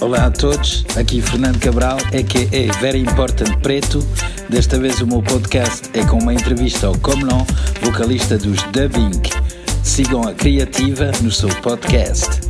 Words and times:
Olá 0.00 0.26
a 0.26 0.30
todos, 0.30 0.84
aqui 0.96 1.20
Fernando 1.20 1.58
Cabral, 1.58 1.96
a.k.a. 1.96 2.78
Very 2.80 3.00
Important 3.00 3.58
Preto. 3.60 3.98
Desta 4.48 4.78
vez 4.78 5.00
o 5.00 5.06
meu 5.06 5.20
podcast 5.20 5.90
é 5.92 6.04
com 6.04 6.18
uma 6.18 6.32
entrevista 6.32 6.86
ao 6.86 6.96
Comlon, 7.00 7.44
vocalista 7.82 8.38
dos 8.38 8.62
Dubbing. 8.70 9.20
Sigam 9.82 10.22
a 10.22 10.32
Criativa 10.32 11.10
no 11.20 11.32
seu 11.32 11.48
podcast. 11.62 12.47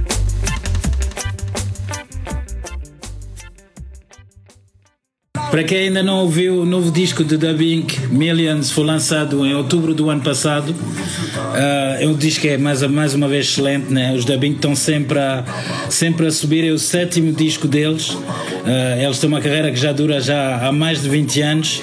Para 5.51 5.65
quem 5.65 5.79
ainda 5.79 6.03
não 6.03 6.19
ouviu, 6.19 6.61
o 6.61 6.65
novo 6.67 6.91
disco 6.91 7.25
de 7.25 7.39
Dubbing, 7.39 7.87
Millions, 8.11 8.71
foi 8.71 8.85
lançado 8.85 9.47
em 9.47 9.55
outubro 9.55 9.95
do 9.95 10.11
ano 10.11 10.21
passado. 10.21 10.73
Uh, 10.73 12.03
é 12.03 12.07
um 12.07 12.12
disco 12.12 12.43
que 12.43 12.48
é 12.48 12.59
mais, 12.59 12.83
mais 12.83 13.15
uma 13.15 13.27
vez 13.27 13.47
excelente, 13.47 13.91
né? 13.91 14.15
Os 14.15 14.27
Dubbing 14.27 14.53
estão 14.53 14.77
sempre 14.77 15.19
a, 15.19 15.42
sempre 15.89 16.27
a 16.27 16.30
subir, 16.30 16.69
é 16.69 16.70
o 16.70 16.79
sétimo 16.79 17.33
disco 17.33 17.66
deles. 17.66 18.11
Uh, 18.11 19.03
eles 19.03 19.19
têm 19.19 19.29
uma 19.29 19.41
carreira 19.41 19.70
que 19.70 19.79
já 19.79 19.91
dura 19.91 20.20
já 20.20 20.66
há 20.66 20.70
mais 20.70 21.03
de 21.03 21.09
20 21.09 21.41
anos. 21.41 21.83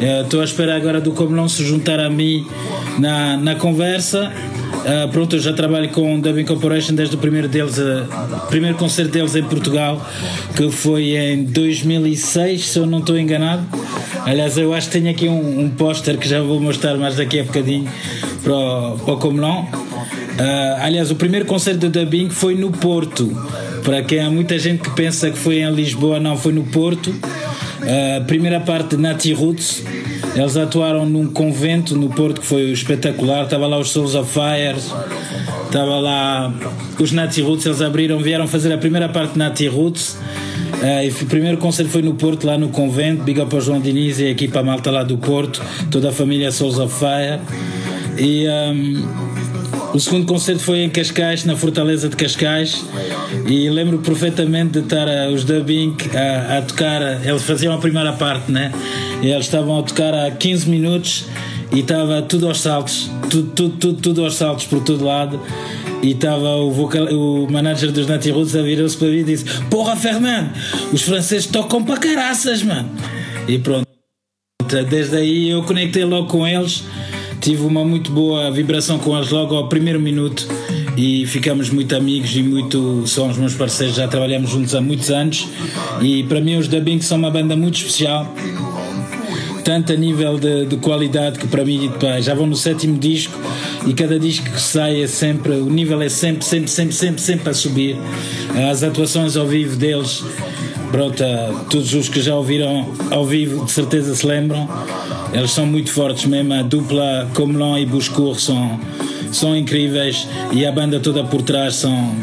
Uh, 0.00 0.22
estou 0.22 0.40
à 0.40 0.44
espera 0.44 0.74
agora 0.74 0.98
do 0.98 1.12
Comelão 1.12 1.46
se 1.48 1.62
juntar 1.64 2.00
a 2.00 2.08
mim 2.08 2.46
na, 2.98 3.36
na 3.36 3.54
conversa. 3.54 4.32
Uh, 4.82 5.08
pronto, 5.12 5.36
eu 5.36 5.40
já 5.40 5.52
trabalho 5.52 5.88
com 5.90 6.18
Dubbing 6.18 6.44
Corporation 6.44 6.94
desde 6.94 7.14
o 7.14 7.18
primeiro 7.18 7.46
deles, 7.48 7.76
primeiro 8.48 8.76
concerto 8.76 9.12
deles 9.12 9.36
em 9.36 9.44
Portugal, 9.44 10.04
que 10.56 10.70
foi 10.70 11.16
em 11.16 11.44
2006, 11.44 12.68
se 12.68 12.78
eu 12.78 12.86
não 12.86 12.98
estou 12.98 13.16
enganado. 13.16 13.62
Aliás, 14.24 14.56
eu 14.58 14.74
acho 14.74 14.88
que 14.88 14.98
tenho 14.98 15.10
aqui 15.10 15.28
um, 15.28 15.60
um 15.60 15.70
póster 15.70 16.18
que 16.18 16.28
já 16.28 16.40
vou 16.40 16.60
mostrar 16.60 16.96
mais 16.96 17.16
daqui 17.16 17.40
a 17.40 17.44
bocadinho 17.44 17.88
para 18.42 18.52
o, 18.52 18.98
para 18.98 19.14
o 19.14 19.16
Comelon. 19.18 19.62
Uh, 19.62 20.82
aliás, 20.82 21.10
o 21.10 21.14
primeiro 21.14 21.46
concerto 21.46 21.88
de 21.88 22.00
Dubbing 22.00 22.30
foi 22.30 22.54
no 22.54 22.70
Porto. 22.70 23.30
Para 23.84 24.02
quem 24.02 24.20
há 24.20 24.30
muita 24.30 24.58
gente 24.58 24.82
que 24.82 24.90
pensa 24.90 25.30
que 25.30 25.38
foi 25.38 25.60
em 25.60 25.72
Lisboa, 25.72 26.18
não, 26.18 26.36
foi 26.36 26.52
no 26.52 26.64
Porto. 26.64 27.10
Uh, 27.10 28.24
primeira 28.26 28.60
parte 28.60 28.96
de 28.96 29.02
Nati 29.02 29.32
Roots, 29.32 29.82
eles 30.34 30.56
atuaram 30.56 31.04
num 31.04 31.26
convento 31.26 31.94
no 31.96 32.08
Porto 32.08 32.40
que 32.40 32.46
foi 32.46 32.70
espetacular. 32.70 33.44
Estava 33.44 33.66
lá 33.66 33.78
os 33.78 33.90
Souls 33.90 34.14
of 34.14 34.30
Fire, 34.32 34.76
estava 35.66 35.98
lá 35.98 36.52
os 36.98 37.12
Nati 37.12 37.42
Roots. 37.42 37.66
Eles 37.66 37.82
abriram, 37.82 38.18
vieram 38.18 38.46
fazer 38.46 38.72
a 38.72 38.78
primeira 38.78 39.08
parte 39.08 39.32
de 39.32 39.38
Nati 39.38 39.66
Roots. 39.66 40.18
Uh, 40.82 41.04
e 41.04 41.10
o 41.10 41.26
primeiro 41.26 41.58
concerto 41.58 41.92
foi 41.92 42.02
no 42.02 42.14
Porto, 42.14 42.46
lá 42.46 42.58
no 42.58 42.70
convento. 42.70 43.22
Big 43.22 43.40
up 43.40 43.54
ao 43.54 43.60
João 43.60 43.80
Diniz 43.80 44.18
e 44.18 44.24
a 44.24 44.30
equipa 44.30 44.62
malta 44.62 44.90
lá 44.90 45.02
do 45.04 45.16
Porto, 45.16 45.62
toda 45.90 46.08
a 46.08 46.12
família 46.12 46.50
Souls 46.50 46.78
of 46.78 46.92
Fire. 46.92 47.40
E 48.18 48.46
um, 48.48 49.06
o 49.94 50.00
segundo 50.00 50.26
concerto 50.26 50.62
foi 50.62 50.78
em 50.78 50.88
Cascais, 50.88 51.44
na 51.44 51.54
Fortaleza 51.54 52.08
de 52.08 52.16
Cascais, 52.16 52.84
e 53.46 53.68
lembro 53.68 53.98
perfeitamente 53.98 54.72
de 54.72 54.78
estar 54.80 55.06
uh, 55.06 55.32
os 55.32 55.44
dubbing 55.44 55.94
a, 56.14 56.58
a 56.58 56.62
tocar. 56.62 57.24
Eles 57.24 57.42
faziam 57.42 57.74
a 57.74 57.78
primeira 57.78 58.12
parte, 58.14 58.50
né? 58.50 58.72
E 59.22 59.28
eles 59.28 59.46
estavam 59.46 59.78
a 59.78 59.82
tocar 59.82 60.12
há 60.12 60.30
15 60.30 60.68
minutos 60.68 61.26
e 61.72 61.78
estava 61.78 62.20
tudo 62.20 62.48
aos 62.48 62.60
saltos, 62.60 63.08
tudo, 63.30 63.50
tudo, 63.52 63.76
tudo, 63.76 64.00
tudo 64.00 64.24
aos 64.24 64.34
saltos 64.34 64.66
por 64.66 64.82
todo 64.82 65.04
lado. 65.04 65.40
E 66.02 66.10
estava 66.10 66.56
o, 66.56 66.72
vocal, 66.72 67.04
o 67.06 67.48
manager 67.48 67.92
dos 67.92 68.08
Nati 68.08 68.32
Roots 68.32 68.56
a 68.56 68.62
virar-se 68.62 68.96
para 68.96 69.06
mim 69.06 69.18
e 69.18 69.24
disse: 69.24 69.44
Porra, 69.70 69.94
Fernando, 69.94 70.50
os 70.92 71.02
franceses 71.02 71.46
tocam 71.46 71.84
para 71.84 71.96
caraças, 71.98 72.64
mano. 72.64 72.90
E 73.46 73.58
pronto, 73.58 73.86
desde 74.90 75.16
aí 75.16 75.50
eu 75.50 75.62
conectei 75.62 76.04
logo 76.04 76.26
com 76.26 76.44
eles, 76.44 76.82
tive 77.40 77.62
uma 77.62 77.84
muito 77.84 78.10
boa 78.10 78.50
vibração 78.50 78.98
com 78.98 79.16
eles 79.16 79.30
logo 79.30 79.54
ao 79.54 79.68
primeiro 79.68 80.00
minuto 80.00 80.48
e 80.96 81.24
ficamos 81.26 81.70
muito 81.70 81.94
amigos 81.94 82.36
e 82.36 82.42
muito 82.42 83.06
são 83.06 83.30
os 83.30 83.38
meus 83.38 83.54
parceiros, 83.54 83.96
já 83.96 84.06
trabalhamos 84.08 84.50
juntos 84.50 84.74
há 84.74 84.80
muitos 84.80 85.10
anos 85.10 85.48
e 86.00 86.22
para 86.24 86.40
mim 86.40 86.56
os 86.56 86.68
Dubbing 86.68 87.00
são 87.00 87.18
uma 87.18 87.30
banda 87.30 87.56
muito 87.56 87.76
especial 87.76 88.32
tanto 89.72 89.90
a 89.90 89.96
nível 89.96 90.38
de, 90.38 90.66
de 90.66 90.76
qualidade 90.76 91.38
que 91.38 91.48
para 91.48 91.64
mim 91.64 91.90
pá, 91.98 92.20
já 92.20 92.34
vão 92.34 92.46
no 92.46 92.54
sétimo 92.54 92.98
disco 92.98 93.32
e 93.86 93.94
cada 93.94 94.18
disco 94.18 94.44
que 94.50 94.60
sai 94.60 95.02
é 95.02 95.06
sempre, 95.06 95.54
o 95.54 95.70
nível 95.70 96.02
é 96.02 96.10
sempre, 96.10 96.44
sempre, 96.44 96.68
sempre, 96.68 96.92
sempre, 96.92 97.22
sempre 97.22 97.48
a 97.48 97.54
subir. 97.54 97.96
As 98.70 98.82
atuações 98.82 99.34
ao 99.34 99.46
vivo 99.46 99.74
deles, 99.74 100.22
pronto, 100.90 101.24
todos 101.70 101.94
os 101.94 102.06
que 102.10 102.20
já 102.20 102.36
ouviram 102.36 102.86
ao 103.10 103.24
vivo 103.24 103.64
de 103.64 103.72
certeza 103.72 104.14
se 104.14 104.26
lembram, 104.26 104.68
eles 105.32 105.52
são 105.52 105.64
muito 105.64 105.90
fortes 105.90 106.26
mesmo, 106.26 106.52
a 106.52 106.60
dupla 106.60 107.26
Comelon 107.32 107.78
e 107.78 107.86
Buscourt 107.86 108.40
são, 108.40 108.78
são 109.32 109.56
incríveis 109.56 110.28
e 110.52 110.66
a 110.66 110.70
banda 110.70 111.00
toda 111.00 111.24
por 111.24 111.40
trás 111.40 111.76
são 111.76 112.14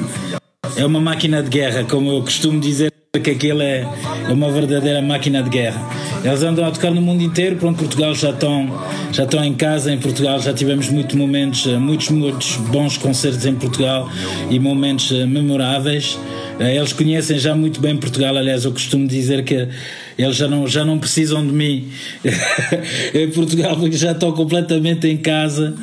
é 0.77 0.85
uma 0.85 1.01
máquina 1.01 1.41
de 1.41 1.49
guerra, 1.49 1.83
como 1.83 2.11
eu 2.11 2.21
costumo 2.21 2.59
dizer 2.59 2.98
que 3.17 3.31
aquilo 3.31 3.63
é 3.63 3.87
uma 4.29 4.51
verdadeira 4.51 5.01
máquina 5.01 5.41
de 5.41 5.49
guerra. 5.49 5.81
Eles 6.23 6.43
andam 6.43 6.63
a 6.63 6.69
tocar 6.69 6.91
no 6.91 7.01
mundo 7.01 7.23
inteiro, 7.23 7.55
pronto, 7.55 7.79
Portugal 7.79 8.13
já 8.13 8.29
estão, 8.29 8.69
já 9.11 9.23
estão 9.23 9.43
em 9.43 9.55
casa, 9.55 9.91
em 9.91 9.97
Portugal 9.97 10.39
já 10.39 10.53
tivemos 10.53 10.89
muitos 10.89 11.15
momentos, 11.15 11.65
muitos, 11.65 12.09
muitos 12.09 12.57
bons 12.57 12.99
concertos 12.99 13.47
em 13.47 13.55
Portugal 13.55 14.07
e 14.51 14.59
momentos 14.59 15.11
memoráveis. 15.25 16.19
Eles 16.59 16.93
conhecem 16.93 17.39
já 17.39 17.55
muito 17.55 17.81
bem 17.81 17.97
Portugal, 17.97 18.37
aliás, 18.37 18.63
eu 18.63 18.71
costumo 18.71 19.07
dizer 19.07 19.43
que 19.43 19.67
eles 20.15 20.35
já 20.35 20.47
não, 20.47 20.67
já 20.67 20.85
não 20.85 20.99
precisam 20.99 21.43
de 21.43 21.51
mim 21.51 21.87
em 23.15 23.27
Portugal 23.31 23.75
porque 23.75 23.97
já 23.97 24.11
estão 24.11 24.31
completamente 24.33 25.07
em 25.07 25.17
casa. 25.17 25.73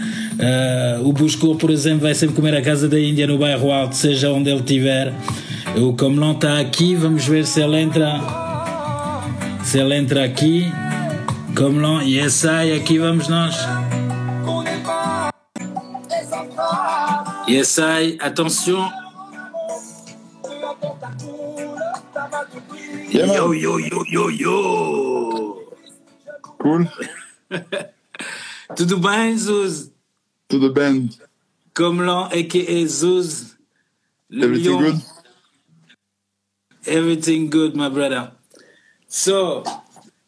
Uh, 1.01 1.09
o 1.09 1.13
Buscou, 1.13 1.57
por 1.57 1.71
exemplo, 1.71 2.03
vai 2.03 2.15
sempre 2.15 2.37
comer 2.37 2.55
a 2.55 2.63
casa 2.63 2.89
da 2.89 3.01
Índia 3.01 3.27
no 3.27 3.37
bairro 3.37 3.73
Alto, 3.73 3.97
seja 3.97 4.31
onde 4.31 4.49
ele 4.49 4.61
estiver. 4.61 5.13
O 5.79 5.95
Camelão 5.95 6.33
está 6.33 6.59
aqui, 6.59 6.95
vamos 6.95 7.27
ver 7.27 7.47
se 7.47 7.61
ele 7.61 7.77
entra 7.77 8.21
se 9.63 9.81
ele 9.81 9.97
entra 9.97 10.25
aqui, 10.25 10.73
como 11.57 11.81
não, 11.81 12.01
e 12.01 12.19
ele 12.19 12.31
sai, 12.31 12.73
aqui 12.73 12.99
vamos 12.99 13.27
nós. 13.29 13.57
E 17.49 17.55
ele 17.55 17.65
sai, 17.65 18.17
attention. 18.21 18.89
Yeah, 23.11 23.35
yo, 23.35 23.55
yo, 23.55 23.81
yo, 23.81 24.05
yo, 24.07 24.31
yo. 24.31 25.73
Cool. 26.59 26.89
Tudo 28.77 28.99
bem, 28.99 29.37
Zuz? 29.37 29.91
Tudo 30.49 30.73
bem. 30.73 31.11
Comme 31.75 32.03
l'on, 32.03 32.27
a.k.a. 32.27 32.87
Zuz. 32.87 33.57
Everything 34.31 34.79
good? 34.79 35.16
Everything 36.87 37.51
good, 37.51 37.75
my 37.75 37.89
brother. 37.89 38.33
So, 39.09 39.63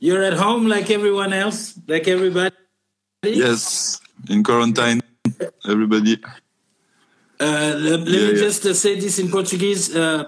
you're 0.01 0.23
at 0.25 0.35
home 0.35 0.67
like 0.69 0.91
everyone 0.91 1.33
else, 1.33 1.79
like 1.87 2.09
everybody? 2.09 2.55
Yes, 3.25 4.01
in 4.29 4.43
quarantine, 4.43 5.01
everybody. 5.69 6.19
Uh, 7.41 7.75
let, 7.79 8.01
Yeah, 8.01 8.05
me 8.05 8.33
yeah. 8.33 8.39
just 8.39 8.65
uh, 8.67 8.75
say 8.75 8.99
this 8.99 9.19
in 9.19 9.29
Portuguese. 9.31 9.95
Uh, 9.95 10.25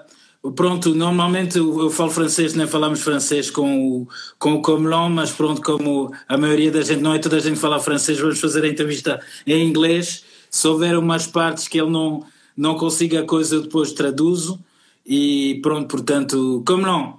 pronto, 0.55 0.95
normalmente 0.95 1.59
eu 1.59 1.81
eu 1.81 1.91
falo 1.91 2.11
francês, 2.11 2.55
nem 2.55 2.67
falamos 2.67 3.01
francês 3.01 3.51
com 3.51 4.03
o, 4.03 4.09
com 4.39 4.55
o 4.55 4.63
Comelon, 4.63 5.09
mas 5.11 5.33
pronto, 5.33 5.61
como 5.63 6.15
a 6.29 6.37
maioria 6.37 6.71
da 6.71 6.83
gente, 6.83 7.01
não 7.01 7.15
é 7.15 7.19
toda 7.19 7.37
a 7.37 7.41
gente 7.41 7.59
fala 7.59 7.81
francês, 7.81 8.19
vamos 8.19 8.41
fazer 8.41 8.65
a 8.65 8.69
entrevista 8.69 9.21
em 9.47 9.67
inglês. 9.67 10.25
Se 10.51 10.67
houver 10.67 10.97
umas 10.97 11.27
partes 11.27 11.69
que 11.69 11.81
ele 11.81 11.91
não, 11.91 12.25
não 12.57 12.77
consiga 12.77 13.21
a 13.21 13.25
coisa, 13.25 13.57
eu 13.57 13.63
depois 13.63 13.93
traduzo. 13.93 14.59
E 15.07 15.59
pronto, 15.63 15.97
portanto, 15.97 16.63
Komlan, 16.65 17.15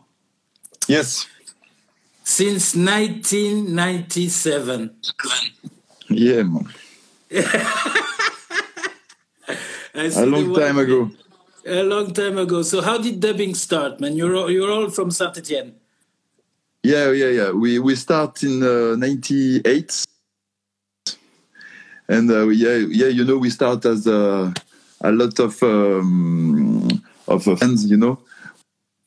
Yes. 0.88 1.28
since 2.24 2.76
1997. 2.78 4.92
Yeah, 6.10 6.44
man. 6.44 6.68
A 9.94 10.26
long 10.26 10.54
time 10.56 10.78
ago. 10.80 11.12
A 11.66 11.84
long 11.84 12.14
time 12.14 12.38
ago. 12.38 12.62
So 12.64 12.82
how 12.82 12.98
did 12.98 13.20
Dub 13.20 13.38
Inc 13.38 13.56
start, 13.56 14.00
man? 14.00 14.16
You're 14.16 14.36
all, 14.36 14.50
you're 14.50 14.72
all 14.72 14.90
from 14.90 15.12
Saint 15.12 15.38
Etienne. 15.38 15.74
Yeah, 16.84 17.12
yeah, 17.12 17.28
yeah. 17.30 17.52
We 17.52 17.78
we 17.80 17.96
start 17.96 18.42
in 18.42 18.64
uh, 18.64 18.96
'98, 18.96 20.06
and 22.10 22.32
uh, 22.32 22.48
yeah, 22.48 22.78
yeah. 22.90 23.08
You 23.08 23.24
know, 23.24 23.38
we 23.38 23.52
start 23.52 23.86
as 23.86 24.08
uh, 24.08 24.52
a 25.02 25.12
lot 25.12 25.38
of 25.40 25.62
um, 25.62 26.88
of 27.28 27.48
uh, 27.48 27.56
friends. 27.56 27.90
You 27.90 27.98
know, 27.98 28.20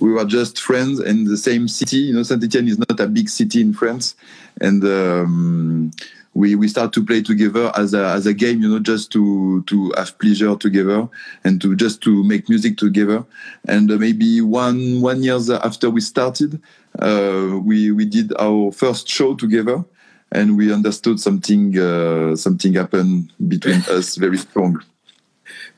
we 0.01 0.13
were 0.13 0.25
just 0.25 0.61
friends 0.61 1.01
in 1.01 1.25
the 1.25 1.37
same 1.37 1.69
city. 1.69 1.99
You 1.99 2.15
know, 2.15 2.23
Saint 2.23 2.43
Etienne 2.43 2.69
is 2.69 2.79
not 2.79 2.99
a 3.01 3.07
big 3.07 3.29
city 3.29 3.61
in 3.61 3.73
France, 3.73 4.15
and 4.61 4.85
um, 4.85 5.91
we 6.35 6.57
we 6.57 6.69
start 6.69 6.93
to 6.93 7.05
play 7.05 7.23
together 7.23 7.71
as 7.77 7.95
a 7.95 8.09
as 8.09 8.27
a 8.27 8.35
game. 8.35 8.61
You 8.61 8.69
know, 8.69 8.81
just 8.81 9.11
to 9.13 9.63
to 9.63 9.93
have 9.97 10.19
pleasure 10.19 10.57
together 10.57 11.09
and 11.45 11.61
to 11.63 11.77
just 11.77 12.01
to 12.03 12.25
make 12.25 12.49
music 12.49 12.77
together. 12.77 13.25
And 13.69 13.91
uh, 13.91 13.97
maybe 13.97 14.41
one 14.41 15.01
one 15.01 15.23
years 15.23 15.49
after 15.51 15.91
we 15.91 16.01
started, 16.01 16.61
uh, 16.99 17.61
we 17.63 17.91
we 17.93 18.05
did 18.05 18.33
our 18.39 18.73
first 18.73 19.09
show 19.09 19.35
together. 19.35 19.85
And 20.33 20.57
we 20.57 20.73
understood 20.73 21.21
something. 21.21 21.79
Uh, 21.79 22.35
something 22.35 22.75
happened 22.75 23.33
between 23.47 23.83
us 23.89 24.17
very 24.17 24.39
strong. 24.39 24.83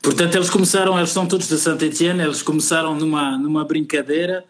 Portanto, 0.06 0.37
eles 0.37 0.49
começaram, 0.49 0.97
eles 0.97 1.11
são 1.11 1.26
todos 1.26 1.49
de 1.49 1.58
Saint-Etienne, 1.58 2.23
eles 2.23 2.41
começaram 2.41 2.94
numa, 2.94 3.37
numa 3.37 3.64
brincadeira 3.64 4.44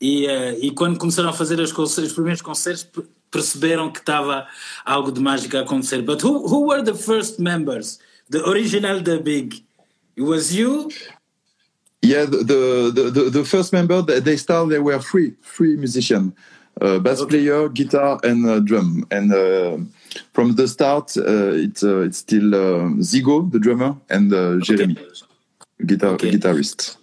e, 0.00 0.24
uh, 0.24 0.56
e 0.62 0.70
quando 0.70 1.00
começaram 1.00 1.30
a 1.30 1.32
fazer 1.32 1.58
os, 1.58 1.76
os 1.76 2.12
primeiros 2.12 2.40
concertos 2.40 2.86
perceberam 3.28 3.90
que 3.90 3.98
estava 3.98 4.46
algo 4.84 5.10
de 5.10 5.20
mágico 5.20 5.56
a 5.56 5.62
acontecer. 5.62 6.00
But 6.02 6.22
who, 6.22 6.46
who 6.46 6.68
were 6.68 6.84
the 6.84 6.94
first 6.94 7.40
members? 7.40 7.98
The 8.30 8.38
original 8.48 9.02
The 9.02 9.18
Big? 9.18 9.64
It 10.16 10.22
was 10.22 10.54
you? 10.54 10.88
Yeah, 12.04 12.26
the, 12.26 12.44
the, 12.44 13.10
the, 13.10 13.30
the 13.30 13.44
first 13.44 13.72
member, 13.72 14.02
they 14.02 14.36
started, 14.36 14.70
they 14.70 14.78
were 14.78 15.00
three, 15.00 15.34
three 15.42 15.76
musicians. 15.76 16.34
Uh, 16.80 17.00
bass 17.00 17.20
okay. 17.20 17.30
player, 17.30 17.68
guitar, 17.68 18.20
and 18.22 18.46
uh, 18.46 18.60
drum. 18.60 19.04
And 19.10 19.32
uh, 19.34 19.78
from 20.32 20.54
the 20.54 20.66
start, 20.66 21.16
uh, 21.16 21.52
it's 21.54 21.82
uh, 21.82 22.00
it's 22.00 22.18
still 22.18 22.54
uh, 22.54 22.88
Zigo, 23.00 23.50
the 23.50 23.58
drummer, 23.58 23.96
and 24.08 24.30
Jeremy, 24.62 24.96
guitar 25.84 26.14
okay. 26.14 26.30
guitarist. 26.30 26.96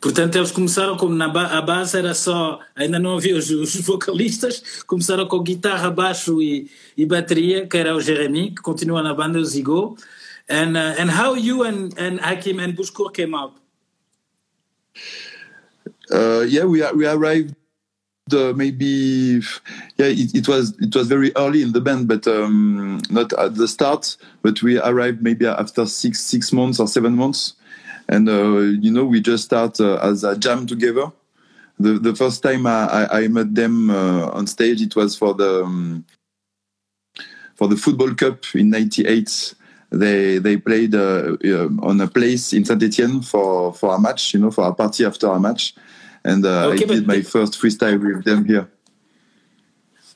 Portanto, 0.00 0.36
eles 0.36 0.50
começaram 0.50 0.98
como 0.98 1.14
na 1.14 1.28
ba 1.28 1.46
a 1.46 1.62
base 1.62 1.96
era 1.96 2.12
só, 2.12 2.60
ainda 2.76 2.98
não 2.98 3.16
havia 3.16 3.34
os, 3.34 3.48
os, 3.48 3.74
vocalistas, 3.76 4.82
começaram 4.86 5.26
com 5.26 5.42
guitarra, 5.42 5.90
baixo 5.90 6.42
e, 6.42 6.70
e, 6.94 7.06
bateria, 7.06 7.66
que 7.66 7.78
era 7.78 7.96
o 7.96 8.00
Jeremy, 8.02 8.50
que 8.50 8.60
continua 8.60 9.02
na 9.02 9.14
banda, 9.14 9.38
o 9.38 9.44
Zigo. 9.44 9.96
And, 10.46 10.76
uh, 10.76 11.00
and 11.00 11.08
how 11.08 11.38
you 11.38 11.64
and, 11.64 11.88
and 11.96 12.20
Hakim 12.20 12.60
and 12.60 12.74
Bouchkour 12.74 13.10
came 13.12 13.34
up? 13.34 13.54
Uh, 16.12 16.44
yeah, 16.46 16.66
we, 16.66 16.82
we 16.92 17.06
arrived 17.06 17.56
maybe 18.32 19.40
yeah 19.98 20.06
it, 20.06 20.34
it, 20.34 20.48
was 20.48 20.74
it 20.80 20.94
was 20.94 21.08
very 21.08 21.30
early 21.36 21.62
in 21.62 21.72
the 21.72 21.80
band 21.80 22.08
but 22.08 22.26
um, 22.26 23.00
not 23.10 23.32
at 23.34 23.54
the 23.56 23.68
start 23.68 24.16
but 24.42 24.62
we 24.62 24.80
arrived 24.80 25.22
maybe 25.22 25.46
after 25.46 25.84
six 25.84 26.20
six 26.20 26.52
months 26.52 26.80
or 26.80 26.88
seven 26.88 27.14
months. 27.14 27.54
And 28.08 28.28
uh, 28.28 28.58
you 28.58 28.90
know 28.90 29.04
we 29.04 29.20
just 29.20 29.44
start 29.44 29.80
uh, 29.80 29.96
as 29.96 30.24
a 30.24 30.36
jam 30.36 30.66
together. 30.66 31.12
The 31.78 31.98
the 31.98 32.14
first 32.14 32.42
time 32.42 32.66
i, 32.66 33.08
I 33.10 33.28
met 33.28 33.54
them 33.54 33.90
uh, 33.90 34.28
on 34.30 34.46
stage 34.46 34.80
it 34.80 34.94
was 34.94 35.16
for 35.16 35.34
the 35.34 35.64
um, 35.64 36.04
for 37.56 37.68
the 37.68 37.76
football 37.76 38.14
cup 38.14 38.44
in 38.54 38.70
98 38.70 39.54
they 39.90 40.38
they 40.38 40.56
played 40.56 40.94
uh, 40.94 41.36
on 41.82 42.00
a 42.00 42.06
place 42.06 42.52
in 42.52 42.64
saint 42.64 42.82
etienne 42.82 43.22
for 43.22 43.72
for 43.74 43.94
a 43.94 44.00
match 44.00 44.34
you 44.34 44.40
know 44.40 44.50
for 44.50 44.68
a 44.68 44.74
party 44.74 45.04
after 45.04 45.26
a 45.26 45.40
match 45.40 45.74
and 46.24 46.44
uh, 46.44 46.72
okay, 46.72 46.84
I 46.84 46.86
did 46.86 47.06
my 47.06 47.22
first 47.22 47.60
freestyle 47.60 48.00
with 48.00 48.24
them 48.24 48.44
here. 48.44 48.68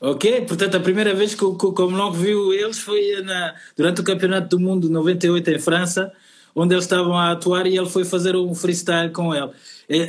Ok, 0.01 0.47
portanto 0.47 0.77
a 0.77 0.81
primeira 0.81 1.13
vez 1.13 1.35
que, 1.35 1.45
que, 1.57 1.83
o 1.83 1.91
Melon 1.91 2.13
viu 2.13 2.53
eles 2.53 2.79
foi 2.79 3.21
na, 3.23 3.55
durante 3.77 4.01
o 4.01 4.05
Campeonato 4.05 4.49
do 4.57 4.61
Mundo 4.61 4.89
98 4.89 5.51
em 5.51 5.59
França, 5.59 6.13
onde 6.55 6.73
eles 6.75 6.85
estavam 6.85 7.19
a 7.19 7.33
atuar 7.33 7.67
e 7.67 7.77
ele 7.77 7.89
foi 7.89 8.05
fazer 8.05 8.37
um 8.37 8.55
freestyle 8.55 9.11
com 9.11 9.35
ele. 9.35 9.51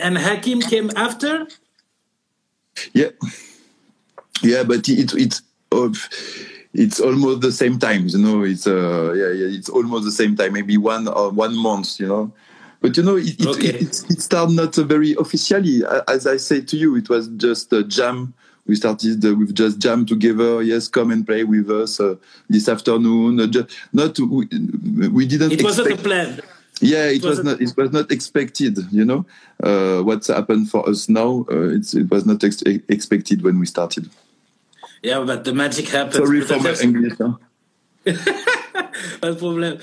And 0.04 0.18
Hakim 0.20 0.60
came 0.60 0.90
after? 0.96 1.48
Yeah, 2.94 3.16
yeah, 4.44 4.64
but 4.64 4.88
it, 4.88 5.12
it, 5.16 5.42
oh, 5.72 5.92
it's 6.74 7.00
almost 7.00 7.42
the 7.42 7.52
same 7.52 7.80
time, 7.80 8.08
you 8.08 8.20
know. 8.20 8.44
It's 8.46 8.68
uh, 8.68 9.14
yeah, 9.16 9.32
yeah, 9.34 9.58
it's 9.58 9.70
almost 9.70 10.06
the 10.06 10.12
same 10.12 10.36
time, 10.36 10.54
maybe 10.54 10.78
one 10.78 11.08
or 11.08 11.32
one 11.32 11.56
month, 11.56 12.00
you 12.00 12.08
know. 12.08 12.32
But 12.82 12.96
you 12.96 13.04
know, 13.04 13.18
it, 13.18 13.46
okay. 13.46 13.70
it, 13.70 13.82
it, 13.82 14.12
it, 14.12 14.22
started 14.22 14.56
not 14.56 14.76
very 14.76 15.16
officially. 15.20 15.84
As 16.08 16.26
I 16.26 16.38
said 16.38 16.68
to 16.70 16.78
you, 16.78 16.96
it 16.96 17.10
was 17.10 17.28
just 17.30 17.74
a 17.74 17.84
jam. 17.84 18.34
We 18.68 18.76
started 18.76 19.22
with 19.24 19.54
just 19.54 19.80
jam 19.80 20.06
together. 20.06 20.62
Yes, 20.62 20.88
come 20.88 21.12
and 21.12 21.26
play 21.26 21.44
with 21.44 21.70
us 21.70 22.00
uh, 22.00 22.16
this 22.50 22.70
afternoon. 22.70 23.40
Uh, 23.40 23.64
not 23.92 24.18
we, 24.20 24.48
we 25.10 25.26
didn't. 25.26 25.52
It 25.52 25.64
wasn't 25.64 25.92
a 25.92 25.98
plan. 25.98 26.40
Yeah, 26.80 27.08
it, 27.08 27.18
it 27.18 27.28
was 27.28 27.44
not. 27.44 27.60
It 27.60 27.76
was 27.76 27.92
not 27.92 28.12
expected. 28.12 28.78
You 28.92 29.04
know, 29.04 29.26
uh, 29.62 30.02
what's 30.04 30.28
happened 30.28 30.70
for 30.70 30.88
us 30.88 31.10
now? 31.10 31.46
Uh, 31.52 31.72
it 31.74 32.10
was 32.10 32.26
not 32.26 32.44
ex 32.44 32.62
expected 32.88 33.44
when 33.44 33.60
we 33.60 33.66
started. 33.66 34.10
Yeah, 35.04 35.22
but 35.26 35.44
the 35.44 35.54
magic 35.54 35.90
happened. 35.90 36.26
Sorry 36.26 36.42
for 36.42 36.60
my 36.60 36.76
English. 36.82 37.14
Huh? 37.18 37.34
não 39.22 39.36
problema. 39.36 39.78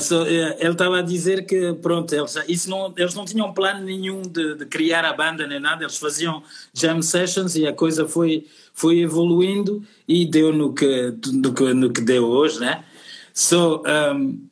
So, 0.00 0.22
uh, 0.22 0.26
ele 0.26 0.72
estava 0.72 0.98
a 0.98 1.02
dizer 1.02 1.46
que, 1.46 1.74
pronto, 1.74 2.14
eles, 2.14 2.36
isso 2.48 2.70
não, 2.70 2.92
eles 2.96 3.14
não 3.14 3.24
tinham 3.24 3.52
plano 3.52 3.84
nenhum 3.84 4.22
de, 4.22 4.54
de, 4.54 4.66
criar 4.66 5.04
a 5.04 5.12
banda 5.12 5.46
nem 5.46 5.60
nada, 5.60 5.84
eles 5.84 5.98
faziam 5.98 6.42
jam 6.72 7.00
sessions 7.02 7.56
e 7.56 7.66
a 7.66 7.72
coisa 7.72 8.06
foi, 8.06 8.46
foi 8.72 9.00
evoluindo 9.00 9.82
e 10.06 10.26
deu 10.26 10.52
no 10.52 10.72
que, 10.72 11.14
no 11.32 11.52
que, 11.52 11.74
no 11.74 11.92
que 11.92 12.00
deu 12.00 12.24
hoje, 12.24 12.60
né? 12.60 12.84
So, 13.32 13.82
um, 13.86 14.48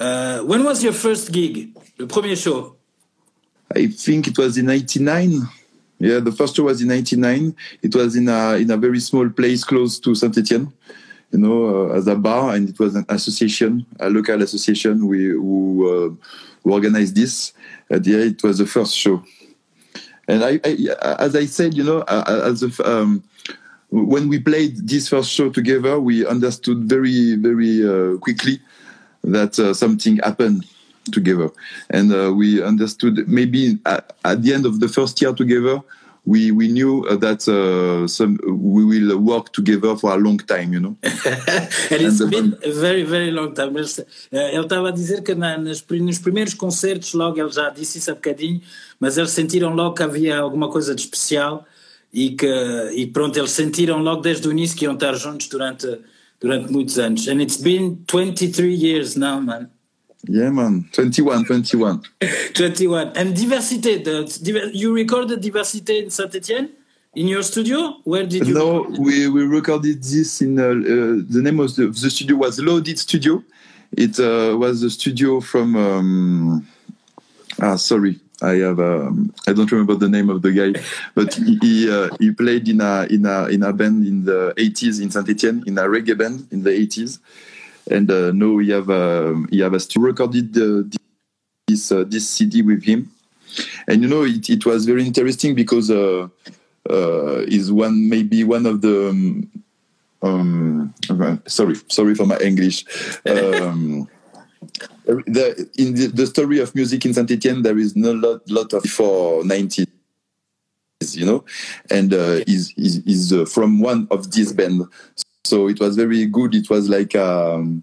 uh, 0.00 0.42
when 0.44 0.64
was 0.64 0.82
your 0.82 0.94
first 0.94 1.30
gig? 1.32 1.72
Le 1.98 2.06
premier 2.06 2.36
show? 2.36 2.76
I 3.74 3.88
think 3.88 4.28
it 4.28 4.38
was 4.38 4.56
in 4.56 4.66
99. 4.66 5.42
Yeah, 5.98 6.20
the 6.20 6.32
first 6.32 6.56
show 6.56 6.64
was 6.64 6.80
in 6.80 6.88
99. 6.88 7.54
It 7.82 7.94
was 7.94 8.16
in 8.16 8.28
a, 8.28 8.54
in 8.54 8.70
a 8.70 8.76
very 8.76 9.00
small 9.00 9.28
place 9.28 9.64
close 9.64 9.98
to 10.00 10.14
Saint-Etienne. 10.14 10.72
You 11.30 11.38
know, 11.38 11.90
uh, 11.90 11.94
as 11.94 12.06
a 12.06 12.16
bar, 12.16 12.54
and 12.54 12.68
it 12.68 12.78
was 12.78 12.94
an 12.94 13.04
association, 13.08 13.84
a 14.00 14.08
local 14.08 14.42
association, 14.42 15.06
we, 15.06 15.26
who, 15.26 15.86
uh, 15.86 16.26
who 16.62 16.72
organized 16.72 17.14
this. 17.14 17.52
End, 17.90 18.06
it 18.06 18.42
was 18.42 18.58
the 18.58 18.66
first 18.66 18.96
show. 18.96 19.22
And 20.26 20.44
I, 20.44 20.60
I 20.64 21.16
as 21.18 21.34
I 21.34 21.46
said, 21.46 21.74
you 21.74 21.84
know, 21.84 22.02
as 22.02 22.62
a, 22.62 22.90
um, 22.90 23.22
when 23.90 24.28
we 24.28 24.38
played 24.38 24.86
this 24.86 25.08
first 25.08 25.30
show 25.30 25.48
together, 25.50 25.98
we 25.98 26.26
understood 26.26 26.84
very, 26.84 27.36
very 27.36 27.86
uh, 27.86 28.18
quickly 28.18 28.60
that 29.24 29.58
uh, 29.58 29.72
something 29.72 30.18
happened 30.18 30.66
together, 31.10 31.50
and 31.90 32.12
uh, 32.12 32.32
we 32.34 32.62
understood 32.62 33.26
maybe 33.28 33.78
at, 33.86 34.12
at, 34.24 34.42
the 34.42 34.52
end 34.52 34.66
of 34.66 34.80
the 34.80 34.88
first 34.88 35.20
year 35.22 35.32
together, 35.32 35.80
we 36.28 36.52
we 36.52 36.68
knew 36.68 37.06
uh, 37.08 37.16
that 37.16 37.48
uh, 37.48 38.06
some 38.06 38.38
we 38.44 38.84
will 38.84 39.16
work 39.16 39.50
together 39.50 39.96
for 39.96 40.12
a 40.12 40.16
long 40.16 40.36
time, 40.36 40.74
you 40.74 40.80
know. 40.80 40.94
and 41.02 42.02
it's 42.06 42.20
and 42.20 42.30
been 42.30 42.48
a 42.62 42.70
very 42.70 43.02
very 43.02 43.30
long 43.30 43.54
time. 43.54 43.72
Mas, 43.72 43.98
uh, 43.98 44.04
ele 44.30 44.62
estava 44.62 44.88
a 44.88 44.92
dizer 44.92 45.22
que 45.22 45.34
na, 45.34 45.56
nas, 45.56 45.82
nos 45.88 46.18
primeiros 46.18 46.52
concertos, 46.52 47.14
logo 47.14 47.40
ele 47.40 47.50
já 47.50 47.70
disse 47.70 47.96
isso 47.96 48.10
há 48.10 48.14
bocadinho, 48.14 48.60
mas 49.00 49.16
eles 49.16 49.30
sentiram 49.30 49.74
logo 49.74 49.94
que 49.94 50.02
havia 50.02 50.38
alguma 50.38 50.68
coisa 50.68 50.94
de 50.94 51.00
especial 51.00 51.64
e 52.12 52.30
que 52.30 52.46
e 52.94 53.06
pronto 53.06 53.38
eles 53.38 53.52
sentiram 53.52 53.98
logo 53.98 54.20
desde 54.20 54.46
o 54.48 54.52
início 54.52 54.76
que 54.76 54.84
iam 54.84 54.94
estar 54.94 55.14
juntos 55.14 55.48
durante 55.48 55.98
durante 56.38 56.70
muitos 56.70 56.98
anos. 56.98 57.26
And 57.26 57.40
it's 57.40 57.56
been 57.56 58.04
23 58.06 58.70
years 58.70 59.16
now, 59.16 59.40
man. 59.40 59.70
Yeah, 60.26 60.50
man. 60.50 60.88
21, 60.92 61.44
21. 61.44 62.02
21. 62.54 63.12
And 63.14 63.34
Diversité, 63.34 64.02
the, 64.02 64.70
you 64.74 64.92
recorded 64.92 65.40
Diversité 65.40 66.02
in 66.02 66.10
Saint 66.10 66.34
Etienne? 66.34 66.70
In 67.14 67.26
your 67.26 67.42
studio? 67.42 67.96
Where 68.04 68.26
did 68.26 68.46
you? 68.46 68.54
No, 68.54 68.86
we, 68.98 69.28
we 69.28 69.42
recorded 69.42 70.02
this 70.02 70.42
in 70.42 70.58
uh, 70.58 70.64
uh, 70.64 71.22
the 71.28 71.40
name 71.42 71.58
of 71.58 71.74
the, 71.74 71.86
the, 71.86 72.10
studio 72.10 72.36
was 72.36 72.60
Loaded 72.60 72.98
Studio. 72.98 73.42
It 73.92 74.20
uh, 74.20 74.56
was 74.56 74.82
a 74.82 74.90
studio 74.90 75.40
from. 75.40 75.74
Um, 75.74 76.68
ah, 77.60 77.76
sorry, 77.76 78.20
I 78.42 78.56
have. 78.56 78.78
Um, 78.78 79.32
I 79.46 79.52
don't 79.54 79.72
remember 79.72 79.94
the 79.94 80.08
name 80.08 80.28
of 80.28 80.42
the 80.42 80.52
guy, 80.52 80.80
but 81.14 81.32
he 81.34 81.58
he, 81.62 81.90
uh, 81.90 82.10
he, 82.20 82.30
played 82.30 82.68
in 82.68 82.82
a 82.82 83.06
in 83.10 83.24
a 83.24 83.46
in 83.46 83.62
a 83.62 83.72
band 83.72 84.06
in 84.06 84.24
the 84.24 84.52
80s 84.56 85.00
in 85.00 85.10
Saint 85.10 85.28
Etienne 85.28 85.64
in 85.66 85.78
a 85.78 85.84
reggae 85.84 86.16
band 86.16 86.46
in 86.50 86.62
the 86.62 86.70
80s 86.70 87.20
and 87.90 88.10
uh, 88.10 88.32
now 88.32 88.52
we 88.52 88.70
have 88.70 88.90
um, 88.90 89.48
he 89.50 89.60
have 89.60 89.74
a 89.74 89.80
recorded 89.96 90.56
uh, 90.56 90.82
this 91.66 91.92
uh, 91.92 92.04
this 92.06 92.28
CD 92.28 92.62
with 92.62 92.82
him, 92.82 93.10
and 93.86 94.02
you 94.02 94.08
know 94.08 94.24
it, 94.24 94.48
it 94.48 94.66
was 94.66 94.86
very 94.86 95.04
interesting 95.04 95.54
because 95.54 95.90
uh, 95.90 96.28
uh, 96.88 97.38
is 97.48 97.70
one 97.72 98.08
maybe 98.08 98.44
one 98.44 98.66
of 98.66 98.80
the 98.80 99.08
um, 99.10 99.50
um, 100.22 100.94
sorry 101.46 101.76
sorry 101.88 102.14
for 102.14 102.26
my 102.26 102.38
English. 102.38 102.84
Um, 103.26 104.08
the, 105.06 105.68
in 105.78 105.94
the, 105.94 106.06
the, 106.08 106.26
story 106.26 106.58
of 106.58 106.74
music 106.74 107.04
in 107.06 107.14
Saint 107.14 107.30
Etienne, 107.30 107.62
there 107.62 107.78
is 107.78 107.96
no 107.96 108.12
lot 108.12 108.48
lot 108.50 108.72
of 108.72 108.84
for 108.84 109.42
90s, 109.42 109.86
you 111.12 111.24
know, 111.24 111.44
and 111.90 112.12
uh, 112.12 112.40
is 112.46 112.72
is, 112.76 112.98
is 113.06 113.32
uh, 113.32 113.44
from 113.44 113.80
one 113.80 114.08
of 114.10 114.32
these 114.32 114.52
bands. 114.52 114.84
So 115.48 115.68
it 115.68 115.80
was 115.80 115.96
very 115.96 116.26
good. 116.26 116.54
It 116.54 116.68
was 116.68 116.88
like, 116.88 117.14
um, 117.14 117.80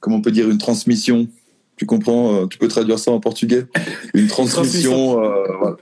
comment 0.00 0.18
on 0.18 0.22
peut 0.22 0.30
dire, 0.30 0.48
une 0.48 0.58
transmission. 0.58 1.28
Tu 1.76 1.84
comprends 1.84 2.34
euh, 2.34 2.46
Tu 2.46 2.58
peux 2.58 2.68
traduire 2.68 2.98
ça 2.98 3.10
en 3.10 3.18
portugais? 3.18 3.66
Une 4.14 4.28
transmission. 4.28 5.22
euh, 5.22 5.56
voilà. 5.58 5.76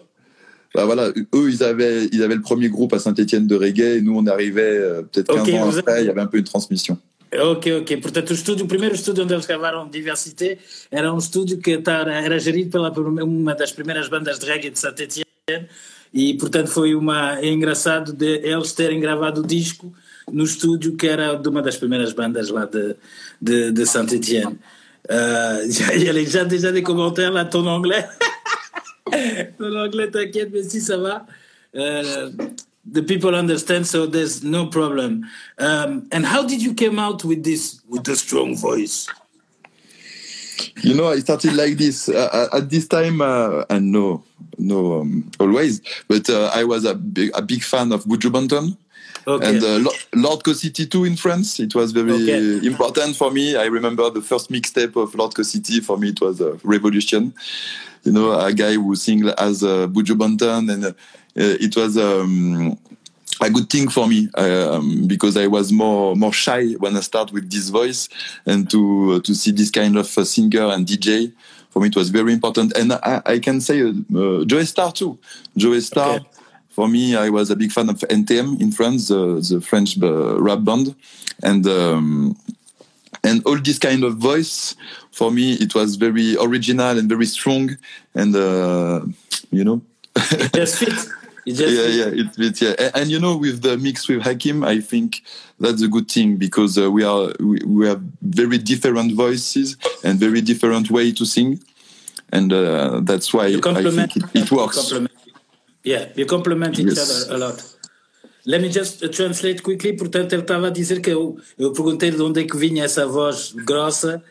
Bah 0.72 0.84
voilà, 0.84 1.08
eux, 1.08 1.50
ils 1.50 1.64
avaient, 1.64 2.06
ils 2.12 2.22
avaient 2.22 2.36
le 2.36 2.42
premier 2.42 2.68
groupe 2.68 2.92
à 2.92 3.00
Saint-Etienne 3.00 3.48
de 3.48 3.56
reggae, 3.56 3.96
et 3.96 4.00
nous, 4.00 4.16
on 4.16 4.24
arrivait 4.28 4.78
euh, 4.78 5.02
peut-être 5.02 5.34
15 5.34 5.42
okay, 5.42 5.58
ans 5.58 5.76
après, 5.76 6.02
il 6.02 6.06
y 6.06 6.10
avait 6.10 6.20
un 6.20 6.28
peu 6.28 6.38
une 6.38 6.44
transmission. 6.44 6.96
Ok, 7.32 7.68
ok. 7.80 8.00
Portanto, 8.00 8.30
o, 8.30 8.34
estúdio, 8.34 8.64
o 8.64 8.68
primeiro 8.68 8.94
estúdio 8.94 9.24
onde 9.24 9.34
eles 9.34 9.46
gravaram 9.46 9.88
Diversité 9.88 10.58
era 10.90 11.12
um 11.12 11.18
estúdio 11.18 11.58
que 11.58 11.72
era 11.72 12.38
gerido 12.38 12.70
pela 12.70 12.90
uma 13.24 13.54
das 13.54 13.72
primeiras 13.72 14.08
bandas 14.08 14.38
de 14.38 14.46
reggae 14.46 14.70
de 14.70 14.78
Saint-Etienne 14.78 15.66
e, 16.12 16.34
portanto, 16.34 16.68
foi 16.68 16.94
uma, 16.94 17.38
é 17.40 17.48
engraçado 17.48 18.12
de 18.12 18.40
eles 18.44 18.72
terem 18.72 19.00
gravado 19.00 19.42
o 19.42 19.46
disco 19.46 19.92
no 20.30 20.44
estúdio 20.44 20.96
que 20.96 21.06
era 21.06 21.34
de 21.34 21.48
uma 21.48 21.62
das 21.62 21.76
primeiras 21.76 22.12
bandas 22.12 22.48
lá 22.48 22.66
de, 22.66 22.96
de, 23.40 23.70
de 23.72 23.84
Saint-Etienne. 23.86 24.58
Euh, 25.10 25.66
il 25.94 26.02
y 26.04 26.08
a 26.08 26.12
déjà, 26.12 26.44
déjà 26.44 26.72
des 26.72 26.82
commentaires 26.82 27.32
là, 27.32 27.44
ton 27.44 27.66
anglais. 27.66 28.06
ton 29.58 29.74
anglais, 29.76 30.10
t'inquiète, 30.10 30.50
mais 30.52 30.62
si 30.62 30.80
ça 30.80 30.96
va. 30.96 31.26
Uh, 31.74 32.30
the 32.90 33.02
people 33.02 33.34
understand, 33.34 33.86
so 33.86 34.06
there's 34.06 34.42
no 34.42 34.66
problem. 34.66 35.24
Um, 35.58 36.08
and 36.12 36.24
how 36.26 36.42
did 36.44 36.62
you 36.62 36.74
come 36.74 36.98
out 36.98 37.24
with 37.24 37.44
this 37.44 37.80
with 37.88 38.04
the 38.04 38.16
strong 38.16 38.56
voice? 38.56 39.06
You 40.82 40.94
know, 40.94 41.08
I 41.08 41.20
started 41.20 41.54
like 41.54 41.76
this 41.76 42.08
uh, 42.08 42.48
at 42.52 42.68
this 42.68 42.86
time, 42.86 43.20
uh, 43.20 43.64
and 43.70 43.92
no, 43.92 44.24
no, 44.58 45.00
um, 45.00 45.30
always. 45.38 45.80
But 46.08 46.28
uh, 46.28 46.50
I 46.54 46.64
was 46.64 46.84
a 46.84 46.94
big, 46.94 47.30
a 47.34 47.42
big 47.42 47.62
fan 47.62 47.92
of 47.92 48.04
Buju 48.04 48.30
Banton. 48.30 48.76
Okay. 49.26 49.48
And 49.48 49.62
uh, 49.62 49.90
Lord 50.14 50.40
Kossity 50.42 50.90
too 50.90 51.04
in 51.04 51.16
France, 51.16 51.60
it 51.60 51.74
was 51.74 51.92
very 51.92 52.12
okay. 52.12 52.66
important 52.66 53.16
for 53.16 53.30
me. 53.30 53.56
I 53.56 53.66
remember 53.66 54.08
the 54.10 54.22
first 54.22 54.50
mixtape 54.50 54.96
of 54.96 55.14
Lord 55.14 55.32
Kossity. 55.32 55.82
For 55.82 55.98
me, 55.98 56.10
it 56.10 56.20
was 56.20 56.40
a 56.40 56.54
revolution. 56.62 57.34
You 58.04 58.12
know, 58.12 58.32
a 58.32 58.52
guy 58.52 58.74
who 58.74 58.96
sing 58.96 59.28
as 59.38 59.62
uh, 59.62 59.86
Buju 59.86 60.16
Banton, 60.16 60.72
and 60.72 60.84
uh, 60.86 60.92
it 61.34 61.76
was 61.76 61.98
um, 61.98 62.78
a 63.42 63.50
good 63.50 63.68
thing 63.68 63.90
for 63.90 64.06
me 64.08 64.28
um, 64.34 65.06
because 65.06 65.36
I 65.36 65.46
was 65.46 65.70
more 65.70 66.16
more 66.16 66.32
shy 66.32 66.72
when 66.78 66.96
I 66.96 67.00
start 67.00 67.32
with 67.32 67.50
this 67.50 67.68
voice, 67.68 68.08
and 68.46 68.70
to 68.70 69.14
uh, 69.14 69.20
to 69.20 69.34
see 69.34 69.52
this 69.52 69.70
kind 69.70 69.98
of 69.98 70.16
uh, 70.16 70.24
singer 70.24 70.66
and 70.66 70.86
DJ 70.86 71.32
for 71.68 71.80
me 71.80 71.88
it 71.88 71.96
was 71.96 72.10
very 72.10 72.32
important. 72.32 72.76
And 72.76 72.92
I, 72.94 73.22
I 73.24 73.38
can 73.38 73.60
say 73.60 73.82
uh, 73.82 74.44
Joe 74.44 74.64
Star 74.64 74.92
too. 74.92 75.18
JoeyStarr. 75.56 76.16
Okay 76.16 76.26
for 76.70 76.88
me, 76.88 77.16
I 77.16 77.28
was 77.28 77.50
a 77.50 77.56
big 77.56 77.72
fan 77.72 77.88
of 77.90 77.98
NTM 77.98 78.60
in 78.60 78.72
France, 78.72 79.08
the 79.08 79.60
French 79.64 80.00
uh, 80.02 80.40
rap 80.40 80.64
band, 80.64 80.94
and 81.42 81.66
um, 81.66 82.36
and 83.22 83.42
all 83.44 83.58
this 83.58 83.78
kind 83.78 84.04
of 84.04 84.16
voice 84.16 84.74
for 85.10 85.30
me, 85.30 85.54
it 85.54 85.74
was 85.74 85.96
very 85.96 86.36
original 86.40 86.98
and 86.98 87.08
very 87.08 87.26
strong, 87.26 87.76
and 88.14 88.34
uh, 88.34 89.02
you 89.50 89.64
know, 89.64 89.82
it 90.16 90.52
just 90.54 90.78
fits. 90.78 91.10
It 91.46 91.54
just 91.54 91.74
yeah, 91.74 92.04
yeah, 92.04 92.22
it 92.22 92.34
fits. 92.34 92.62
Yeah, 92.62 92.74
and, 92.78 92.96
and, 92.96 93.10
you 93.10 93.18
know, 93.18 93.36
with 93.36 93.62
the 93.62 93.76
mix 93.76 94.08
with 94.08 94.22
Hakim, 94.22 94.62
I 94.62 94.80
think 94.80 95.22
that's 95.58 95.82
a 95.82 95.88
good 95.88 96.10
thing 96.10 96.36
because 96.36 96.78
uh, 96.78 96.90
we 96.90 97.02
are 97.02 97.32
we, 97.40 97.58
we 97.66 97.86
have 97.88 98.00
very 98.22 98.58
different 98.58 99.14
voices 99.14 99.76
and 100.04 100.18
very 100.18 100.40
different 100.40 100.90
way 100.90 101.12
to 101.12 101.24
sing, 101.24 101.60
and 102.32 102.52
uh, 102.52 103.00
that's 103.02 103.34
why 103.34 103.46
I 103.46 103.60
think 103.60 104.16
it, 104.16 104.24
it 104.34 104.52
works. 104.52 104.92
Yeah, 105.84 106.12
you 106.14 106.26
complement 106.26 106.78
each 106.78 106.88
yes. 106.88 107.28
other 107.28 107.34
a 107.34 107.38
lot. 107.38 107.64
Let 108.46 108.60
me 108.60 108.68
just 108.70 109.00
translate 109.12 109.62
quickly. 109.62 109.94
Portanto, 109.94 110.32
ele 110.32 110.42
estava 110.42 110.68
a 110.68 110.70
dizer 110.70 111.00
que 111.00 111.10
eu, 111.10 111.38
eu 111.58 111.72
perguntei 111.72 112.10
de 112.10 112.22
onde 112.22 112.40
é 112.40 112.44
que 112.44 112.56
vinha 112.56 112.84
essa 112.84 113.06
voz 113.06 113.52
grossa 113.52 114.22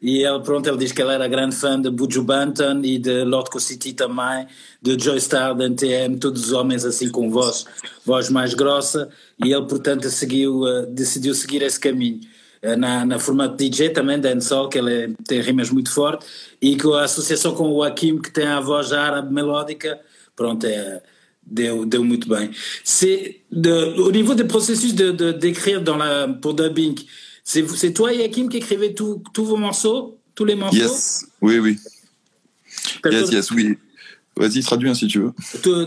e 0.00 0.22
ele, 0.22 0.40
pronto, 0.40 0.68
ele 0.68 0.78
diz 0.78 0.92
que 0.92 1.02
ele 1.02 1.12
era 1.12 1.26
grande 1.26 1.56
fã 1.56 1.80
de 1.80 1.90
Buju 1.90 2.22
Banton 2.22 2.80
e 2.84 2.98
de 2.98 3.24
Lotco 3.24 3.58
City 3.58 3.92
também, 3.92 4.46
de 4.80 4.96
Joy 4.98 5.20
Star, 5.20 5.56
de 5.56 5.64
NTM, 5.64 6.18
todos 6.18 6.44
os 6.46 6.52
homens 6.52 6.84
assim 6.84 7.10
com 7.10 7.28
voz, 7.30 7.66
voz 8.04 8.30
mais 8.30 8.54
grossa 8.54 9.08
e 9.44 9.52
ele, 9.52 9.66
portanto, 9.66 10.08
seguiu, 10.08 10.60
uh, 10.62 10.86
decidiu 10.86 11.34
seguir 11.34 11.62
esse 11.62 11.80
caminho. 11.80 12.20
Uh, 12.62 12.76
na, 12.76 13.04
na 13.04 13.18
formato 13.18 13.56
DJ 13.56 13.90
também, 13.90 14.20
dancehall, 14.20 14.68
que 14.68 14.78
ele 14.78 14.94
é, 14.94 15.10
tem 15.26 15.40
rimas 15.40 15.70
muito 15.70 15.90
forte 15.90 16.24
e 16.62 16.76
com 16.76 16.94
a 16.94 17.02
associação 17.02 17.52
com 17.54 17.68
o 17.70 17.82
Hakim, 17.82 18.18
que 18.18 18.30
tem 18.30 18.46
a 18.46 18.60
voz 18.60 18.92
árabe 18.92 19.32
melódica, 19.34 19.98
pronto, 20.38 20.64
é, 20.64 21.02
deu, 21.42 21.84
deu 21.84 22.02
muito 22.04 22.28
bem. 22.28 22.50
C'est 22.84 23.40
de, 23.50 23.72
au 24.08 24.12
niveau 24.12 24.34
des 24.34 24.44
processus 24.44 24.94
de, 24.94 25.10
de 25.10 25.32
d'écrire 25.32 25.82
dans 25.82 25.96
la 25.96 26.28
pour 26.28 26.54
dubbing, 26.54 26.96
c'est 27.42 27.92
toi 27.92 28.12
et 28.14 28.24
Hakim 28.24 28.48
qui 28.48 28.58
écrivez 28.58 28.94
tous 28.94 29.44
vos 29.50 29.56
morceaux, 29.56 30.18
tous 30.34 30.46
les 30.46 30.54
morceaux? 30.54 30.76
Yes, 30.76 31.26
oui 31.42 31.58
oui. 31.58 31.76
Yes 33.04 33.30
yes 33.32 33.50
oui. 33.50 33.76
Vas-y, 34.38 34.62
traduis 34.62 34.94
si 34.94 35.08
tu 35.08 35.18
veux. 35.18 35.32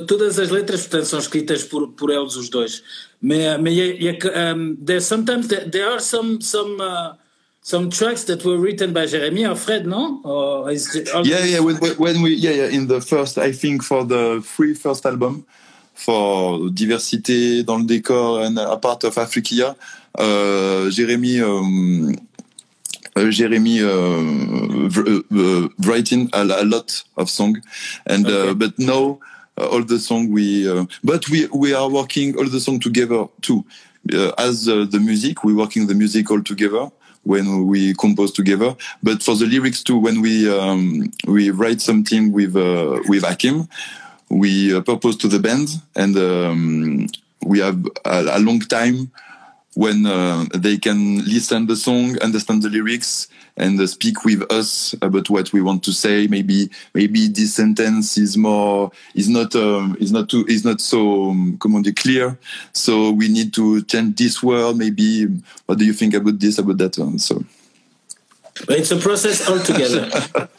Todas 0.05 0.37
as 0.37 0.49
letras, 0.51 0.81
portanto, 0.81 1.05
são 1.05 1.19
escritas 1.19 1.63
por, 1.63 1.93
por 1.93 2.11
eles 2.11 2.35
os 2.35 2.49
dois. 2.49 2.83
Mas, 3.21 3.57
mas 3.61 3.73
um, 3.73 4.75
there 4.75 4.99
sometimes 4.99 5.47
there, 5.47 5.69
there 5.69 5.87
are 5.87 6.01
some 6.01 6.41
some 6.41 6.81
uh, 6.81 7.13
some 7.61 7.89
tracks 7.89 8.23
that 8.25 8.43
were 8.43 8.57
written 8.57 8.91
by 8.91 9.05
Jeremy 9.05 9.45
or 9.45 9.55
Fred, 9.55 9.85
no? 9.85 10.19
Or 10.23 10.71
yeah, 10.71 11.45
yeah. 11.45 11.59
When, 11.59 11.77
when, 11.77 12.21
we, 12.21 12.33
yeah, 12.33 12.51
yeah, 12.51 12.67
in 12.67 12.87
the 12.87 13.01
first, 13.01 13.37
I 13.37 13.51
think 13.51 13.83
for 13.83 14.03
the 14.03 14.41
free 14.43 14.73
first 14.73 15.05
album, 15.05 15.45
for 15.93 16.69
diversité 16.71 17.63
dans 17.63 17.77
le 17.77 17.85
décor 17.85 18.43
and 18.43 18.57
a 18.57 18.77
part 18.77 19.03
of 19.03 19.17
Africa, 19.17 19.75
uh, 20.17 20.89
Jeremy, 20.89 21.41
um, 21.41 22.15
uh, 23.15 23.29
Jeremy 23.29 23.81
uh, 23.81 23.89
uh 23.89 25.69
writing 25.85 26.29
a, 26.33 26.43
a, 26.43 26.65
lot 26.65 27.03
of 27.17 27.29
song, 27.29 27.61
and 28.07 28.25
uh, 28.25 28.29
okay. 28.29 28.53
but 28.53 28.79
now 28.79 29.19
uh, 29.57 29.67
all 29.67 29.83
the 29.83 29.99
song 29.99 30.31
we, 30.31 30.67
but 31.03 31.29
we 31.29 31.45
we 31.53 31.73
are 31.73 31.89
working 31.89 32.35
all 32.37 32.49
the 32.49 32.59
song 32.59 32.79
together 32.79 33.27
too. 33.41 33.63
as 34.39 34.65
the 34.65 34.99
music, 34.99 35.43
we 35.43 35.53
working 35.53 35.85
the 35.85 35.93
music 35.93 36.31
all 36.31 36.41
together 36.41 36.89
when 37.23 37.67
we 37.67 37.93
compose 37.95 38.31
together. 38.31 38.75
But 39.03 39.21
for 39.21 39.35
the 39.35 39.45
lyrics 39.45 39.83
too, 39.83 39.97
when 39.97 40.21
we 40.21 40.49
um, 40.49 41.11
we 41.27 41.49
write 41.51 41.81
something 41.81 42.31
with 42.31 42.55
uh, 42.55 43.01
with 43.07 43.23
Akim, 43.23 43.67
we 44.29 44.75
uh, 44.75 44.81
propose 44.81 45.17
to 45.17 45.27
the 45.27 45.39
band, 45.39 45.81
and 45.95 46.17
um, 46.17 47.07
we 47.45 47.59
have 47.59 47.85
a, 48.05 48.37
a, 48.37 48.39
long 48.39 48.59
time 48.61 49.11
when 49.75 50.05
uh, 50.05 50.45
they 50.53 50.77
can 50.77 51.23
listen 51.25 51.65
the 51.67 51.75
song, 51.75 52.19
understand 52.19 52.61
the 52.61 52.69
lyrics, 52.69 53.27
and 53.55 53.79
uh, 53.79 53.87
speak 53.87 54.25
with 54.25 54.49
us 54.51 54.93
about 55.01 55.29
what 55.29 55.53
we 55.53 55.61
want 55.61 55.83
to 55.83 55.93
say. 55.93 56.27
Maybe 56.27 56.69
maybe 56.93 57.27
this 57.27 57.55
sentence 57.55 58.17
is 58.17 58.37
more 58.37 58.91
is 59.15 59.29
not 59.29 59.55
um, 59.55 59.95
is 59.99 60.11
not 60.11 60.29
too 60.29 60.45
is 60.47 60.65
not 60.65 60.81
so 60.81 61.29
um, 61.29 61.57
clear. 61.95 62.37
So 62.73 63.11
we 63.11 63.29
need 63.29 63.53
to 63.53 63.81
change 63.83 64.17
this 64.17 64.43
word. 64.43 64.77
Maybe 64.77 65.25
what 65.65 65.77
do 65.77 65.85
you 65.85 65.93
think 65.93 66.13
about 66.13 66.39
this 66.39 66.57
about 66.57 66.77
that 66.79 66.97
one? 66.97 67.19
So 67.19 67.43
but 68.67 68.77
it's 68.77 68.91
a 68.91 68.97
process 68.97 69.47
altogether. 69.47 70.09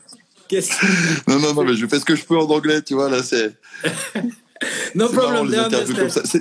non, 1.28 1.38
non, 1.38 1.54
non, 1.54 1.64
mais 1.64 1.74
je 1.74 1.86
fais 1.86 1.98
ce 1.98 2.04
que 2.04 2.14
je 2.14 2.24
peux 2.24 2.36
en 2.36 2.48
anglais, 2.48 2.82
tu 2.82 2.94
vois, 2.94 3.08
là, 3.08 3.22
c'est. 3.22 3.56
no 4.94 5.08
problem. 5.08 5.50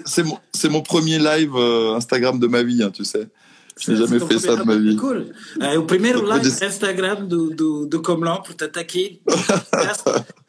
C'est 0.06 0.24
mon, 0.24 0.40
mon, 0.72 0.82
premier 0.82 1.20
live 1.20 1.52
euh, 1.56 1.96
Instagram 1.96 2.40
de 2.40 2.48
ma 2.48 2.64
vie, 2.64 2.84
hein, 2.84 2.92
tu 2.92 3.06
sais. 3.06 3.28
Je 3.80 3.92
n'ai 3.92 3.98
jamais 3.98 4.20
fait 4.20 4.40
ça 4.40 4.56
de 4.58 4.64
ma 4.64 4.76
vie. 4.76 4.96
Cool. 4.98 5.34
Euh, 5.62 5.78
o 5.78 5.84
primeiro 5.84 6.22
live 6.22 6.46
Instagram 6.62 7.28
do, 7.28 7.50
do, 7.52 7.86
do 7.86 8.02
Comlon, 8.02 8.42
portanto, 8.46 8.80
aqui. 8.80 9.22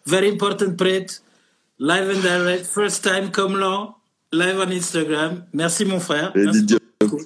very 0.06 0.28
important 0.28 0.76
preto. 0.76 1.14
Live 1.78 2.10
and 2.10 2.20
direct, 2.20 2.66
first 2.66 3.02
time 3.02 3.30
Comlon, 3.30 3.94
live 4.32 4.58
on 4.58 4.70
Instagram. 4.70 5.44
Merci, 5.52 5.84
mon 5.84 6.00
frère. 6.00 6.32
Merci 6.34 6.76
beaucoup. 7.00 7.22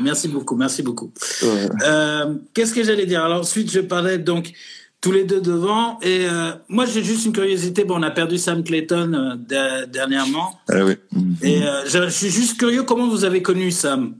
Merci 0.00 0.28
beaucoup, 0.28 0.56
merci 0.56 0.82
beaucoup. 0.82 1.12
Ouais. 1.42 1.68
Euh, 1.84 2.34
Qu'est-ce 2.54 2.72
que 2.72 2.82
j'allais 2.82 3.06
dire? 3.06 3.22
Alors, 3.22 3.40
ensuite, 3.40 3.70
je 3.70 3.80
parlais 3.80 4.18
donc 4.18 4.52
tous 5.00 5.12
les 5.12 5.24
deux 5.24 5.40
devant. 5.40 5.98
Et 6.00 6.26
euh, 6.26 6.52
moi, 6.68 6.86
j'ai 6.86 7.02
juste 7.02 7.26
une 7.26 7.32
curiosité. 7.32 7.84
Bon, 7.84 7.98
on 7.98 8.02
a 8.02 8.10
perdu 8.10 8.38
Sam 8.38 8.62
Clayton 8.62 9.12
euh, 9.50 9.86
dernièrement. 9.86 10.60
Ah 10.68 10.84
oui. 10.84 10.94
Et 11.42 11.62
euh, 11.62 11.86
je, 11.86 12.08
suis 12.10 12.30
juste 12.30 12.58
curieux, 12.58 12.82
comment 12.82 13.08
vous 13.08 13.24
avez 13.24 13.42
connu 13.42 13.70
Sam? 13.70 14.14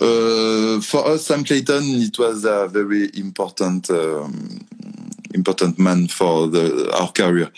Uh, 0.00 0.80
For 0.80 1.14
us, 1.14 1.22
Sam 1.22 1.44
Clayton, 1.44 1.82
it 1.82 2.18
was 2.18 2.46
a 2.46 2.66
very 2.68 3.10
important. 3.16 3.90
Um, 3.90 4.60
important 5.32 5.78
man 5.78 6.08
for 6.08 6.48
the, 6.48 6.90
our 6.98 7.12
career. 7.12 7.50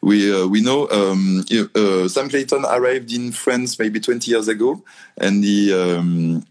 We 0.00 0.32
uh, 0.32 0.46
we 0.46 0.62
know 0.62 0.88
um, 0.90 1.44
uh, 1.50 2.08
Sam 2.08 2.30
Clayton 2.30 2.64
arrived 2.64 3.12
in 3.12 3.32
France 3.32 3.78
maybe 3.78 4.00
20 4.00 4.30
years 4.30 4.48
ago, 4.48 4.82
and 5.18 5.44
he 5.44 5.72
um, 5.74 6.42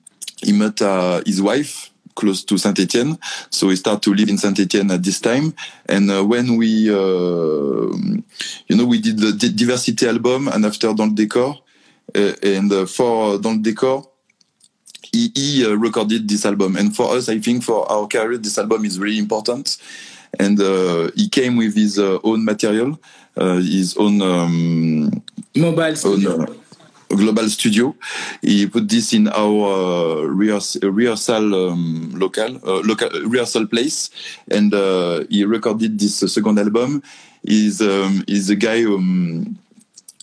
he 0.44 0.52
met 0.54 0.82
uh, 0.82 1.22
his 1.26 1.42
wife 1.42 1.90
close 2.18 2.44
to 2.44 2.58
Saint 2.58 2.78
Etienne. 2.80 3.18
So 3.50 3.68
we 3.68 3.76
start 3.76 4.02
to 4.02 4.14
live 4.14 4.30
in 4.30 4.38
Saint 4.38 4.60
Etienne 4.60 4.92
at 4.92 5.04
this 5.04 5.22
time. 5.22 5.54
And 5.88 6.10
uh, 6.12 6.26
when 6.26 6.58
we, 6.58 6.90
uh, 6.90 7.94
you 8.68 8.76
know, 8.76 8.86
we 8.86 9.00
did 9.00 9.20
the 9.20 9.50
diversity 9.50 10.08
album, 10.08 10.48
and 10.48 10.66
after 10.66 10.94
Dans 10.94 11.08
le 11.08 11.16
décor, 11.16 11.62
uh, 12.16 12.34
and 12.42 12.72
uh, 12.74 12.86
for 12.86 13.38
Dans 13.38 13.54
le 13.54 13.62
décor, 13.62 14.10
he, 15.14 15.32
he 15.36 15.66
uh, 15.66 15.76
recorded 15.78 16.28
this 16.28 16.46
album. 16.46 16.76
And 16.76 16.96
for 16.96 17.16
us, 17.16 17.30
I 17.30 17.40
think 17.40 17.64
for 17.64 17.90
our 17.90 18.08
career, 18.08 18.38
this 18.38 18.58
album 18.58 18.84
is 18.84 19.00
really 19.00 19.20
important. 19.20 19.78
And 20.40 20.60
uh, 20.60 21.10
he 21.16 21.30
came 21.30 21.56
with 21.56 21.76
his 21.76 21.98
own 22.00 22.44
material, 22.44 23.00
his 23.36 23.96
own 23.98 24.22
um, 24.22 25.24
mobile 25.56 25.96
studio. 25.96 26.42
Own, 26.42 26.67
global 27.10 27.50
studio. 27.50 27.96
He 28.42 28.68
put 28.68 28.90
this 28.90 29.14
in 29.14 29.28
our 29.28 30.22
uh, 30.22 30.22
rehearsal 30.26 31.70
um, 31.70 32.12
local, 32.16 32.58
uh, 32.68 32.82
local 32.84 33.10
rehearsal 33.26 33.68
place, 33.68 34.10
and 34.50 34.74
uh, 34.74 35.24
he 35.30 35.44
recorded 35.46 36.00
this 36.00 36.18
second 36.20 36.60
album. 36.60 37.04
He's 37.44 37.82
um, 37.82 38.24
he's 38.28 38.50
a 38.50 38.56
guy 38.56 38.84
um, 38.84 39.58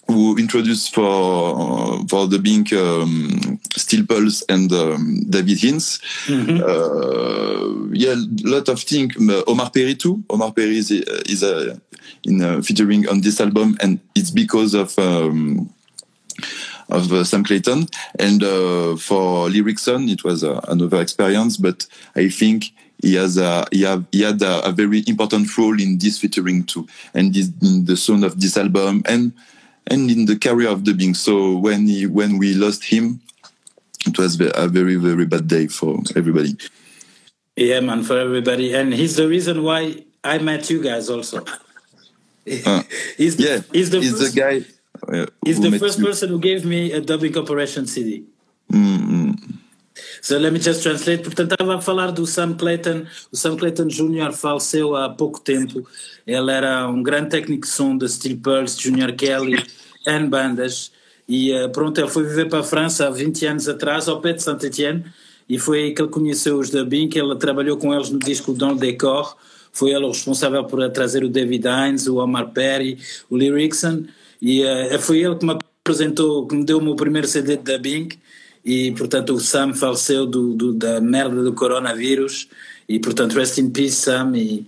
who 0.06 0.36
introduced 0.36 0.94
for 0.94 2.04
for 2.08 2.26
the 2.26 2.38
Bink 2.38 2.72
um, 2.72 3.58
Steel 3.76 4.04
Pulse 4.06 4.42
and 4.48 4.70
um, 4.72 5.24
David 5.30 5.58
Hinds. 5.62 6.00
Mhm. 6.26 6.60
Uh, 6.60 7.88
yeah, 7.92 8.12
a 8.14 8.48
lot 8.48 8.68
of 8.68 8.80
things. 8.80 9.14
Omar 9.46 9.70
Perry 9.70 9.94
too. 9.94 10.22
Omar 10.28 10.52
Perry 10.52 10.76
is 10.78 10.90
is 10.90 11.42
uh, 11.42 11.76
in 12.24 12.42
uh, 12.42 12.60
featuring 12.60 13.08
on 13.08 13.20
this 13.22 13.40
album, 13.40 13.76
and 13.80 14.00
it's 14.14 14.30
because 14.30 14.74
of. 14.74 14.98
Of 16.88 17.12
uh, 17.12 17.24
Sam 17.24 17.44
Clayton 17.44 17.88
and 18.18 18.42
uh, 18.42 18.96
for 18.96 19.48
Lyricson 19.48 20.10
it 20.10 20.22
was 20.22 20.44
uh, 20.44 20.60
another 20.68 21.00
experience 21.00 21.56
but 21.56 21.86
I 22.14 22.28
think 22.28 22.72
he 23.02 23.14
has 23.14 23.36
a, 23.38 23.66
he, 23.72 23.82
have, 23.82 24.04
he 24.12 24.22
had 24.22 24.40
a, 24.42 24.66
a 24.68 24.72
very 24.72 25.02
important 25.06 25.56
role 25.56 25.80
in 25.80 25.98
this 25.98 26.18
featuring 26.18 26.64
too 26.64 26.86
and 27.14 27.34
this, 27.34 27.50
in 27.62 27.86
the 27.86 27.96
sound 27.96 28.24
of 28.24 28.40
this 28.40 28.56
album 28.56 29.02
and 29.06 29.32
and 29.86 30.10
in 30.10 30.26
the 30.26 30.36
career 30.36 30.68
of 30.68 30.84
Dub 30.84 30.98
Inc 30.98 31.16
so 31.16 31.56
when 31.56 31.86
he 31.86 32.06
when 32.06 32.38
we 32.38 32.54
lost 32.54 32.84
him 32.84 33.20
it 34.06 34.18
was 34.18 34.38
a 34.40 34.68
very 34.68 34.96
very 34.96 35.26
bad 35.26 35.48
day 35.48 35.66
for 35.66 35.98
everybody 36.14 36.56
Yeah, 37.56 37.80
man, 37.80 38.02
for 38.02 38.18
everybody. 38.18 38.74
And 38.74 38.92
he's 38.92 39.16
the 39.16 39.28
reason 39.28 39.62
why 39.62 40.04
I 40.24 40.38
met 40.38 40.68
you 40.70 40.82
guys 40.82 41.08
also. 41.08 41.44
he's 42.44 43.36
the, 43.36 43.42
yeah 43.42 43.60
he's 43.72 43.88
the 43.90 44.00
he's 44.00 44.18
the 44.18 44.38
guy 44.38 44.58
uh, 44.58 44.73
he's 45.44 45.58
who 45.58 45.70
the 45.70 45.78
first 45.78 45.98
you. 45.98 46.04
person 46.04 46.28
who 46.30 46.38
gave 46.38 46.64
me 46.64 46.92
a 46.92 47.00
dubbing 47.00 47.36
operation 47.36 47.86
CD. 47.86 48.24
Mm, 48.72 48.98
mm. 48.98 49.54
So 50.20 50.38
let 50.38 50.52
me 50.52 50.58
just 50.58 50.82
translate. 50.82 51.22
Portanto, 51.22 51.52
estava 51.52 51.76
a 51.76 51.80
falar 51.80 52.10
do 52.10 52.26
Sam 52.26 52.54
Clayton. 52.54 53.06
O 53.30 53.36
Sam 53.36 53.56
Clayton 53.56 53.88
Jr. 53.88 54.32
faleceu 54.32 54.96
há 54.96 55.08
pouco 55.10 55.40
tempo. 55.40 55.86
Ele 56.26 56.50
era 56.50 56.88
um 56.88 57.02
grande 57.02 57.30
técnico 57.30 57.66
de 57.66 57.68
som 57.68 57.96
da 57.96 58.08
Steel 58.08 58.38
Pulse, 58.38 58.82
Junior 58.82 59.12
Kelly, 59.12 59.62
N 60.06 60.28
bandas. 60.28 60.90
E 61.28 61.52
eh, 61.52 61.68
pronto, 61.68 61.98
ele 61.98 62.08
foi 62.08 62.24
viver 62.24 62.48
para 62.48 62.60
a 62.60 62.62
França 62.64 63.06
há 63.06 63.10
20 63.10 63.46
anos 63.46 63.68
atrás, 63.68 64.08
ao 64.08 64.20
pé 64.20 64.32
de 64.32 64.42
Saint-Étienne. 64.42 65.04
E 65.48 65.58
foi 65.58 65.84
aí 65.84 65.94
que 65.94 66.02
ele 66.02 66.10
conheceu 66.10 66.58
os 66.58 66.70
da 66.70 66.84
Bink. 66.84 67.18
Ele 67.18 67.36
trabalhou 67.36 67.76
com 67.76 67.94
eles 67.94 68.10
no 68.10 68.18
disco 68.18 68.52
Dans 68.52 68.72
le 68.72 68.80
Décor. 68.80 69.36
Foi 69.72 69.90
ele 69.90 70.04
o 70.04 70.08
responsável 70.08 70.64
por 70.64 70.88
trazer 70.90 71.24
o 71.24 71.28
David 71.28 71.66
Hines, 71.66 72.06
o 72.06 72.16
Omar 72.16 72.50
Perry, 72.50 72.98
o 73.28 73.36
Lyricson. 73.36 74.04
E 74.44 74.62
eh, 74.62 74.98
foi 74.98 75.20
ele 75.24 75.36
que 75.36 75.46
me 75.46 75.52
apresentou, 75.52 76.46
que 76.46 76.54
me 76.54 76.64
deu 76.66 76.76
o 76.78 76.82
meu 76.82 76.94
primeiro 76.94 77.26
CD 77.26 77.56
da 77.56 77.78
Bink 77.78 78.18
e 78.64 78.92
portanto 78.92 79.32
o 79.34 79.40
Sam 79.40 79.72
faleceu 79.72 80.26
do, 80.26 80.54
do- 80.54 80.74
da 80.74 81.00
merda 81.00 81.42
do 81.42 81.54
coronavírus 81.54 82.48
e 82.88 82.98
portanto 83.00 83.32
rest 83.34 83.56
in 83.58 83.70
peace 83.70 83.96
Sam 83.96 84.32
e, 84.36 84.66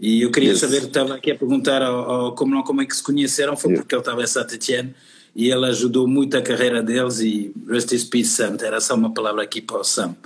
e 0.00 0.22
eu 0.22 0.30
queria 0.30 0.50
Yes. 0.52 0.60
saber, 0.60 0.84
estava 0.84 1.14
aqui 1.16 1.30
a 1.30 1.34
perguntar 1.36 1.82
ao, 1.82 2.10
ao- 2.10 2.34
como, 2.34 2.54
não, 2.54 2.62
como 2.62 2.80
é 2.80 2.86
que 2.86 2.96
se 2.96 3.02
conheceram, 3.02 3.54
foi 3.56 3.74
porque 3.74 3.94
ele 3.94 4.00
estava 4.00 4.22
em 4.22 4.26
Saint-Étienne 4.26 4.94
e 5.36 5.50
ele 5.50 5.66
ajudou 5.66 6.08
muito 6.08 6.34
a 6.36 6.42
carreira 6.42 6.82
deles 6.82 7.20
e 7.20 7.52
rest 7.68 7.92
in 7.92 8.04
peace 8.06 8.30
Sam, 8.30 8.56
era 8.62 8.80
só 8.80 8.94
uma 8.94 9.12
palavra 9.12 9.42
aqui 9.42 9.60
para 9.60 9.78
o 9.80 9.84
Sam. 9.84 10.16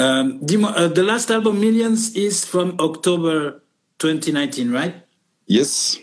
Um, 0.00 0.38
Dimo, 0.44 0.68
uh, 0.70 0.88
the 0.92 1.02
last 1.02 1.32
album 1.32 1.54
Millions 1.54 2.14
is 2.16 2.44
from 2.44 2.74
October 2.80 3.60
2019, 3.98 4.70
right? 4.72 4.94
yes 5.48 5.98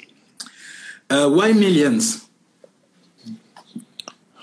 Uh, 1.09 1.29
why 1.29 1.53
Millions? 1.53 2.21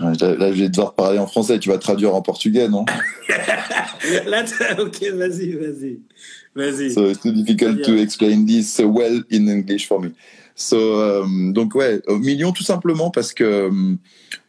Là, 0.01 0.13
là, 0.37 0.53
je 0.53 0.63
vais 0.63 0.69
devoir 0.69 0.95
parler 0.95 1.19
en 1.19 1.27
français 1.29 1.59
tu 1.61 1.69
vas 1.69 1.79
traduire 1.79 2.13
en 2.15 2.23
portugais 2.23 2.69
non 2.69 2.85
Là, 4.27 4.45
ok, 4.81 5.01
vas-y, 5.15 5.53
vas-y. 5.53 6.01
Vas-y. 6.57 6.91
So 6.93 7.09
it's 7.09 7.21
too 7.21 7.31
difficult 7.33 7.83
to 7.85 7.97
explain 7.97 8.45
this 8.45 8.73
so 8.73 8.89
well 8.89 9.23
in 9.31 9.47
English 9.49 9.87
for 9.87 10.01
me. 10.01 10.11
So, 10.57 10.77
euh, 10.77 11.25
donc 11.53 11.75
ouais, 11.77 12.03
au 12.09 12.19
million 12.19 12.51
tout 12.53 12.65
simplement 12.65 13.11
parce 13.11 13.33
que 13.33 13.45
euh, 13.45 13.71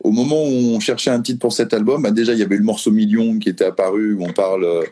au 0.03 0.11
moment 0.11 0.43
où 0.43 0.75
on 0.75 0.79
cherchait 0.79 1.11
un 1.11 1.21
titre 1.21 1.39
pour 1.39 1.53
cet 1.53 1.73
album, 1.73 2.01
bah, 2.01 2.11
déjà 2.11 2.33
il 2.33 2.39
y 2.39 2.43
avait 2.43 2.57
le 2.57 2.63
morceau 2.63 2.91
Million 2.91 3.37
qui 3.37 3.49
était 3.49 3.65
apparu 3.65 4.13
où 4.15 4.23
on 4.25 4.33
parle 4.33 4.63
euh, 4.65 4.83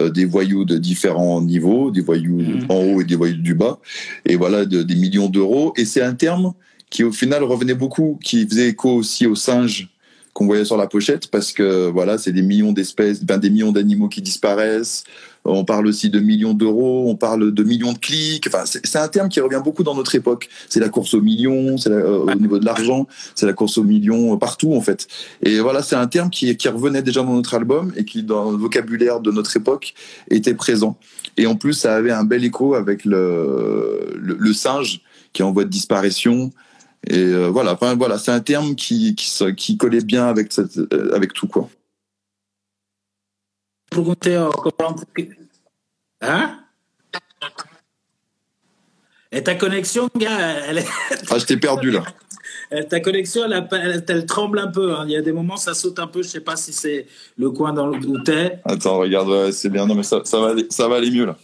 euh, 0.00 0.10
des 0.10 0.24
voyous 0.24 0.64
de 0.64 0.76
différents 0.76 1.40
niveaux, 1.40 1.90
des 1.92 2.00
voyous 2.02 2.40
Mhm. 2.40 2.66
en 2.68 2.74
haut 2.82 3.00
et 3.00 3.04
des 3.04 3.16
voyous 3.16 3.40
du 3.40 3.54
bas, 3.54 3.78
et 4.26 4.34
voilà 4.36 4.64
de- 4.66 4.82
des 4.82 4.96
millions 4.96 5.28
d'euros. 5.28 5.72
Et 5.76 5.84
c'est 5.84 6.02
un 6.02 6.14
terme 6.14 6.52
qui 6.90 7.04
au 7.04 7.12
final 7.12 7.42
revenait 7.44 7.74
beaucoup, 7.74 8.18
qui 8.22 8.46
faisait 8.46 8.68
écho 8.68 8.90
aussi 8.90 9.26
aux 9.26 9.36
singes 9.36 9.88
qu'on 10.32 10.46
voyait 10.46 10.64
sur 10.64 10.76
la 10.76 10.86
pochette 10.86 11.28
parce 11.28 11.52
que 11.52 11.88
voilà 11.88 12.16
c'est 12.16 12.32
des 12.32 12.42
millions 12.42 12.72
d'espèces, 12.72 13.24
ben, 13.24 13.38
des 13.38 13.50
millions 13.50 13.72
d'animaux 13.72 14.08
qui 14.08 14.22
disparaissent. 14.22 15.04
On 15.44 15.64
parle 15.64 15.86
aussi 15.86 16.10
de 16.10 16.20
millions 16.20 16.52
d'euros, 16.52 17.08
on 17.08 17.16
parle 17.16 17.52
de 17.52 17.62
millions 17.62 17.94
de 17.94 17.98
clics. 17.98 18.46
Enfin, 18.46 18.64
c'est 18.66 18.96
un 18.96 19.08
terme 19.08 19.30
qui 19.30 19.40
revient 19.40 19.62
beaucoup 19.64 19.82
dans 19.82 19.94
notre 19.94 20.14
époque. 20.14 20.50
C'est 20.68 20.80
la 20.80 20.90
course 20.90 21.14
aux 21.14 21.22
millions, 21.22 21.78
c'est 21.78 21.90
euh, 21.90 22.18
au 22.18 22.34
niveau 22.34 22.58
de 22.58 22.66
l'argent, 22.66 23.06
c'est 23.34 23.46
la 23.46 23.54
course 23.54 23.78
aux 23.78 23.82
millions 23.82 24.34
euh, 24.34 24.36
partout 24.36 24.74
en 24.74 24.82
fait. 24.82 25.08
Et 25.42 25.60
voilà, 25.60 25.82
c'est 25.82 25.96
un 25.96 26.06
terme 26.06 26.28
qui, 26.28 26.54
qui 26.56 26.68
revenait 26.68 27.02
déjà 27.02 27.22
dans 27.22 27.34
notre 27.34 27.54
album 27.54 27.90
et 27.96 28.04
qui, 28.04 28.22
dans 28.22 28.50
le 28.50 28.58
vocabulaire 28.58 29.20
de 29.20 29.30
notre 29.30 29.56
époque, 29.56 29.94
était 30.30 30.54
présent. 30.54 30.98
Et 31.38 31.46
en 31.46 31.56
plus, 31.56 31.72
ça 31.72 31.96
avait 31.96 32.12
un 32.12 32.24
bel 32.24 32.44
écho 32.44 32.74
avec 32.74 33.06
le, 33.06 34.14
le, 34.20 34.36
le 34.38 34.52
singe 34.52 35.00
qui 35.32 35.40
est 35.40 35.44
en 35.44 35.52
voie 35.52 35.64
de 35.64 35.70
disparition. 35.70 36.50
Et 37.06 37.18
euh, 37.18 37.48
voilà, 37.48 37.72
enfin 37.74 37.94
voilà, 37.96 38.18
c'est 38.18 38.30
un 38.30 38.40
terme 38.40 38.74
qui, 38.74 39.14
qui, 39.14 39.54
qui 39.56 39.76
collait 39.76 40.02
bien 40.02 40.26
avec, 40.26 40.52
cette, 40.52 40.76
euh, 40.76 41.14
avec 41.14 41.32
tout 41.32 41.48
quoi. 41.48 41.68
porque. 43.90 45.28
Hein? 46.20 46.56
Et 49.32 49.42
ta 49.42 49.54
connexion, 49.54 50.08
gars, 50.16 50.38
elle, 50.68 50.78
est- 50.78 50.86
Ah, 51.30 51.38
je 51.38 51.46
t'ai 51.46 51.56
perdu 51.56 51.90
là. 51.90 52.04
ta 52.90 53.00
connexion, 53.00 53.44
elle, 53.44 53.66
elle- 53.72 54.04
elle 54.06 54.26
tremble 54.26 54.58
un 54.58 54.66
peu. 54.68 54.92
hein. 54.94 55.04
Il 55.06 55.12
y 55.12 55.16
a 55.16 55.22
des 55.22 55.32
moments, 55.32 55.56
ça 55.56 55.72
saute 55.74 55.98
un 56.00 56.06
peu. 56.08 56.22
Je 56.22 56.28
sais 56.28 56.40
pas 56.40 56.56
si 56.56 56.72
c'est 56.72 57.06
le 57.38 57.50
coin 57.50 57.72
dans 57.72 57.86
le- 57.86 58.22
t'es. 58.24 58.58
Attends, 58.64 58.98
regarde, 58.98 59.28
ouais, 59.28 59.52
c'est 59.52 59.68
bien. 59.70 59.86
Non, 59.86 59.94
mais 59.94 60.02
ça, 60.02 60.20
ça, 60.24 60.40
va 60.40 60.48
aller, 60.50 60.66
ça 60.70 60.88
va 60.88 60.96
aller 60.96 61.10
mieux 61.10 61.26
là. 61.26 61.36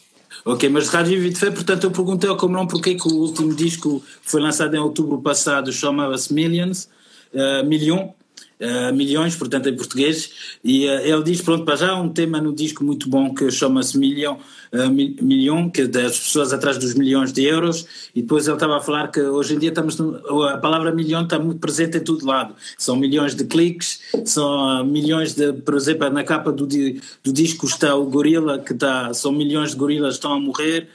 Ok, 0.48 0.68
mas 0.70 0.88
traduzi 0.88 1.16
vite 1.16 1.40
fait. 1.40 1.50
Portanto, 1.50 1.82
eu 1.82 1.90
perguntei 1.90 2.30
ao 2.30 2.36
Comelão 2.36 2.68
porque 2.68 2.94
que 2.94 3.08
o 3.08 3.16
último 3.16 3.52
disco 3.52 4.00
foi 4.22 4.40
lançado 4.40 4.76
em 4.76 4.78
outubro 4.78 5.20
passado 5.20 5.72
chamava-se 5.72 6.32
Millions, 6.32 6.88
eh, 7.34 7.64
Milhão, 7.64 8.14
eh, 8.58 8.92
Milhões, 8.92 9.36
portanto 9.36 9.68
em 9.68 9.76
português, 9.76 10.30
e 10.64 10.86
eh, 10.86 11.08
ele 11.10 11.22
diz, 11.22 11.40
pronto, 11.42 11.64
para 11.64 11.76
já 11.76 11.94
um 11.94 12.08
tema 12.08 12.40
no 12.40 12.52
disco 12.54 12.82
muito 12.82 13.08
bom 13.08 13.34
que 13.34 13.50
chama-se 13.50 13.98
Milhão, 13.98 14.38
eh, 14.72 14.88
Mi- 14.88 15.16
Milhão, 15.20 15.68
que 15.68 15.82
é 15.82 15.86
das 15.86 16.18
pessoas 16.18 16.52
atrás 16.52 16.78
dos 16.78 16.94
milhões 16.94 17.32
de 17.32 17.44
euros, 17.44 17.86
e 18.14 18.22
depois 18.22 18.46
ele 18.46 18.56
estava 18.56 18.78
a 18.78 18.80
falar 18.80 19.08
que 19.08 19.20
hoje 19.20 19.54
em 19.54 19.58
dia 19.58 19.68
estamos, 19.68 19.98
no- 19.98 20.42
a 20.44 20.56
palavra 20.58 20.90
milhão 20.92 21.22
está 21.24 21.38
muito 21.38 21.60
presente 21.60 21.98
em 21.98 22.00
todo 22.00 22.24
lado, 22.26 22.54
são 22.78 22.96
milhões 22.96 23.34
de 23.34 23.44
cliques, 23.44 24.00
são 24.24 24.84
milhões 24.84 25.34
de, 25.34 25.52
por 25.52 25.74
exemplo, 25.74 26.08
na 26.10 26.24
capa 26.24 26.50
do, 26.50 26.66
do 26.66 27.32
disco 27.32 27.66
está 27.66 27.94
o 27.94 28.06
gorila, 28.06 28.58
que 28.58 28.72
está, 28.72 29.12
são 29.12 29.32
milhões 29.32 29.70
de 29.70 29.76
gorilas 29.76 30.14
que 30.14 30.18
estão 30.18 30.32
a 30.32 30.40
morrer, 30.40 30.88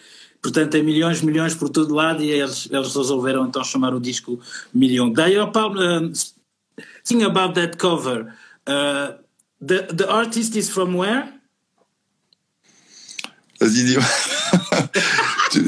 Portanto, 0.43 0.71
tem 0.71 0.81
milhões, 0.81 1.21
milhões 1.21 1.53
por 1.53 1.69
todo 1.69 1.93
lado 1.93 2.23
e 2.23 2.31
eles, 2.31 2.67
eles 2.71 2.95
resolveram 2.95 3.45
então 3.45 3.63
chamar 3.63 3.93
o 3.93 3.99
disco 3.99 4.39
Milhão. 4.73 5.13
Daí 5.13 5.35
eu 5.35 5.51
falo, 5.53 5.75
speaking 7.03 7.23
about 7.25 7.53
that 7.55 7.77
cover, 7.77 8.33
uh, 8.67 9.11
the, 9.61 9.87
the 9.93 10.07
artist 10.09 10.55
is 10.55 10.69
from 10.69 10.95
where? 10.95 11.25
Vas-y, 13.59 13.83
dis 13.83 13.97
Tu- 15.51 15.67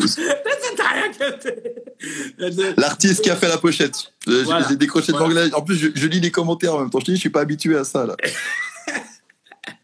L'artiste 2.78 3.22
qui 3.22 3.30
a 3.30 3.36
fait 3.36 3.48
la 3.48 3.58
pochette. 3.58 4.12
J'ai 4.28 4.44
Voilà. 4.44 4.68
décroché 4.76 5.12
de 5.12 5.18
Voilà. 5.18 5.34
l'anglais. 5.46 5.54
En 5.54 5.62
plus, 5.62 5.76
je, 5.76 5.88
je 5.94 6.08
lis 6.08 6.20
les 6.20 6.32
commentaires 6.32 6.76
en 6.76 6.80
même 6.80 6.90
temps. 6.90 7.00
Je 7.00 7.06
te 7.06 7.12
dis, 7.12 7.18
je 7.18 7.22
suis 7.22 7.30
pas 7.30 7.42
habitué 7.42 7.78
à 7.78 7.84
ça 7.84 8.06
là. 8.06 8.16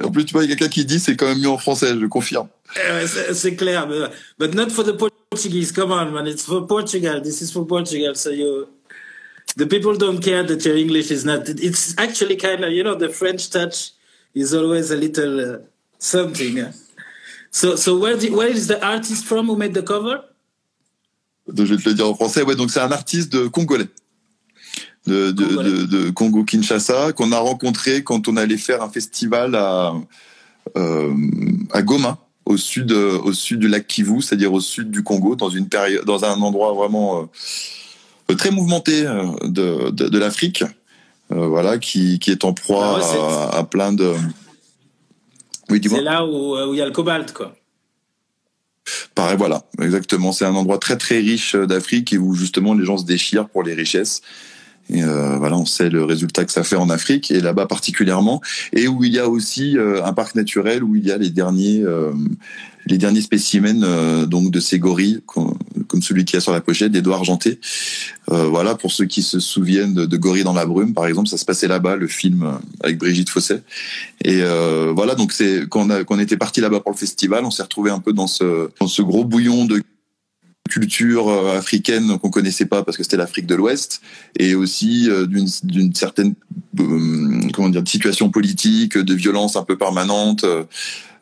En 0.04 0.12
plus, 0.12 0.24
tu 0.26 0.34
vois, 0.34 0.46
il 0.46 0.50
y 0.50 0.54
a 0.54 0.56
quelqu'un 0.56 0.72
qui 0.72 0.86
dit, 0.86 0.98
c'est 1.00 1.16
quand 1.18 1.26
même 1.28 1.40
mieux 1.40 1.50
en 1.50 1.58
français, 1.58 1.94
je 2.00 2.06
confirme. 2.06 2.48
Euh, 2.78 3.06
c'est 3.34 3.56
clair, 3.56 3.86
but, 3.88 4.10
but 4.38 4.54
not 4.56 4.70
for 4.70 4.86
the 4.86 4.94
Portuguese. 4.96 5.74
Come 5.74 5.92
on, 5.92 6.12
man, 6.12 6.26
it's 6.26 6.44
for 6.46 6.66
Portugal. 6.66 7.22
This 7.22 7.42
is 7.42 7.52
for 7.52 7.66
Portugal. 7.68 8.16
So 8.16 8.30
you, 8.32 8.68
the 9.56 9.66
people 9.68 9.96
don't 9.96 10.22
care 10.22 10.44
that 10.44 10.66
your 10.66 10.78
English 10.78 11.12
is 11.12 11.26
not. 11.26 11.50
It's 11.50 11.98
actually 11.98 12.36
kind 12.36 12.64
of, 12.64 12.72
you 12.72 12.84
know, 12.84 12.96
the 12.96 13.10
French 13.10 13.50
touch 13.50 13.92
is 14.34 14.54
always 14.54 14.92
a 14.92 14.96
little 14.96 15.56
uh, 15.56 15.58
something. 15.98 16.60
uh. 16.60 16.72
So, 17.52 17.76
so 17.76 17.98
where, 17.98 18.16
the, 18.16 18.30
where 18.30 18.48
is 18.48 18.68
the 18.68 18.84
artist 18.86 19.26
from 19.26 19.48
who 19.48 19.56
made 19.56 19.74
the 19.74 19.84
cover? 19.84 20.24
Je 21.48 21.64
vais 21.64 21.78
te 21.78 21.90
le 21.90 21.96
dire 21.96 22.08
en 22.08 22.14
français. 22.14 22.44
Ouais, 22.44 22.56
donc 22.56 22.70
c'est 22.70 22.80
un 22.80 22.92
artiste 22.92 23.32
de 23.34 23.48
congolais. 23.48 23.88
De, 25.08 25.32
de, 25.32 25.46
Congolais. 25.46 25.70
de, 25.70 25.86
de 25.86 26.10
Congo-Kinshasa 26.12 27.14
qu'on 27.14 27.32
a 27.32 27.40
rencontré 27.40 28.04
quand 28.04 28.28
on 28.28 28.38
allait 28.38 28.58
faire 28.58 28.84
un 28.84 28.90
festival 28.90 29.56
à, 29.56 29.96
euh, 30.78 31.14
à 31.72 31.82
Goma, 31.82 32.20
au 32.46 32.58
sud, 32.58 32.92
euh, 32.92 33.18
au 33.24 33.34
sud 33.34 33.60
du 33.60 33.68
lac 33.68 33.88
Kivu, 33.88 34.22
c'est-à-dire 34.22 34.54
au 34.54 34.60
sud 34.60 34.92
du 34.92 35.02
Congo, 35.04 35.36
dans, 35.36 35.50
une 35.50 35.68
période, 35.68 36.06
dans 36.06 36.26
un 36.26 36.40
endroit 36.42 36.74
vraiment 36.74 37.22
euh, 37.22 37.26
très 38.36 38.52
mouvementé 38.52 39.06
euh, 39.06 39.26
de, 39.44 39.90
de, 39.92 40.10
de 40.10 40.18
l'Afrique, 40.20 40.64
euh, 41.32 41.48
voilà, 41.48 41.78
qui, 41.78 42.20
qui 42.20 42.32
est 42.32 42.44
en 42.44 42.54
proie 42.54 43.00
Ah 43.02 43.14
ouais, 43.14 43.54
à, 43.54 43.58
à 43.60 43.64
plein 43.64 43.94
de. 43.94 44.14
Oui. 45.70 45.82
C'est 45.84 46.02
là 46.02 46.26
où, 46.26 46.56
euh, 46.56 46.68
où 46.68 46.74
il 46.74 46.78
y 46.78 46.82
a 46.82 46.86
le 46.86 46.92
cobalt, 46.92 47.32
quoi. 47.34 47.56
Pareil, 49.14 49.38
voilà, 49.38 49.64
exactement. 49.82 50.32
C'est 50.32 50.46
un 50.46 50.56
endroit 50.56 50.80
très 50.80 50.98
très 50.98 51.20
riche 51.20 51.56
euh, 51.56 51.68
d'Afrique 51.68 52.14
et 52.14 52.18
où 52.18 52.34
justement 52.34 52.74
les 52.74 52.86
gens 52.86 52.98
se 52.98 53.06
déchirent 53.06 53.48
pour 53.50 53.64
les 53.64 53.74
richesses. 53.74 54.22
Et 54.92 55.04
euh, 55.04 55.38
voilà, 55.38 55.56
on 55.56 55.66
sait 55.66 55.90
le 55.90 56.04
résultat 56.04 56.46
que 56.46 56.52
ça 56.52 56.64
fait 56.64 56.76
en 56.76 56.90
Afrique 56.90 57.30
et 57.30 57.42
là-bas 57.42 57.68
particulièrement, 57.68 58.42
et 58.74 58.88
où 58.88 59.04
il 59.04 59.14
y 59.14 59.20
a 59.20 59.30
aussi 59.30 59.78
euh, 59.78 60.04
un 60.04 60.14
parc 60.14 60.34
naturel 60.34 60.84
où 60.84 60.96
il 60.96 61.06
y 61.06 61.12
a 61.12 61.18
les 61.18 61.30
derniers, 61.30 61.84
euh, 61.84 62.12
les 62.88 62.98
derniers 62.98 63.22
spécimens 63.22 63.84
euh, 63.84 64.26
donc 64.26 64.50
de 64.50 64.60
ces 64.60 64.80
gorilles, 64.80 65.22
comme 65.90 66.02
celui 66.02 66.24
qui 66.24 66.38
a 66.38 66.40
sur 66.40 66.54
la 66.54 66.62
pochette, 66.62 66.94
des 66.94 67.02
doigts 67.02 67.18
argentés. 67.18 67.60
Euh, 68.32 68.44
voilà, 68.44 68.76
pour 68.76 68.92
ceux 68.92 69.06
qui 69.06 69.24
se 69.24 69.40
souviennent 69.40 69.94
de, 69.94 70.18
Gorilles 70.18 70.44
dans 70.44 70.54
la 70.54 70.66
brume, 70.66 70.94
par 70.94 71.08
exemple, 71.08 71.28
ça 71.28 71.38
se 71.38 71.46
passait 71.46 71.68
là-bas, 71.68 71.96
le 71.96 72.08
film 72.08 72.44
euh, 72.44 72.52
avec 72.82 72.98
Brigitte 72.98 73.30
Fosset. 73.30 73.64
Et 74.24 74.42
euh, 74.42 74.94
voilà, 74.96 75.16
donc 75.16 75.34
c'est 75.34 75.64
quand 75.68 75.90
on, 76.08 76.20
était 76.20 76.38
parti 76.38 76.62
là-bas 76.62 76.80
pour 76.80 76.92
le 76.92 76.98
festival, 76.98 77.44
on 77.44 77.52
s'est 77.52 77.64
retrouvé 77.64 77.92
un 77.92 78.00
peu 78.00 78.14
dans 78.14 78.28
ce, 78.28 79.02
gros 79.02 79.26
bouillon 79.26 79.66
de 79.66 79.82
culture 80.70 81.28
euh, 81.28 81.58
africaine 81.58 82.20
qu'on 82.20 82.30
connaissait 82.30 82.68
pas 82.68 82.84
parce 82.84 82.96
que 82.96 83.02
c'était 83.04 83.18
l'Afrique 83.18 83.48
de 83.48 83.56
l'Ouest 83.56 84.02
et 84.38 84.54
aussi 84.54 85.10
d'une 85.28 85.96
certaine 85.96 86.36
comment 87.54 87.70
dire 87.70 87.82
situation 87.88 88.30
politique 88.30 88.96
de 88.96 89.14
violence 89.16 89.56
un 89.56 89.64
peu 89.64 89.78
permanente 89.78 90.46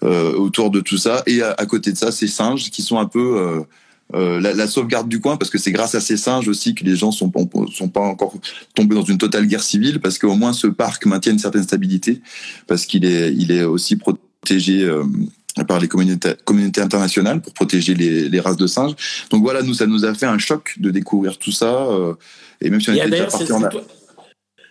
autour 0.01 0.69
de 0.69 0.81
tout 0.81 0.97
ça 0.97 1.23
et 1.27 1.41
à, 1.41 1.65
côté 1.65 1.93
de 1.93 1.97
ça 1.97 2.11
ces 2.11 2.27
singes 2.27 2.69
qui 2.71 2.81
sont 2.81 2.99
un 2.99 3.05
peu 3.05 3.63
euh, 4.13 4.39
la, 4.39 4.53
la, 4.53 4.67
sauvegarde 4.67 5.09
du 5.09 5.19
coin 5.19 5.35
parce 5.35 5.51
que 5.51 5.57
c'est 5.57 5.73
grâce 5.73 5.93
à 5.93 5.99
ces 5.99 6.15
singes 6.15 6.47
aussi 6.47 6.73
que 6.73 6.85
les 6.85 6.95
gens 6.95 7.11
sont 7.11 7.29
sont 7.73 7.89
pas 7.89 7.99
encore 7.99 8.33
tombés 8.73 8.95
dans 8.95 9.03
une 9.03 9.17
totale 9.17 9.45
guerre 9.47 9.63
civile 9.63 9.99
parce 9.99 10.17
qu'au 10.17 10.35
moins 10.35 10.53
ce 10.53 10.67
parc 10.67 11.05
maintient 11.05 11.33
une 11.33 11.39
certaine 11.39 11.63
stabilité 11.63 12.21
parce 12.67 12.85
qu'il 12.85 13.03
est 13.03 13.33
il 13.33 13.51
est 13.51 13.63
aussi 13.63 13.97
protégé 13.97 14.83
euh, 14.83 15.03
par 15.63 15.79
les 15.79 15.87
communautés, 15.87 16.35
communautés 16.45 16.81
internationales 16.81 17.41
pour 17.41 17.53
protéger 17.53 17.95
les, 17.95 18.29
les, 18.29 18.39
races 18.39 18.57
de 18.57 18.67
singes. 18.67 18.95
Donc 19.29 19.43
voilà, 19.43 19.61
nous, 19.61 19.73
ça 19.73 19.87
nous 19.87 20.05
a 20.05 20.13
fait 20.13 20.25
un 20.25 20.37
choc 20.37 20.75
de 20.77 20.91
découvrir 20.91 21.37
tout 21.37 21.51
ça. 21.51 21.85
Euh, 21.87 22.13
et 22.61 22.69
même 22.69 22.81
si 22.81 22.89
on 22.89 22.93
et 22.93 22.99
était 22.99 23.09
déjà 23.09 23.25
parti 23.25 23.51
en... 23.51 23.61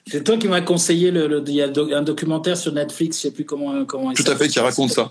C'est 0.09 0.23
toi 0.23 0.37
qui 0.37 0.47
m'as 0.47 0.61
conseillé, 0.61 1.11
le, 1.11 1.27
le, 1.27 1.43
il 1.49 1.55
y 1.55 1.63
a 1.63 1.67
un 1.67 2.03
documentaire 2.03 2.57
sur 2.57 2.73
Netflix, 2.73 3.17
je 3.17 3.23
sais 3.23 3.31
plus 3.33 3.45
comment, 3.45 3.85
comment 3.85 4.13
Tout 4.13 4.31
à 4.31 4.37
fait, 4.37 4.47
qui 4.47 4.61
raconte 4.61 4.93
ça. 4.93 5.11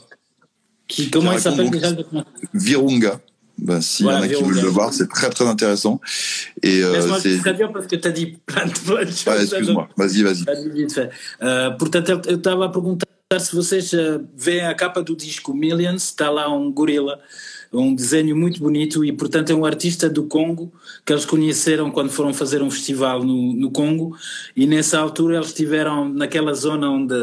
Qui, 0.88 1.10
comment 1.10 1.32
qui 1.32 1.38
il 1.38 1.42
s'appelle 1.42 1.70
déjà 1.70 1.90
le 1.90 1.98
documentaire? 1.98 2.34
Virunga. 2.54 3.20
Ben, 3.58 3.82
S'il 3.82 4.06
voilà, 4.06 4.20
y 4.20 4.22
en 4.22 4.24
a 4.24 4.28
qui 4.36 4.44
veulent 4.44 4.62
le 4.62 4.70
voir, 4.70 4.94
c'est 4.94 5.08
très 5.08 5.30
très 5.30 5.46
intéressant. 5.46 6.02
Et 6.62 6.84
euh, 6.84 7.18
c'est 7.20 7.38
très 7.40 7.54
bien 7.54 7.70
parce 7.70 7.88
que 7.88 7.96
tu 7.96 8.08
as 8.08 8.12
dit 8.12 8.38
plein 8.46 8.66
de 8.66 8.76
choses. 8.76 9.24
Ah, 9.28 9.42
Excuse-moi, 9.42 9.88
vas-y, 9.96 10.24
vas-y. 10.24 10.44
Uh, 10.44 11.78
portanto, 11.78 12.10
eu 12.28 12.36
estava 12.36 12.66
a 12.66 12.70
perguntar 12.70 13.06
se 13.40 13.56
vocês 13.56 13.92
veem 14.36 14.62
a 14.62 14.74
capa 14.76 15.02
do 15.02 15.16
disco 15.16 15.54
Millions, 15.54 16.04
está 16.04 16.30
lá 16.30 16.48
um 16.54 16.72
gorila, 16.72 17.20
um 17.74 17.94
desenho 17.94 18.36
muito 18.36 18.60
bonito 18.60 19.04
e, 19.04 19.12
portanto, 19.12 19.50
é 19.50 19.56
um 19.56 19.66
artista 19.66 20.10
do 20.10 20.24
Congo 20.24 20.72
que 21.04 21.12
eles 21.12 21.26
conheceram 21.26 21.90
quando 21.92 22.10
foram 22.10 22.34
fazer 22.34 22.62
um 22.62 22.70
festival 22.70 23.24
no, 23.24 23.54
no 23.54 23.72
Congo 23.72 24.16
e 24.56 24.68
nessa 24.68 25.00
altura 25.00 25.38
eles 25.38 25.48
estiveram 25.48 26.08
naquela 26.08 26.54
zona 26.54 26.90
onde, 26.90 27.22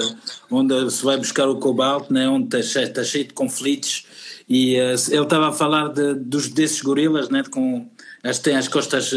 onde 0.50 0.90
se 0.90 1.04
vai 1.04 1.16
buscar 1.16 1.48
o 1.48 1.56
cobalto, 1.56 2.12
né, 2.12 2.28
onde 2.28 2.44
está 2.46 2.62
cheio, 2.62 2.86
está 2.88 3.04
cheio 3.04 3.24
de 3.24 3.32
conflitos 3.32 4.04
e 4.48 4.76
uh, 4.76 4.94
ele 5.10 5.22
estava 5.22 5.48
a 5.48 5.52
falar 5.52 5.88
de, 5.88 6.14
dos, 6.14 6.48
desses 6.48 6.80
gorilas, 6.80 7.28
né, 7.28 7.42
com, 7.50 7.88
as, 8.22 8.38
têm 8.38 8.56
as 8.56 8.68
costas 8.68 9.12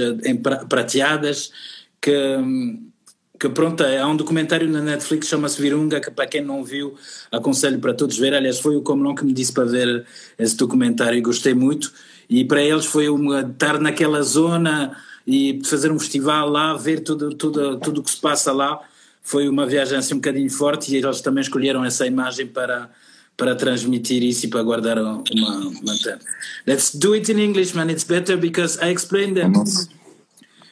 prateadas, 0.67 1.51
que 2.01 2.11
que 3.39 3.49
pronto, 3.49 3.83
há 3.83 4.07
um 4.07 4.15
documentário 4.15 4.67
na 4.69 4.81
Netflix 4.81 5.27
chama-se 5.27 5.61
Virunga, 5.61 5.99
que 5.99 6.09
para 6.09 6.25
quem 6.25 6.41
não 6.41 6.63
viu, 6.63 6.95
aconselho 7.31 7.79
para 7.79 7.93
todos 7.93 8.17
ver. 8.17 8.33
Aliás, 8.33 8.59
foi 8.59 8.75
o 8.75 8.81
Comelon 8.81 9.13
que 9.13 9.25
me 9.25 9.33
disse 9.33 9.51
para 9.51 9.65
ver 9.65 10.05
esse 10.39 10.55
documentário 10.55 11.17
e 11.17 11.21
gostei 11.21 11.53
muito. 11.53 11.91
E 12.29 12.45
para 12.45 12.61
eles 12.61 12.85
foi 12.85 13.09
uma, 13.09 13.41
estar 13.41 13.79
naquela 13.79 14.21
zona 14.21 14.95
e 15.27 15.59
fazer 15.65 15.91
um 15.91 15.99
festival 15.99 16.49
lá, 16.49 16.73
ver 16.75 17.01
tudo 17.01 17.35
tudo 17.35 17.77
tudo 17.79 18.01
que 18.01 18.09
se 18.09 18.17
passa 18.17 18.51
lá. 18.51 18.79
Foi 19.21 19.49
uma 19.49 19.65
viagem 19.65 19.97
assim 19.97 20.13
um 20.13 20.17
bocadinho 20.17 20.49
forte 20.49 20.93
e 20.93 20.97
eles 20.97 21.19
também 21.21 21.41
escolheram 21.41 21.83
essa 21.83 22.07
imagem 22.07 22.47
para 22.47 22.89
para 23.37 23.55
transmitir 23.55 24.23
isso 24.23 24.45
e 24.45 24.49
para 24.49 24.63
guardar 24.63 24.97
uma, 24.97 25.23
uma 25.23 25.93
Let's 26.65 26.95
do 26.95 27.13
it 27.13 27.31
in 27.31 27.39
English, 27.39 27.75
man. 27.75 27.89
It's 27.89 28.03
better 28.03 28.37
because 28.37 28.79
I 28.81 28.89
explained 28.89 29.35
them. 29.35 29.53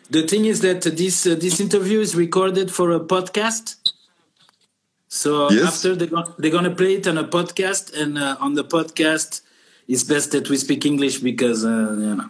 The 0.09 0.23
thing 0.23 0.45
is 0.45 0.61
that 0.61 0.81
this 0.81 1.25
uh, 1.25 1.35
this 1.35 1.59
interview 1.59 1.99
is 1.99 2.15
recorded 2.15 2.71
for 2.71 2.91
a 2.91 2.99
podcast. 2.99 3.77
So 5.07 5.51
yes. 5.51 5.63
after 5.63 5.95
they're, 5.95 6.07
go- 6.07 6.33
they're 6.37 6.51
gonna 6.51 6.75
play 6.75 6.95
it 6.95 7.07
on 7.07 7.17
a 7.17 7.23
podcast, 7.23 7.93
and 7.99 8.17
uh, 8.17 8.37
on 8.39 8.55
the 8.55 8.63
podcast, 8.63 9.41
it's 9.87 10.03
best 10.03 10.31
that 10.31 10.49
we 10.49 10.57
speak 10.57 10.85
English 10.85 11.19
because 11.19 11.65
uh, 11.65 11.95
you 11.99 12.15
know. 12.15 12.29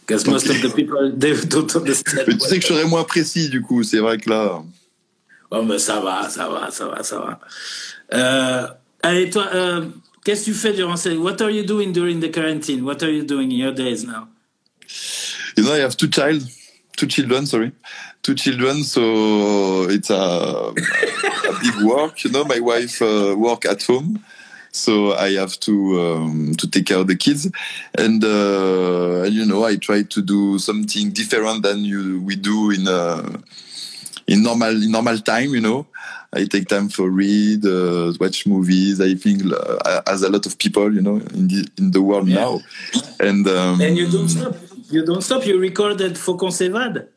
Because 0.00 0.22
okay. 0.22 0.32
most 0.32 0.48
of 0.48 0.62
the 0.62 0.70
people 0.70 1.12
they 1.12 1.34
don't 1.46 1.74
understand. 1.76 2.26
Mais 2.28 2.36
tu 2.36 2.48
sais 2.48 2.58
que 2.58 2.66
je 2.66 2.72
serais 2.72 2.88
moins 2.88 3.04
précis 3.04 3.50
du 3.50 3.62
coup, 3.62 3.82
c'est 3.82 3.98
vrai 3.98 4.18
que 4.18 4.30
là. 4.30 4.62
Oh 5.50 5.62
mais 5.62 5.78
ça 5.78 6.00
va, 6.00 6.28
ça 6.28 6.48
va, 6.48 6.70
ça 6.70 6.86
va, 6.86 7.02
ça 7.02 7.18
va. 7.18 7.40
Euh, 8.12 8.66
allez 9.02 9.30
toi, 9.30 9.48
euh, 9.54 9.86
qu'est-ce 10.24 10.46
que 10.46 10.50
tu 10.50 10.54
fais 10.54 10.72
durant? 10.72 10.94
What 10.94 11.40
are 11.40 11.50
you 11.50 11.64
doing 11.64 11.92
during 11.92 12.20
the 12.20 12.30
quarantine? 12.30 12.84
What 12.84 13.02
are 13.02 13.10
you 13.10 13.24
doing 13.24 13.50
in 13.50 13.58
your 13.58 13.72
days 13.72 14.04
now? 14.04 14.28
You 15.56 15.64
know, 15.64 15.74
I 15.74 15.78
have 15.78 15.96
two 15.96 16.08
child, 16.08 16.42
two 16.96 17.06
children. 17.06 17.46
Sorry, 17.46 17.72
two 18.22 18.34
children. 18.34 18.84
So 18.84 19.88
it's 19.88 20.10
a, 20.10 20.14
a 20.14 20.72
big 21.62 21.84
work. 21.84 22.22
You 22.24 22.30
know, 22.30 22.44
my 22.44 22.60
wife 22.60 23.02
uh, 23.02 23.34
work 23.36 23.64
at 23.64 23.82
home, 23.82 24.24
so 24.70 25.14
I 25.14 25.32
have 25.32 25.58
to 25.60 26.00
um, 26.00 26.54
to 26.56 26.70
take 26.70 26.86
care 26.86 26.98
of 26.98 27.06
the 27.06 27.16
kids, 27.16 27.50
and 27.96 28.22
uh, 28.24 29.24
you 29.28 29.44
know, 29.44 29.64
I 29.64 29.76
try 29.76 30.02
to 30.02 30.22
do 30.22 30.58
something 30.58 31.10
different 31.10 31.62
than 31.62 31.84
you 31.84 32.20
we 32.22 32.36
do 32.36 32.70
in 32.70 32.86
uh, 32.86 33.38
in 34.26 34.42
normal 34.42 34.82
in 34.82 34.90
normal 34.90 35.18
time. 35.18 35.50
You 35.54 35.60
know. 35.60 35.86
I 36.32 36.44
take 36.44 36.68
time 36.68 36.88
for 36.90 37.08
read, 37.08 37.64
uh, 37.64 38.12
watch 38.20 38.46
movies. 38.46 39.00
I 39.00 39.14
think 39.14 39.42
uh, 39.50 40.02
as 40.06 40.22
a 40.22 40.28
lot 40.28 40.44
of 40.44 40.58
people, 40.58 40.94
you 40.94 41.00
know, 41.00 41.16
in 41.16 41.48
the 41.48 41.68
in 41.78 41.90
the 41.90 42.02
world 42.02 42.28
yeah. 42.28 42.40
now, 42.40 42.60
and 43.18 43.46
um, 43.48 43.80
and 43.80 43.96
you 43.96 44.10
don't 44.10 44.28
stop 44.28 44.54
you 44.90 45.04
don't 45.04 45.22
stop. 45.22 45.46
You 45.46 45.58
recorded 45.58 46.16
Faut 46.16 46.36
qu'on 46.36 46.50
s'évade. 46.50 47.08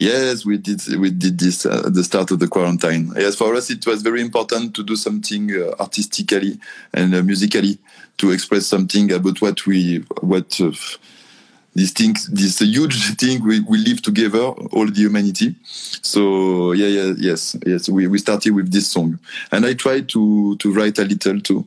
Yes, 0.00 0.44
we 0.44 0.58
did. 0.58 0.80
We 0.96 1.10
did 1.10 1.38
this 1.38 1.66
at 1.66 1.92
the 1.92 2.04
start 2.04 2.30
of 2.30 2.38
the 2.38 2.46
quarantine. 2.46 3.12
Yes, 3.16 3.34
for 3.34 3.54
us 3.56 3.68
it 3.68 3.84
was 3.84 4.02
very 4.02 4.20
important 4.20 4.74
to 4.74 4.84
do 4.84 4.94
something 4.94 5.50
uh, 5.52 5.74
artistically 5.80 6.60
and 6.94 7.14
uh, 7.14 7.22
musically 7.22 7.78
to 8.18 8.30
express 8.30 8.66
something 8.66 9.10
about 9.12 9.40
what 9.40 9.66
we 9.66 10.04
what 10.20 10.60
uh, 10.60 10.70
this 11.78 11.92
thing, 11.92 12.14
this 12.30 12.58
huge 12.58 13.16
thing 13.20 13.42
we, 13.44 13.60
we 13.60 13.78
live 13.78 14.02
together, 14.02 14.40
all 14.40 14.86
the 14.86 15.00
humanity. 15.00 15.54
So 15.64 16.72
yeah, 16.72 16.86
yeah, 16.86 17.14
yes, 17.16 17.56
yes. 17.64 17.88
We 17.88 18.06
we 18.06 18.18
started 18.18 18.52
with 18.54 18.72
this 18.72 18.90
song, 18.90 19.18
and 19.52 19.64
I 19.64 19.74
tried 19.74 20.08
to 20.10 20.56
to 20.56 20.72
write 20.72 20.98
a 20.98 21.04
little 21.04 21.40
too. 21.40 21.66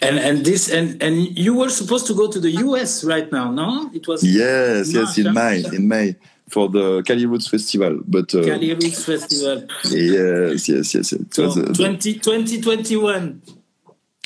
And 0.00 0.18
and 0.18 0.44
this 0.44 0.70
and 0.70 1.02
and 1.02 1.16
you 1.36 1.54
were 1.54 1.68
supposed 1.68 2.06
to 2.06 2.14
go 2.14 2.30
to 2.30 2.40
the 2.40 2.50
US 2.66 3.04
right 3.04 3.30
now, 3.30 3.50
no? 3.50 3.90
It 3.92 4.08
was 4.08 4.24
yes, 4.24 4.92
yes, 4.92 5.18
in 5.18 5.34
May, 5.34 5.64
in 5.72 5.86
May 5.88 6.16
for 6.48 6.68
the 6.68 7.02
Cali 7.02 7.26
Roots 7.26 7.48
Festival. 7.48 8.00
But 8.06 8.34
uh, 8.34 8.44
Cali 8.44 8.72
Roots 8.72 9.04
Festival. 9.04 9.66
Yes, 9.90 10.68
yes, 10.68 10.94
yes. 10.94 11.12
It 11.12 11.34
so 11.34 11.44
was, 11.44 11.58
uh, 11.58 11.74
20, 11.74 12.14
2021. 12.14 13.42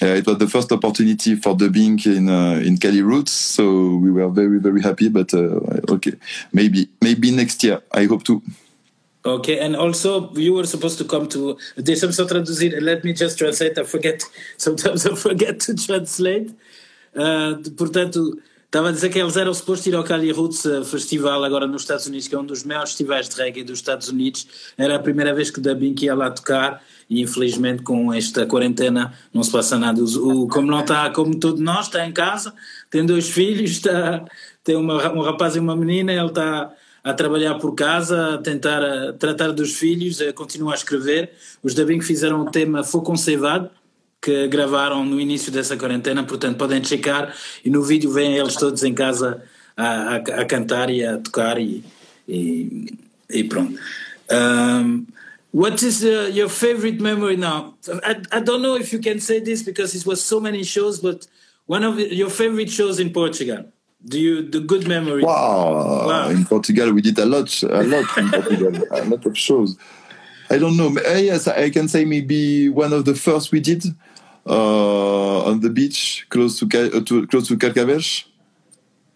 Yeah, 0.02 0.14
it 0.16 0.26
was 0.26 0.38
the 0.38 0.48
first 0.48 0.72
opportunity 0.72 1.36
for 1.36 1.54
Dub 1.54 1.74
Inc 1.74 2.06
in 2.06 2.28
uh, 2.28 2.54
in 2.54 2.76
Cali 2.76 3.02
Roots, 3.02 3.30
so 3.30 3.94
we 4.02 4.10
were 4.10 4.28
very 4.28 4.58
very 4.58 4.82
happy. 4.82 5.08
But 5.08 5.32
uh, 5.32 5.60
okay, 5.94 6.14
maybe 6.52 6.88
maybe 7.00 7.30
next 7.30 7.62
year. 7.62 7.82
I 7.92 8.06
hope 8.06 8.24
to. 8.24 8.42
Okay, 9.24 9.60
and 9.60 9.76
also 9.76 10.32
you 10.34 10.54
were 10.54 10.66
supposed 10.66 10.98
to 10.98 11.04
come 11.04 11.28
to. 11.28 11.56
Deixa-me 11.76 12.12
só 12.12 12.26
traduzir. 12.26 12.80
Let 12.80 13.04
me 13.04 13.12
just 13.12 13.38
translate. 13.38 13.78
I 13.78 13.84
forget. 13.84 14.24
Sometimes 14.56 15.06
I 15.06 15.14
forget 15.14 15.60
to 15.60 15.74
translate. 15.76 16.50
Uh, 17.14 17.62
portanto, 17.76 18.32
estava 18.72 18.88
a 18.88 18.92
dizer 18.92 19.10
que 19.10 19.18
eles 19.18 19.36
eram 19.36 19.52
supostos 19.52 19.86
ir 19.86 19.94
ao 19.94 20.02
Cali 20.02 20.32
Roots 20.32 20.62
Festival 20.90 21.44
agora 21.44 21.66
nos 21.66 21.82
Estados 21.82 22.06
Unidos, 22.06 22.26
que 22.26 22.34
é 22.34 22.38
um 22.38 22.46
dos 22.46 22.64
maiores 22.64 22.92
festivais 22.92 23.28
de 23.28 23.36
reggae 23.36 23.62
dos 23.62 23.80
Estados 23.80 24.08
Unidos. 24.08 24.46
Era 24.78 24.96
a 24.96 24.98
primeira 24.98 25.34
vez 25.34 25.50
que 25.50 25.58
o 25.58 25.62
Dabin 25.62 25.94
ia 26.00 26.14
lá 26.14 26.30
tocar 26.30 26.82
e 27.08 27.20
infelizmente 27.20 27.82
com 27.82 28.10
esta 28.14 28.46
quarentena 28.46 29.12
não 29.30 29.42
se 29.42 29.52
passa 29.52 29.78
nada. 29.78 30.02
O, 30.02 30.48
como 30.48 30.68
não 30.68 30.80
está, 30.80 31.10
como 31.10 31.38
todos 31.38 31.60
nós, 31.60 31.84
está 31.84 32.06
em 32.06 32.12
casa, 32.12 32.54
tem 32.90 33.04
dois 33.04 33.28
filhos, 33.28 33.72
está, 33.72 34.24
tem 34.64 34.74
uma, 34.74 35.06
um 35.12 35.20
rapaz 35.20 35.54
e 35.54 35.58
uma 35.58 35.76
menina, 35.76 36.10
ele 36.10 36.28
está 36.28 36.72
a 37.04 37.12
trabalhar 37.12 37.56
por 37.56 37.74
casa, 37.74 38.36
a 38.36 38.38
tentar 38.38 38.82
a 38.82 39.12
tratar 39.12 39.52
dos 39.52 39.74
filhos, 39.74 40.18
a 40.22 40.32
continuar 40.32 40.72
a 40.72 40.76
escrever. 40.76 41.32
Os 41.62 41.74
da 41.74 41.84
Bing 41.84 42.00
fizeram 42.00 42.40
o 42.40 42.50
tema 42.50 42.82
Fogo 42.82 43.14
Ceivado, 43.18 43.68
que 44.22 44.46
gravaram 44.46 45.04
no 45.04 45.20
início 45.20 45.50
dessa 45.50 45.76
quarentena, 45.76 46.22
portanto 46.22 46.56
podem 46.56 46.82
checar 46.82 47.34
e 47.64 47.68
no 47.68 47.82
vídeo 47.82 48.12
vêm 48.12 48.36
eles 48.36 48.54
todos 48.54 48.84
em 48.84 48.94
casa 48.94 49.42
a, 49.76 49.84
a, 49.84 50.16
a 50.16 50.44
cantar 50.44 50.90
e 50.90 51.04
a 51.04 51.18
tocar 51.18 51.58
e, 51.58 51.82
e, 52.28 52.94
e 53.28 53.42
pronto. 53.42 53.76
Um, 54.30 55.06
what 55.52 55.84
is 55.84 56.04
uh, 56.04 56.30
your 56.32 56.48
favorite 56.48 57.02
memory 57.02 57.36
now? 57.36 57.74
I, 58.04 58.22
I 58.30 58.40
don't 58.40 58.62
know 58.62 58.76
if 58.76 58.92
you 58.92 59.00
can 59.00 59.18
say 59.18 59.40
this 59.40 59.62
because 59.62 59.92
it 59.96 60.06
was 60.06 60.22
so 60.22 60.38
many 60.38 60.62
shows, 60.62 61.00
but 61.00 61.26
one 61.66 61.82
of 61.82 61.98
your 61.98 62.30
favorite 62.30 62.70
shows 62.70 63.00
in 63.00 63.10
Portugal. 63.10 63.64
Do 64.04 64.18
you 64.18 64.48
the 64.48 64.60
good 64.60 64.86
memory? 64.86 65.22
Wow. 65.22 66.06
wow. 66.06 66.28
In 66.28 66.44
Portugal, 66.44 66.92
we 66.92 67.02
did 67.02 67.18
a 67.18 67.26
lot, 67.26 67.62
a 67.62 67.82
lot 67.82 68.18
in 68.18 68.30
Portugal, 68.30 68.72
a 68.90 69.04
lot 69.04 69.26
of 69.26 69.36
shows. 69.36 69.76
I 70.50 70.58
don't 70.58 70.76
know. 70.76 70.88
Uh, 70.88 71.18
yes, 71.18 71.46
I 71.46 71.70
can 71.70 71.88
say 71.88 72.04
maybe 72.04 72.68
one 72.68 72.92
of 72.92 73.04
the 73.04 73.14
first 73.14 73.52
we 73.52 73.60
did 73.60 73.84
on 74.46 75.60
the 75.60 75.70
beach 75.70 76.26
close 76.28 76.58
to, 76.58 76.66
uh, 76.66 77.00
to 77.00 77.26
close 77.26 77.48
to 77.48 77.56
Carcavelos. 77.56 78.24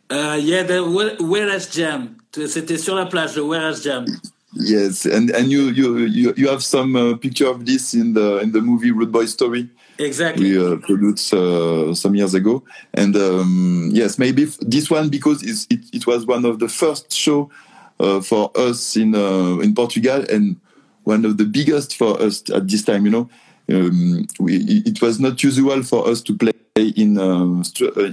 Uh, 0.09 0.39
yeah, 0.41 0.63
the 0.63 1.17
Whereas 1.21 1.69
Jam. 1.73 2.17
C'était 2.33 2.79
sur 2.79 2.95
la 2.95 3.07
plage, 3.07 3.35
the 3.35 3.45
Whereas 3.45 3.83
Jam. 3.83 4.05
Yes, 4.53 5.05
and 5.05 5.31
and 5.31 5.51
you 5.51 5.71
you 5.71 5.99
you, 6.07 6.33
you 6.37 6.49
have 6.49 6.63
some 6.63 6.97
uh, 6.97 7.17
picture 7.17 7.47
of 7.47 7.67
this 7.67 7.93
in 7.93 8.15
the 8.15 8.39
in 8.39 8.53
the 8.53 8.61
movie 8.61 8.91
Rude 8.91 9.13
Boy 9.13 9.27
Story. 9.27 9.69
Exactly. 9.99 10.53
We 10.53 10.73
uh, 10.73 10.77
produced 10.77 11.33
uh, 11.35 11.95
some 11.95 12.15
years 12.15 12.35
ago, 12.35 12.63
and 12.95 13.17
um, 13.17 13.91
yes, 13.93 14.19
maybe 14.19 14.45
this 14.61 14.91
one 14.91 15.09
because 15.09 15.43
it 15.43 15.67
it 15.93 16.07
was 16.07 16.25
one 16.27 16.45
of 16.45 16.59
the 16.59 16.69
first 16.69 17.13
show 17.13 17.51
uh, 17.99 18.21
for 18.21 18.51
us 18.55 18.97
in 18.97 19.15
uh, 19.15 19.59
in 19.59 19.75
Portugal 19.75 20.25
and 20.31 20.57
one 21.05 21.25
of 21.25 21.37
the 21.37 21.45
biggest 21.45 21.97
for 21.97 22.21
us 22.21 22.43
at 22.51 22.69
this 22.69 22.83
time. 22.83 23.05
You 23.05 23.11
know, 23.11 23.31
um, 23.71 24.27
we, 24.39 24.83
it 24.87 25.01
was 25.03 25.19
not 25.19 25.43
usual 25.43 25.83
for 25.83 26.09
us 26.09 26.23
to 26.23 26.37
play 26.37 26.53
in 26.77 27.19
uh, 27.19 27.63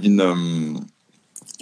in. 0.02 0.20
Um, 0.20 0.88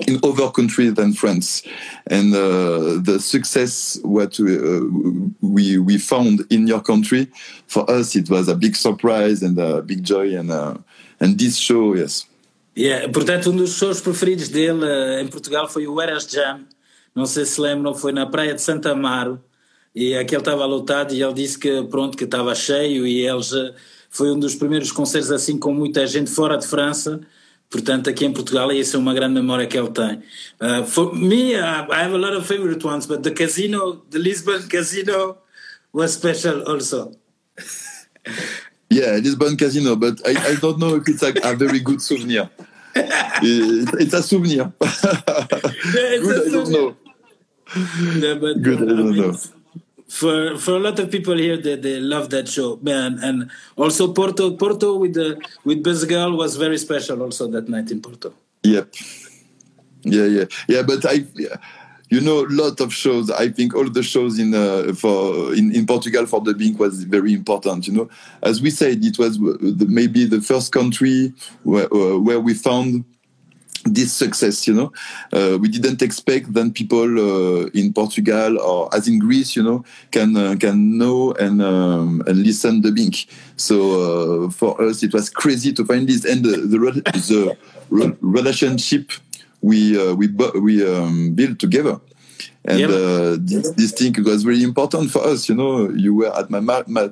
in 0.07 0.19
other 0.23 0.51
countries 0.51 0.95
than 0.95 1.13
France. 1.13 1.63
And 2.07 2.35
uh, 2.35 2.99
the 3.03 3.19
success 3.21 3.99
what 4.03 4.39
we, 4.39 4.57
uh, 4.57 4.81
we, 5.41 5.79
we 5.79 5.99
found 5.99 6.47
in 6.51 6.67
your 6.67 6.81
country, 6.81 7.29
for 7.67 7.89
us 7.91 8.17
it 8.17 8.31
was 8.31 8.49
a 8.49 8.55
big 8.55 8.75
surprise 8.75 9.43
and 9.43 9.59
a 9.59 9.83
big 9.83 10.03
joy. 10.03 10.37
And 10.37 10.51
uh, 10.51 10.77
and 11.21 11.39
this 11.39 11.57
show, 11.57 11.95
yes. 11.95 12.27
Yeah, 12.75 13.07
portanto, 13.09 13.51
um 13.51 13.57
dos 13.57 13.77
shows 13.77 14.01
preferidos 14.01 14.49
dele 14.49 14.85
uh, 14.85 15.21
em 15.21 15.29
Portugal 15.29 15.69
foi 15.69 15.87
o 15.87 16.01
Eras 16.01 16.25
Jam. 16.25 16.67
Não 17.15 17.27
sei 17.27 17.45
se 17.45 17.61
lembram, 17.61 17.95
foi 17.95 18.13
na 18.13 18.25
praia 18.25 18.55
de 18.55 18.63
Santa 18.63 18.93
Amaro. 18.93 19.39
E 19.95 20.15
aquele 20.15 20.41
estava 20.41 20.65
lotado 20.65 21.13
e 21.15 21.23
ele 21.23 21.35
disse 21.35 21.59
que 21.59 21.83
pronto, 21.85 22.17
que 22.17 22.25
estava 22.25 22.55
cheio 22.55 23.07
e 23.07 23.27
eles 23.27 23.53
uh, 23.53 23.75
foi 24.11 24.31
um 24.31 24.39
dos 24.39 24.55
primeiros 24.55 24.91
concertos 24.91 25.31
assim 25.31 25.59
com 25.59 25.73
muita 25.75 26.07
gente 26.07 26.31
fora 26.31 26.57
de 26.57 26.67
França 26.67 27.21
Portanto, 27.73 28.11
aqui 28.11 28.27
em 28.27 28.33
Portugal, 28.33 28.71
essa 28.71 28.99
é 28.99 29.01
uma 29.01 29.15
grande 29.15 29.33
memória 29.33 29.67
que 29.67 29.79
ele 29.79 29.89
tem. 29.89 30.23
Uh, 30.61 30.85
for 30.85 31.15
me, 31.15 31.55
uh, 31.55 31.89
I 31.91 32.05
have 32.05 32.13
a 32.13 32.19
lot 32.19 32.37
of 32.37 32.47
favorite 32.47 32.87
ones, 32.87 33.07
but 33.07 33.23
the 33.23 33.31
casino, 33.31 34.03
the 34.11 34.19
Lisbon 34.19 34.69
casino, 34.69 35.39
was 35.91 36.13
special 36.13 36.65
also. 36.69 37.13
yeah, 38.93 39.17
Lisbon 39.17 39.57
casino, 39.57 39.97
but 39.97 40.21
I, 40.27 40.53
I 40.53 40.57
don't 40.57 40.79
know 40.79 40.97
if 40.97 41.09
it's 41.09 41.23
a, 41.23 41.33
a 41.43 41.57
very 41.57 41.81
good 41.81 42.03
souvenir. 42.03 42.51
it, 42.95 43.89
it's 43.99 44.13
a 44.13 44.23
souvenir. 44.23 44.71
yeah, 44.79 44.91
it's 46.13 46.27
good, 46.27 46.47
a 46.47 46.51
souvenir. 46.51 46.53
I 46.53 46.65
don't 46.65 46.73
know. 46.73 46.97
Yeah, 48.29 48.35
but, 48.35 48.63
good, 48.63 48.83
I 48.83 48.85
don't 48.85 49.01
I 49.01 49.03
mean, 49.03 49.17
know 49.17 49.62
for 50.13 50.59
for 50.59 50.73
a 50.73 50.79
lot 50.79 50.99
of 50.99 51.11
people 51.11 51.37
here 51.37 51.57
they, 51.57 51.77
they 51.77 51.99
love 51.99 52.29
that 52.31 52.47
show 52.47 52.79
man. 52.83 53.19
And 53.23 53.51
also 53.77 54.13
porto 54.13 54.57
porto 54.57 54.97
with 54.97 55.15
the 55.15 55.41
with 55.65 55.83
Buzz 55.83 56.05
Girl 56.05 56.37
was 56.37 56.57
very 56.57 56.79
special 56.79 57.23
also 57.23 57.49
that 57.49 57.69
night 57.69 57.91
in 57.91 58.03
porto. 58.03 58.35
Yep. 58.63 58.95
Yeah 60.03 60.27
yeah. 60.27 60.45
Yeah 60.69 60.83
but 60.83 61.05
i 61.07 61.25
you 62.11 62.21
know 62.21 62.45
a 62.45 62.51
lot 62.63 62.79
of 62.81 62.93
shows 62.93 63.31
i 63.31 63.49
think 63.49 63.75
all 63.75 63.89
the 63.89 64.03
shows 64.03 64.39
in 64.39 64.53
uh, 64.55 64.93
for 64.93 65.55
in, 65.55 65.75
in 65.75 65.87
portugal 65.87 66.27
for 66.27 66.43
the 66.43 66.53
Bink 66.53 66.79
was 66.79 67.05
very 67.05 67.33
important 67.33 67.87
you 67.87 67.95
know. 67.95 68.11
As 68.43 68.61
we 68.61 68.71
said 68.71 69.03
it 69.03 69.19
was 69.19 69.39
the, 69.39 69.87
maybe 69.89 70.27
the 70.27 70.43
first 70.43 70.73
country 70.73 71.33
where, 71.63 71.89
uh, 71.95 72.19
where 72.19 72.41
we 72.41 72.53
found 72.53 73.05
this 73.85 74.13
success 74.13 74.67
you 74.67 74.75
know? 74.75 74.93
Uh, 75.33 75.59
we 75.59 75.69
didn't 75.69 76.03
expect 76.03 76.53
that 76.53 76.75
people 76.75 77.19
uh, 77.19 77.67
in 77.75 77.93
portugal 77.93 78.59
or 78.61 78.95
as 78.95 79.09
in 79.09 79.19
greece 79.19 79.57
you 79.57 79.63
know 79.63 79.85
can 80.11 80.37
uh, 80.37 80.55
can 80.59 80.99
know 80.99 81.33
and 81.33 81.63
um, 81.63 82.23
and 82.27 82.43
listen 82.43 82.83
the 82.83 82.93
bink. 82.93 83.27
So 83.57 84.47
uh, 84.47 84.51
for 84.51 84.81
us 84.83 85.03
it 85.03 85.13
was 85.13 85.31
crazy 85.31 85.73
to 85.73 85.85
find 85.85 86.09
this. 86.09 86.25
And 86.25 86.45
the 86.45 86.57
the, 86.57 87.57
the 87.91 88.17
relationship 88.21 89.13
we 89.61 89.99
uh, 89.99 90.15
we 90.15 90.29
we 90.61 90.87
um, 90.87 91.35
built 91.35 91.59
together 91.59 92.01
and 92.65 92.79
yep. 92.79 92.91
uh, 92.91 93.37
this, 93.41 93.71
this, 93.73 93.93
thing 93.93 94.15
was 94.23 94.45
very 94.45 94.63
important 94.63 95.11
for 95.11 95.25
us. 95.27 95.49
You 95.49 95.57
know, 95.57 95.91
you 95.91 96.15
were 96.15 96.37
at 96.37 96.49
my, 96.49 96.59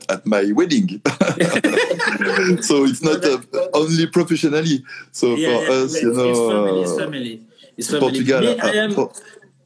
at 0.09 0.27
my 0.27 0.53
wedding, 0.53 0.89
so 2.63 2.85
it's 2.85 3.03
not 3.03 3.25
uh, 3.25 3.41
only 3.75 4.07
professionally. 4.07 4.85
So 5.11 5.35
yeah, 5.35 5.57
for 5.57 5.63
yeah, 5.63 5.83
us, 5.83 6.03
you 6.03 6.13
know, 6.13 6.81
it's 6.81 6.97
family. 6.97 7.43
It's 7.77 7.91
family. 7.91 8.01
Portugal, 8.01 8.61
am, 8.61 8.99
uh, 8.99 9.07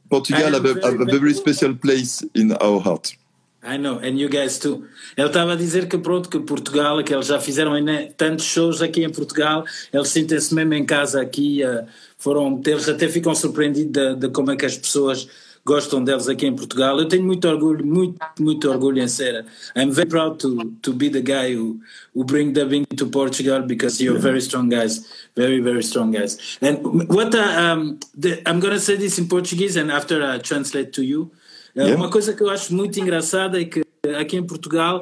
Portugal 0.09 0.53
have, 0.53 0.65
a, 0.65 0.85
have 0.85 1.01
a 1.01 1.05
very 1.05 1.33
special 1.33 1.75
place 1.75 2.23
in 2.33 2.53
our 2.53 2.79
heart. 2.79 3.15
I 3.61 3.77
know, 3.77 3.97
and 3.97 4.19
you 4.19 4.29
guys 4.29 4.59
too. 4.59 4.85
Ele 5.17 5.27
estava 5.27 5.53
a 5.53 5.55
dizer 5.55 5.87
que 5.87 5.97
pronto, 5.97 6.29
que 6.29 6.39
Portugal, 6.39 7.03
que 7.03 7.13
eles 7.13 7.27
já 7.27 7.39
fizeram 7.39 7.73
tantos 8.15 8.45
shows 8.45 8.81
aqui 8.81 9.03
em 9.03 9.09
Portugal, 9.09 9.65
eles 9.91 10.09
sentem-se 10.09 10.53
mesmo 10.53 10.73
em 10.75 10.85
casa 10.85 11.19
aqui, 11.19 11.63
uh, 11.63 11.85
foram, 12.17 12.61
eles 12.65 12.87
até 12.87 13.07
ficam 13.07 13.33
surpreendidos 13.33 13.91
de, 13.91 14.15
de 14.15 14.29
como 14.29 14.51
é 14.51 14.55
que 14.55 14.65
as 14.65 14.77
pessoas 14.77 15.27
gostam 15.65 16.03
deles 16.03 16.27
aqui 16.27 16.45
em 16.45 16.55
Portugal. 16.55 16.99
Eu 16.99 17.07
tenho 17.07 17.23
muito 17.23 17.47
orgulho, 17.47 17.85
muito, 17.85 18.19
muito 18.39 18.69
orgulho 18.69 19.01
em 19.01 19.07
ser. 19.07 19.45
I'm 19.75 19.89
very 19.91 20.07
proud 20.07 20.37
to, 20.37 20.71
to 20.81 20.93
be 20.93 21.09
the 21.09 21.21
guy 21.21 21.55
who, 21.55 21.79
who 22.13 22.23
bring 22.23 22.53
dubbing 22.53 22.85
to 22.95 23.07
Portugal 23.07 23.63
because 23.63 24.01
you're 24.01 24.19
very 24.19 24.39
strong 24.39 24.69
guys, 24.69 25.05
very, 25.35 25.59
very 25.59 25.81
strong 25.81 26.11
guys. 26.11 26.57
And 26.61 27.09
what 27.09 27.33
uh, 27.33 27.39
um, 27.39 27.99
the, 28.15 28.41
I'm 28.45 28.59
going 28.59 28.73
to 28.73 28.79
say 28.79 28.95
this 28.95 29.17
in 29.17 29.27
Portuguese 29.27 29.75
and 29.75 29.91
after 29.91 30.23
I 30.23 30.37
translate 30.37 30.93
to 30.93 31.03
you. 31.03 31.31
Uh, 31.75 31.85
yeah. 31.85 31.95
Uma 31.95 32.09
coisa 32.09 32.33
que 32.33 32.43
eu 32.43 32.49
acho 32.49 32.73
muito 32.73 32.99
engraçada 32.99 33.59
é 33.59 33.65
que 33.65 33.83
aqui 34.17 34.37
em 34.37 34.43
Portugal 34.43 35.01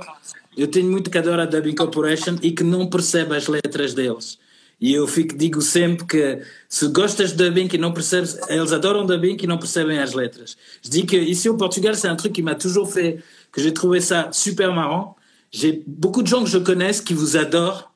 eu 0.58 0.67
tenho 0.67 0.89
muito 0.89 1.10
que 1.10 1.17
adora 1.17 1.43
a 1.43 1.45
Dubbing 1.45 1.76
Corporation 1.76 2.38
e 2.41 2.52
que 2.52 2.63
não 2.63 2.88
percebe 2.88 3.36
as 3.36 3.47
letras 3.47 3.93
deles. 3.93 4.39
E 4.84 4.96
eu 4.96 5.08
fico, 5.08 5.34
digo 5.38 5.62
sempre 5.62 6.06
que 6.06 6.41
se 6.67 6.88
gostas 6.89 7.32
e 7.32 7.78
não 7.78 7.93
percebes, 7.93 8.38
eles 8.50 8.74
adoram 8.74 9.08
e 9.10 9.48
não 9.48 9.58
percebem 9.58 9.98
as 9.98 10.13
letras. 10.13 10.58
Je 10.82 10.89
dis 10.89 11.06
que 11.06 11.15
ici 11.15 11.48
au 11.48 11.56
Portugal, 11.56 11.96
c'est 11.96 12.10
un 12.10 12.17
truc 12.17 12.34
qui 12.34 12.41
m'a 12.43 12.56
toujours 12.56 12.91
fait, 12.91 13.24
que 13.54 13.62
j'ai 13.62 13.74
trouvé 13.74 14.02
ça 14.02 14.28
super 14.34 14.74
marrant. 14.74 15.15
J'ai 15.54 15.84
beaucoup 15.88 16.22
de 16.22 16.28
gens 16.28 16.43
que 16.43 16.50
je 16.50 16.58
connaisse 16.58 17.00
qui 17.00 17.13
vous 17.13 17.38
adorent 17.38 17.93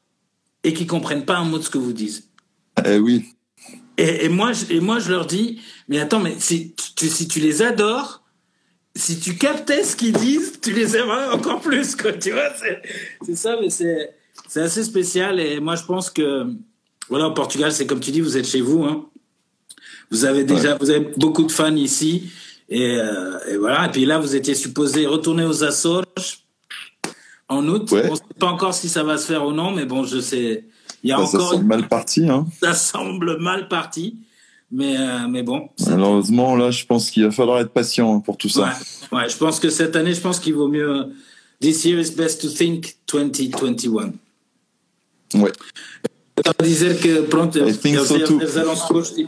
et 0.64 0.74
qui 0.74 0.88
comprennent 0.88 1.26
pas 1.26 1.36
un 1.36 1.44
mot 1.44 1.58
de 1.58 1.64
ce 1.64 1.70
que 1.70 1.78
vous 1.78 1.92
dites. 1.92 2.24
Eh 2.86 3.00
oui. 3.00 3.26
Et, 3.98 4.24
et, 4.24 4.30
moi, 4.30 4.54
et 4.70 4.80
moi, 4.80 5.00
je 5.00 5.12
leur 5.12 5.26
dis, 5.26 5.60
mais 5.90 6.00
attends, 6.00 6.22
mais 6.22 6.36
si 6.40 6.74
tu, 6.96 7.10
si 7.10 7.28
tu 7.28 7.42
les 7.42 7.62
adores, 7.62 8.24
si 8.96 9.20
tu 9.20 9.36
captais 9.36 9.84
ce 9.84 9.98
qu'ils 9.98 10.14
disent, 10.14 10.62
tu 10.62 10.72
les 10.72 10.96
aimerais 10.96 11.28
encore 11.34 11.60
plus, 11.60 11.98
quoi. 11.98 12.14
Tu 12.14 12.32
vois, 12.32 12.54
c'est 13.26 13.36
ça, 13.36 13.58
mais 13.60 13.70
c'est 13.70 14.62
assez 14.62 14.86
spécial. 14.86 15.38
Et 15.42 15.60
moi, 15.60 15.76
je 15.76 15.84
pense 15.84 16.10
que 16.10 16.46
voilà, 17.10 17.28
au 17.28 17.34
Portugal, 17.34 17.72
c'est 17.72 17.86
comme 17.86 18.00
tu 18.00 18.12
dis, 18.12 18.22
vous 18.22 18.38
êtes 18.38 18.48
chez 18.48 18.62
vous. 18.62 18.84
Hein. 18.84 19.06
Vous 20.12 20.26
avez 20.26 20.44
déjà, 20.44 20.76
vous 20.76 20.90
avez 20.90 21.12
beaucoup 21.18 21.44
de 21.44 21.52
fans 21.52 21.76
ici. 21.76 22.32
Et, 22.70 22.98
euh, 22.98 23.40
et, 23.50 23.58
voilà. 23.58 23.88
Et 23.88 23.92
puis 23.92 24.06
là, 24.06 24.20
vous 24.20 24.36
étiez 24.36 24.56
supposé 24.56 25.06
retourner 25.06 25.46
aux 25.46 25.64
Açores 25.64 26.04
en 27.50 27.68
août. 27.68 27.90
On 27.92 27.96
ne 27.96 28.16
sait 28.16 28.22
pas 28.40 28.48
encore 28.48 28.74
si 28.74 28.90
ça 28.90 29.04
va 29.04 29.18
se 29.18 29.26
faire 29.26 29.46
ou 29.46 29.52
non, 29.52 29.72
mais 29.72 29.86
bon, 29.86 30.04
je 30.04 30.20
sais. 30.20 30.66
Il 31.04 31.10
y 31.10 31.14
a 31.14 31.18
bah, 31.18 31.24
encore. 31.24 31.42
Ça 31.42 31.56
semble 31.56 31.66
mal 31.66 31.88
parti. 31.88 32.30
Hein. 32.30 32.48
Ça 32.62 32.74
semble 32.74 33.38
mal 33.40 33.68
parti. 33.68 34.18
Mais, 34.70 34.98
euh, 34.98 35.28
mais 35.30 35.44
bon. 35.44 35.70
Malheureusement, 35.88 36.58
là, 36.58 36.72
je 36.72 36.86
pense 36.86 37.10
qu'il 37.10 37.24
va 37.24 37.32
falloir 37.32 37.60
être 37.60 37.72
patient 37.72 38.20
pour 38.20 38.36
tout 38.36 38.50
ça. 38.50 38.74
Ouais, 39.12 39.20
ouais 39.20 39.30
je 39.30 39.38
pense 39.38 39.62
que 39.62 39.70
cette 39.70 39.96
année, 39.96 40.14
je 40.14 40.20
pense 40.20 40.42
qu'il 40.42 40.56
vaut 40.56 40.68
mieux. 40.68 41.06
This 41.62 41.86
year 41.86 42.00
is 42.00 42.12
best 42.12 42.42
to 42.42 42.50
think 42.50 42.98
2021. 43.08 44.12
Ouais. 45.36 45.52
Estava 46.38 46.56
a 46.60 46.64
dizer 46.64 47.00
que, 47.00 47.24
pronto, 47.24 47.58
eles, 47.58 47.84
eles, 47.84 48.12
eles 48.12 48.56
eram 48.56 48.76
supostos 48.76 49.28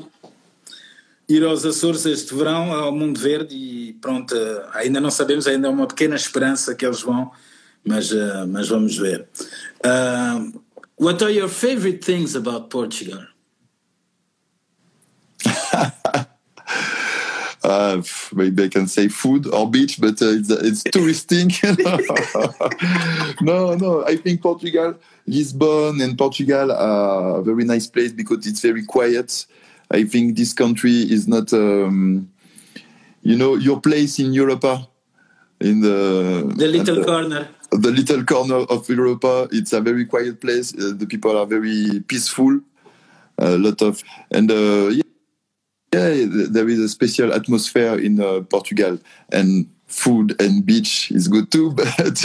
ir 1.30 1.46
aos 1.46 1.64
Açores 1.64 2.06
este 2.08 2.34
verão, 2.34 2.74
ao 2.74 2.92
Mundo 2.92 3.20
Verde, 3.20 3.56
e 3.56 3.94
pronto, 3.94 4.36
ainda 4.74 5.00
não 5.00 5.12
sabemos, 5.12 5.46
ainda 5.46 5.68
é 5.68 5.72
uma 5.72 5.86
pequena 5.86 6.16
esperança 6.16 6.74
que 6.74 6.84
eles 6.84 7.02
vão, 7.02 7.32
mas, 7.86 8.12
uh, 8.12 8.48
mas 8.48 8.68
vamos 8.68 8.98
ver. 8.98 9.28
Uh, 9.86 10.60
what 10.98 11.24
are 11.24 11.32
your 11.32 11.48
favorite 11.48 12.04
things 12.04 12.36
about 12.36 12.70
Portugal? 12.70 13.28
Uh, 17.64 18.02
maybe 18.34 18.64
I 18.64 18.68
can 18.70 18.88
say 18.88 19.10
food 19.10 19.46
or 19.48 19.70
beach, 19.70 20.00
but 20.00 20.22
uh, 20.22 20.30
it's, 20.30 20.50
it's 20.50 20.84
touristing. 20.92 21.52
no, 23.42 23.76
no. 23.76 24.06
I 24.06 24.16
think 24.16 24.42
Portugal, 24.42 24.96
Lisbon, 25.28 26.00
and 26.02 26.18
Portugal 26.18 26.72
are 26.72 27.40
a 27.40 27.44
very 27.44 27.66
nice 27.66 27.88
place 27.88 28.14
because 28.14 28.48
it's 28.48 28.62
very 28.62 28.86
quiet. 28.86 29.46
I 29.92 30.06
think 30.06 30.38
this 30.38 30.54
country 30.54 30.92
is 30.92 31.28
not, 31.28 31.52
um, 31.52 32.32
you 33.24 33.36
know, 33.36 33.56
your 33.56 33.82
place 33.82 34.20
in 34.20 34.34
Europa, 34.34 34.88
in 35.60 35.82
the 35.82 36.54
the 36.56 36.68
little 36.68 36.96
the, 36.96 37.04
corner. 37.04 37.50
The 37.72 37.92
little 37.92 38.24
corner 38.24 38.64
of 38.70 38.88
Europa. 38.88 39.50
It's 39.52 39.74
a 39.74 39.82
very 39.82 40.06
quiet 40.06 40.40
place. 40.40 40.74
Uh, 40.74 40.94
the 40.96 41.06
people 41.06 41.38
are 41.38 41.46
very 41.46 42.02
peaceful. 42.08 42.62
A 43.38 43.58
lot 43.58 43.82
of 43.82 44.02
and 44.32 44.52
uh, 44.52 44.90
yeah 44.90 45.09
yeah, 45.94 46.26
there 46.50 46.70
is 46.70 46.80
a 46.80 46.90
special 46.90 47.34
atmosphere 47.34 47.98
in 48.00 48.20
uh, 48.20 48.42
Portugal, 48.42 49.00
and 49.32 49.68
food 49.88 50.40
and 50.40 50.66
beach 50.66 51.12
is 51.12 51.28
good 51.28 51.52
too. 51.52 51.72
But 51.76 52.18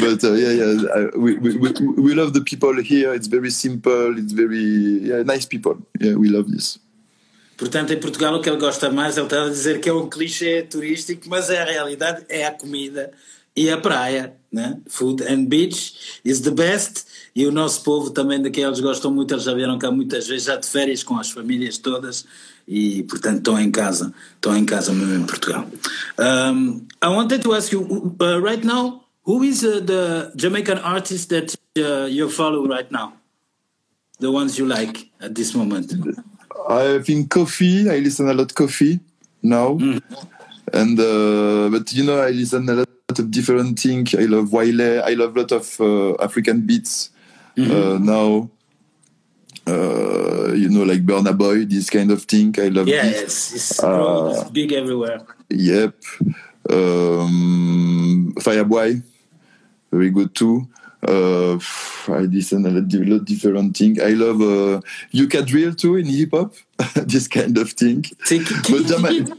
but 0.00 0.24
uh, 0.24 0.32
yeah, 0.32 0.52
yeah, 0.52 1.06
we, 1.16 1.36
we, 1.36 1.56
we, 1.56 1.70
we 2.06 2.14
love 2.14 2.32
the 2.32 2.40
people 2.40 2.74
here. 2.82 3.12
It's 3.14 3.28
very 3.28 3.50
simple. 3.50 4.18
It's 4.18 4.32
very 4.32 5.00
yeah, 5.08 5.22
nice 5.22 5.44
people. 5.44 5.76
Yeah, 6.00 6.14
we 6.14 6.28
love 6.28 6.50
this. 6.50 6.78
Portanto, 7.56 7.92
em 7.92 8.00
Portugal 8.00 8.34
o 8.34 8.40
que 8.40 8.48
ele 8.48 8.58
gosta 8.58 8.90
mais, 8.90 9.18
ele 9.18 9.26
está 9.26 9.44
a 9.44 9.48
dizer 9.50 9.80
que 9.80 9.88
é 9.90 9.92
um 9.92 10.08
clichê 10.08 10.62
turístico, 10.62 11.28
mas 11.28 11.50
é 11.50 11.60
a 11.60 11.64
realidade, 11.66 12.24
é 12.30 12.46
a 12.46 12.52
comida 12.52 13.10
e 13.54 13.68
a 13.68 13.76
praia, 13.76 14.34
né? 14.50 14.78
Food 14.88 15.22
and 15.24 15.44
beach 15.44 16.20
is 16.24 16.40
the 16.40 16.50
best. 16.50 17.04
E 17.34 17.46
o 17.46 17.52
nosso 17.52 17.82
povo 17.82 18.10
também 18.10 18.42
daqueles 18.42 18.80
gostam 18.80 19.10
muito, 19.12 19.34
eles 19.34 19.44
já 19.44 19.54
vieram 19.54 19.78
cá 19.78 19.90
muitas 19.90 20.26
vezes, 20.26 20.46
já 20.46 20.56
de 20.56 20.66
férias 20.66 21.02
com 21.02 21.16
as 21.16 21.30
famílias 21.30 21.78
todas 21.78 22.24
e 22.66 23.02
portanto 23.04 23.38
estão 23.38 23.58
em 23.58 23.70
casa, 23.70 24.12
estão 24.34 24.56
em 24.56 24.64
casa 24.64 24.92
mesmo 24.92 25.14
em 25.14 25.26
Portugal. 25.26 25.66
Um, 26.18 26.86
I 27.02 27.08
wanted 27.08 27.42
to 27.42 27.54
ask 27.54 27.72
you 27.72 28.16
uh, 28.20 28.40
right 28.40 28.64
now, 28.64 29.04
who 29.24 29.44
is 29.44 29.64
uh, 29.64 29.80
the 29.80 30.32
Jamaican 30.36 30.78
artist 30.78 31.28
that 31.30 31.54
uh, 31.78 32.06
you 32.08 32.28
follow 32.28 32.66
right 32.66 32.90
now? 32.90 33.12
The 34.20 34.30
ones 34.30 34.58
you 34.58 34.66
like 34.66 35.10
at 35.20 35.34
this 35.34 35.54
moment? 35.54 35.92
I 36.68 37.00
think 37.02 37.30
Coffee. 37.30 37.88
I 37.88 38.00
listen 38.00 38.28
a 38.28 38.34
lot 38.34 38.54
Coffee 38.54 39.00
now, 39.42 39.78
mm. 39.78 40.00
and 40.72 41.00
uh, 41.00 41.70
but 41.70 41.92
you 41.92 42.04
know 42.04 42.20
I 42.20 42.30
listen 42.30 42.68
a 42.68 42.74
lot 42.74 43.18
of 43.18 43.30
different 43.30 43.78
things. 43.78 44.14
I 44.14 44.26
love 44.26 44.52
Wiley. 44.52 45.00
I 45.00 45.14
love 45.14 45.36
a 45.36 45.40
lot 45.40 45.52
of 45.52 45.80
uh, 45.80 46.22
African 46.22 46.66
beats 46.66 47.10
mm 47.56 47.64
-hmm. 47.64 48.04
now. 48.04 48.50
Uh, 49.66 50.52
you 50.54 50.68
know, 50.68 50.82
like 50.82 51.04
Burna 51.04 51.36
Boy, 51.36 51.64
this 51.64 51.90
kind 51.90 52.10
of 52.10 52.24
thing. 52.24 52.54
I 52.58 52.70
love. 52.70 52.88
Yeah, 52.88 53.06
it's, 53.06 53.54
it's, 53.54 53.78
uh, 53.84 54.32
it's, 54.34 54.50
big 54.50 54.72
everywhere. 54.72 55.22
Yep. 55.48 55.94
Um, 56.68 58.34
Fireboy, 58.40 59.02
very 59.92 60.10
good 60.10 60.34
too. 60.34 60.66
Uh, 61.06 61.58
I 62.08 62.28
listen 62.28 62.66
a 62.66 62.70
lot 62.70 63.24
different 63.24 63.76
thing. 63.76 64.00
I 64.02 64.10
love 64.10 64.40
uh, 64.40 64.80
UK 65.14 65.46
drill 65.46 65.74
too 65.74 65.96
in 65.96 66.06
hip 66.06 66.30
hop, 66.32 66.54
this 67.06 67.28
kind 67.28 67.56
of 67.58 67.72
thing. 67.72 68.04
But 68.28 68.86
Jama- 68.86 69.36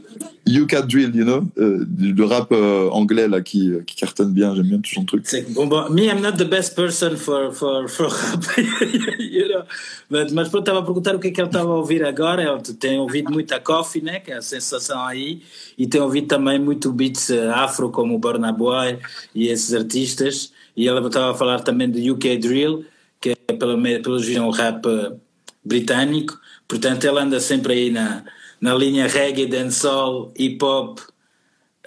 Yuka 0.48 0.88
drill, 0.88 1.16
you 1.16 1.24
know, 1.24 1.48
uh, 1.56 1.86
le 1.98 2.26
rap 2.26 2.52
uh, 2.52 2.90
anglais 2.92 3.28
là 3.28 3.42
qui, 3.42 3.74
qui 3.86 3.96
cartonne 3.96 4.34
bien. 4.34 4.56
J'aime 4.56 4.68
bien 4.68 4.80
tout 4.80 4.92
son 4.92 5.06
truc. 5.06 5.24
Bon, 5.54 5.68
bon, 5.68 5.90
me, 5.90 6.10
I'm 6.10 6.20
not 6.20 6.38
the 6.38 6.50
best 6.50 6.76
person 6.76 7.16
for 7.16 7.52
for 7.54 7.88
for 7.88 8.08
rap, 8.08 8.44
you 9.20 9.48
know. 9.48 9.64
But, 10.10 10.32
mas 10.32 10.50
pronto, 10.50 10.64
estava 10.64 10.80
a 10.80 10.82
perguntar 10.82 11.16
o 11.16 11.20
que 11.20 11.28
é 11.28 11.32
que 11.32 11.40
ele 11.40 11.48
estava 11.48 11.70
a 11.70 11.76
ouvir 11.76 12.04
agora. 12.04 12.44
Eu 12.44 12.58
tenho 12.60 13.02
ouvido 13.02 13.32
muito 13.32 13.54
a 13.54 13.60
Coffee, 13.60 14.02
né? 14.02 14.20
Que 14.20 14.32
é 14.32 14.38
a 14.38 14.42
sensação 14.42 15.06
aí, 15.06 15.44
e 15.78 15.86
tenho 15.86 16.04
ouvido 16.06 16.28
também 16.28 16.58
muito 16.58 16.92
beats 16.92 17.30
uh, 17.30 17.52
afro 17.54 17.92
como 17.92 18.16
o 18.16 18.20
Burna 18.20 18.52
Boy 18.52 18.98
e 19.36 19.48
esses 19.48 19.74
artistas. 19.76 20.52
E 20.76 20.88
ela 20.88 21.06
estava 21.06 21.32
a 21.32 21.36
falar 21.36 21.60
também 21.60 21.88
do 21.88 22.00
UK 22.14 22.38
Drill, 22.38 22.84
que 23.20 23.38
é 23.48 23.54
pelo 23.54 23.80
pelo 24.02 24.18
um 24.44 24.50
rap 24.50 24.88
uh, 24.88 25.20
britânico. 25.64 26.40
Portanto, 26.72 27.06
ela 27.06 27.24
anda 27.24 27.38
sempre 27.42 27.74
aí 27.74 27.92
na 27.92 28.24
na 28.62 28.74
ligne 28.74 29.06
reggae, 29.06 29.46
dancehall, 29.46 30.32
hip-hop. 30.38 31.02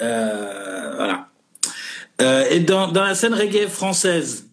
Euh, 0.02 0.92
voilà. 0.96 1.28
Euh, 2.20 2.44
et 2.50 2.60
dans, 2.60 2.92
dans, 2.92 3.04
la 3.04 3.14
scène 3.14 3.32
reggae 3.32 3.66
française, 3.66 4.44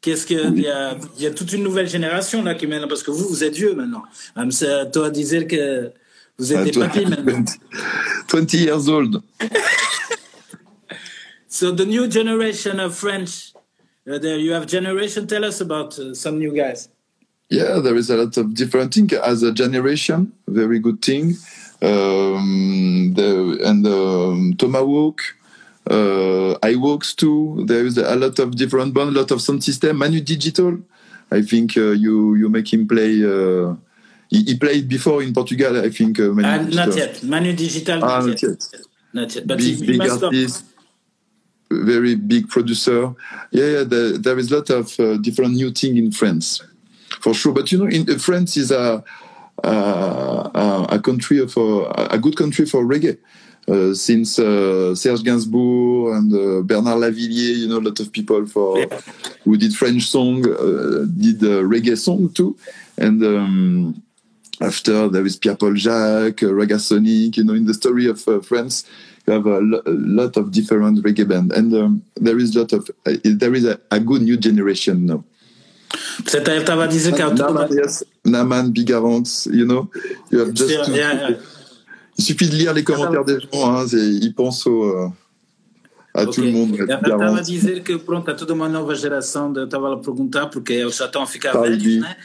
qu'est-ce 0.00 0.24
que 0.24 0.56
il 0.56 0.62
y 0.62 0.68
a, 0.68 0.96
y 1.18 1.26
a 1.26 1.30
toute 1.32 1.52
une 1.52 1.62
nouvelle 1.62 1.86
génération 1.86 2.42
là 2.42 2.54
qui 2.54 2.66
maintenant 2.66 2.88
parce 2.88 3.02
que 3.02 3.10
vous 3.10 3.28
vous 3.28 3.44
êtes 3.44 3.56
vieux 3.56 3.74
maintenant. 3.74 4.04
Um, 4.36 4.48
toi 4.90 5.10
dire 5.10 5.46
que 5.46 5.92
vous 6.38 6.52
êtes 6.54 6.60
uh, 6.66 6.70
des 6.70 6.80
papis 6.80 7.04
maintenant. 7.10 7.44
20 8.28 8.54
years 8.54 8.88
old. 8.88 9.22
so 11.48 11.70
the 11.72 11.84
new 11.84 12.08
generation 12.08 12.80
of 12.80 12.94
French, 12.94 13.52
uh, 14.08 14.18
there 14.18 14.38
you 14.38 14.54
have 14.54 14.66
generation. 14.66 15.26
Tell 15.26 15.44
us 15.44 15.60
about 15.60 15.98
uh, 15.98 16.14
some 16.14 16.38
new 16.38 16.54
guys. 16.54 16.88
Yeah, 17.50 17.78
there 17.78 17.96
is 17.96 18.10
a 18.10 18.16
lot 18.16 18.36
of 18.36 18.54
different 18.54 18.94
thing 18.94 19.10
as 19.22 19.42
a 19.42 19.52
generation. 19.52 20.32
Very 20.48 20.78
good 20.78 21.02
thing 21.02 21.34
um, 21.84 23.12
the, 23.14 23.58
and 23.64 23.86
um, 23.86 24.54
Tomahawk. 24.56 25.20
Uh, 25.86 26.56
iWorks 26.62 27.14
too. 27.14 27.64
There 27.66 27.84
is 27.84 27.98
a 27.98 28.16
lot 28.16 28.38
of 28.38 28.56
different 28.56 28.94
bands, 28.94 29.14
a 29.14 29.20
lot 29.20 29.30
of 29.30 29.42
sound 29.42 29.62
system. 29.62 29.98
Manu 29.98 30.20
Digital, 30.20 30.78
I 31.30 31.42
think 31.42 31.76
uh, 31.76 31.90
you 31.90 32.36
you 32.36 32.48
make 32.48 32.72
him 32.72 32.88
play. 32.88 33.22
Uh, 33.22 33.76
he, 34.30 34.42
he, 34.44 34.56
played 34.56 34.88
before 34.88 35.22
in 35.22 35.34
Portugal, 35.34 35.78
I 35.78 35.90
think. 35.90 36.18
Uh, 36.18 36.32
Manu 36.32 36.48
uh, 36.48 36.86
not 36.86 36.96
yet. 36.96 37.22
Manu 37.22 37.52
Digital. 37.52 38.02
Ah, 38.02 38.20
not, 38.20 38.42
yet. 38.42 38.66
Not 39.12 39.34
yet. 39.34 39.46
But 39.46 39.58
big, 39.58 39.66
he, 39.66 39.74
he 39.74 39.98
big 39.98 40.10
artist, 40.10 40.64
very 41.70 42.14
big 42.14 42.48
producer. 42.48 43.14
Yeah, 43.50 43.66
yeah. 43.66 43.84
The, 43.84 44.18
there 44.18 44.38
is 44.38 44.50
a 44.50 44.56
lot 44.56 44.70
of 44.70 44.98
uh, 44.98 45.18
different 45.18 45.52
new 45.52 45.70
thing 45.70 45.98
in 45.98 46.12
France, 46.12 46.62
for 47.24 47.32
sure. 47.32 47.54
But 47.54 47.72
you 47.72 47.78
know, 47.78 47.88
in 47.88 48.18
France 48.18 48.56
is 48.58 48.70
a 48.70 49.02
uh, 49.64 50.86
a 50.96 50.98
country 51.08 51.38
of 51.38 51.56
a 52.16 52.18
good 52.18 52.36
country 52.36 52.66
for 52.66 52.84
reggae. 52.84 53.16
Uh, 53.66 53.94
since 53.94 54.38
uh, 54.38 54.94
Serge 54.94 55.22
Gainsbourg 55.22 56.18
and 56.18 56.30
uh, 56.34 56.60
Bernard 56.68 56.98
Lavilliers, 57.00 57.56
you 57.60 57.68
know, 57.68 57.78
a 57.78 57.86
lot 57.88 57.98
of 57.98 58.12
people 58.12 58.44
for 58.44 58.78
yeah. 58.78 59.00
who 59.44 59.56
did 59.56 59.72
French 59.74 60.02
song, 60.02 60.44
uh, 60.44 61.06
did 61.24 61.40
reggae 61.72 61.96
song 61.96 62.28
too, 62.34 62.58
and 62.98 63.24
um, 63.24 64.02
after 64.60 65.08
there 65.08 65.24
is 65.24 65.38
Pierpoljak, 65.38 66.42
uh, 66.42 66.78
Sonic, 66.78 67.38
you 67.38 67.44
know, 67.44 67.54
in 67.54 67.64
the 67.64 67.72
story 67.72 68.06
of 68.06 68.20
France, 68.44 68.84
you 69.26 69.32
have 69.32 69.46
a, 69.46 69.60
lo- 69.60 69.82
a, 69.86 69.96
lot 70.20 70.36
of 70.36 70.52
different 70.52 71.02
reggae 71.02 71.26
band, 71.26 71.50
and 71.52 71.72
um, 71.72 72.02
there 72.16 72.38
is 72.38 72.54
a 72.54 72.60
lot 72.60 72.72
of 72.74 72.90
there 73.24 73.54
is 73.54 73.64
a, 73.64 73.80
a 73.90 73.98
good 73.98 74.20
new 74.20 74.36
generation 74.36 75.06
now. 75.06 75.24
Naman, 77.44 77.68
yes. 77.70 78.04
Naman, 78.24 78.72
Bigarance, 78.72 79.46
you 79.52 79.66
know, 79.66 79.88
you 80.30 80.40
have 80.40 80.52
just 80.54 80.84
to, 80.84 80.92
yeah, 80.92 81.12
yeah. 81.12 81.36
Il 82.16 82.24
suffit 82.24 82.48
de 82.48 82.56
lire 82.56 82.72
les 82.72 82.84
commentaires 82.84 83.24
des 83.24 83.40
gens, 83.40 83.76
hein, 83.76 83.86
ils 83.92 84.32
pensent 84.32 84.66
au, 84.66 85.12
a 86.14 86.22
okay. 86.22 86.30
tout 86.30 86.42
le 86.42 86.52
mundo. 86.52 86.76
Eu 86.78 86.86
estava 86.86 87.38
a 87.38 87.42
dizer 87.42 87.82
que 87.82 87.98
pronto, 87.98 88.30
há 88.30 88.34
toda 88.34 88.54
uma 88.54 88.68
nova 88.68 88.94
geração, 88.94 89.52
de, 89.52 89.60
eu 89.60 89.64
estava 89.64 89.94
a 89.94 89.96
perguntar, 89.96 90.46
porque 90.46 90.72
eles 90.72 90.96
já 90.96 91.06
estão 91.06 91.22
a 91.22 91.26
ficar 91.26 91.52
velhos, 91.60 92.00
né? 92.00 92.16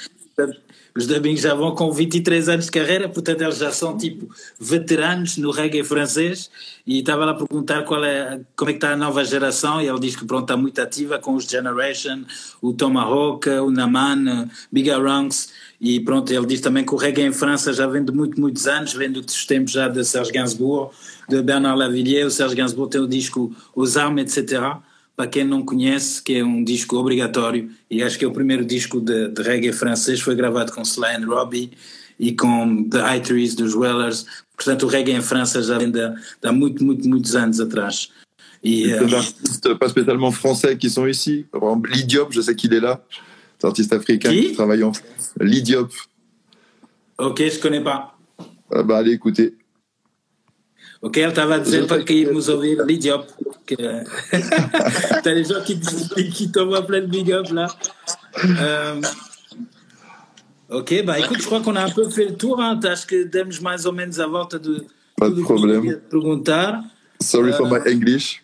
Os 0.95 1.06
Dubbings 1.06 1.41
já 1.41 1.54
vão 1.54 1.73
com 1.75 1.91
23 1.91 2.49
anos 2.49 2.65
de 2.65 2.71
carreira, 2.71 3.08
portanto 3.08 3.41
eles 3.41 3.58
já 3.58 3.71
são 3.71 3.97
tipo 3.97 4.30
veteranos 4.60 5.38
no 5.38 5.52
reggae 5.52 5.84
francês. 5.84 6.49
E 6.86 6.99
estava 6.99 7.25
lá 7.25 7.32
a 7.32 7.36
perguntar 7.36 7.84
qual 7.84 8.04
é, 8.04 8.41
como 8.56 8.71
é 8.71 8.73
que 8.73 8.78
está 8.78 8.93
a 8.93 8.97
nova 8.97 9.23
geração 9.23 9.80
e 9.80 9.88
ele 9.88 9.99
diz 9.99 10.15
que 10.15 10.25
pronto, 10.25 10.43
está 10.43 10.58
muito 10.58 10.82
ativa 10.82 11.19
com 11.19 11.36
os 11.36 11.45
Generation, 11.45 12.23
o 12.62 12.73
Tomahawk, 12.73 13.47
o 13.49 13.69
Naman, 13.69 14.49
Big 14.71 14.89
Ranks 14.89 15.49
e 15.80 15.99
pronto, 15.99 16.34
ele 16.34 16.45
diz 16.45 16.60
também 16.60 16.84
que 16.84 16.93
o 16.93 16.97
reggae 16.97 17.21
em 17.21 17.32
França 17.32 17.71
já 17.71 17.88
vem 17.88 18.04
de 18.04 18.12
muito, 18.12 18.39
muitos 18.39 18.67
anos, 18.67 18.93
vem 18.93 19.12
dos 19.12 19.45
tempos 19.45 19.71
já 19.71 19.88
de 19.88 20.04
Serge 20.04 20.32
Gainsbourg, 20.32 20.93
de 21.30 21.41
Bernard 21.41 21.80
Lavillier, 21.80 22.25
o 22.25 22.32
Serge 22.32 22.56
Gainsbourg 22.56 22.91
tem 22.91 22.99
o 22.99 23.08
disco 23.08 23.56
Os 23.73 23.95
Armes, 23.95 24.36
etc., 24.36 24.80
para 25.20 25.28
quem 25.28 25.44
não 25.44 25.66
conhece, 25.66 26.24
que 26.24 26.36
é 26.36 26.46
um 26.46 26.64
disco 26.64 26.96
obrigatório, 26.96 27.70
e 27.92 28.02
acho 28.02 28.18
que 28.18 28.24
é 28.24 28.28
o 28.30 28.32
primeiro 28.32 28.64
disco 28.64 29.02
de, 29.02 29.28
de 29.28 29.42
reggae 29.42 29.74
francês, 29.74 30.22
foi 30.22 30.34
gravado 30.34 30.72
com 30.72 30.82
Sly 30.82 31.18
and 31.18 31.26
Robbie 31.28 31.72
e 32.18 32.32
com 32.32 32.86
The 32.86 33.02
High 33.02 33.20
Trees 33.20 33.54
dos 33.54 33.76
Wellers. 33.76 34.26
Portanto, 34.56 34.84
o 34.84 34.88
reggae 34.88 35.12
em 35.12 35.22
França 35.22 35.62
já 35.62 35.78
vem 35.78 35.92
de, 35.92 36.08
de 36.08 36.48
há 36.48 36.54
muito, 36.54 36.86
muito, 36.86 37.06
muitos 37.06 37.36
anos 37.36 37.60
atrás. 37.60 38.10
Et, 38.64 38.94
euh, 38.94 39.14
artistes 39.14 39.78
pas 39.78 39.90
spécialement 39.90 40.32
français 40.32 40.78
qui 40.78 40.90
sont 40.90 41.06
ici. 41.06 41.46
Par 41.52 41.64
exemple, 41.64 41.92
Lidiop, 41.92 42.32
je 42.32 42.40
sais 42.40 42.56
qu'il 42.56 42.74
est 42.74 42.80
là. 42.80 43.04
C'est 43.58 43.66
un 43.66 43.72
artiste 43.72 43.92
africain 43.92 44.30
qui, 44.30 44.48
qui 44.48 44.54
travaille 44.54 44.84
en 44.84 44.94
France. 44.94 45.34
Lidiop. 45.42 45.92
Ok, 47.18 47.42
je 47.42 47.60
connais 47.60 47.84
pas. 47.84 48.18
Ah 48.72 48.84
bah 48.84 49.00
allez 49.00 49.12
écoutez. 49.12 49.54
Ok, 51.02 51.18
ele 51.18 51.30
estava 51.30 51.56
a 51.56 51.58
dizer 51.60 51.88
para 51.88 52.04
que 52.04 52.13
irmos 52.13 52.50
ouvir 52.50 52.84
Lidiop. 52.86 53.26
Que... 53.65 53.76
Tem 55.23 55.36
les 55.36 55.46
gens 55.46 55.62
qui, 55.63 55.80
qui 56.32 56.52
t'envoient 56.52 56.86
plein 56.86 57.02
de 57.02 57.08
big 57.08 57.32
up 57.32 57.50
là. 57.52 57.67
Euh... 58.44 59.02
Ok, 60.69 61.04
bah 61.06 61.19
écoute, 61.19 61.40
je 61.40 61.46
crois 61.46 61.62
qu'on 61.62 61.76
a 61.76 61.84
un 61.84 61.90
peu 61.90 62.10
fait 62.10 62.26
le 62.26 62.36
tour. 62.36 62.62
Hein. 62.62 62.80
Acho 62.84 63.08
que 63.08 63.23
demos 63.23 63.60
mais 63.62 63.86
ou 63.86 63.92
menos 63.92 64.19
a 64.19 64.28
volta 64.28 64.60
de 64.60 64.86
Pas 65.17 65.30
de 65.30 65.42
problème. 65.42 66.00
Sorry 67.21 67.52
for 67.52 67.67
my 67.67 67.80
English. 67.86 68.42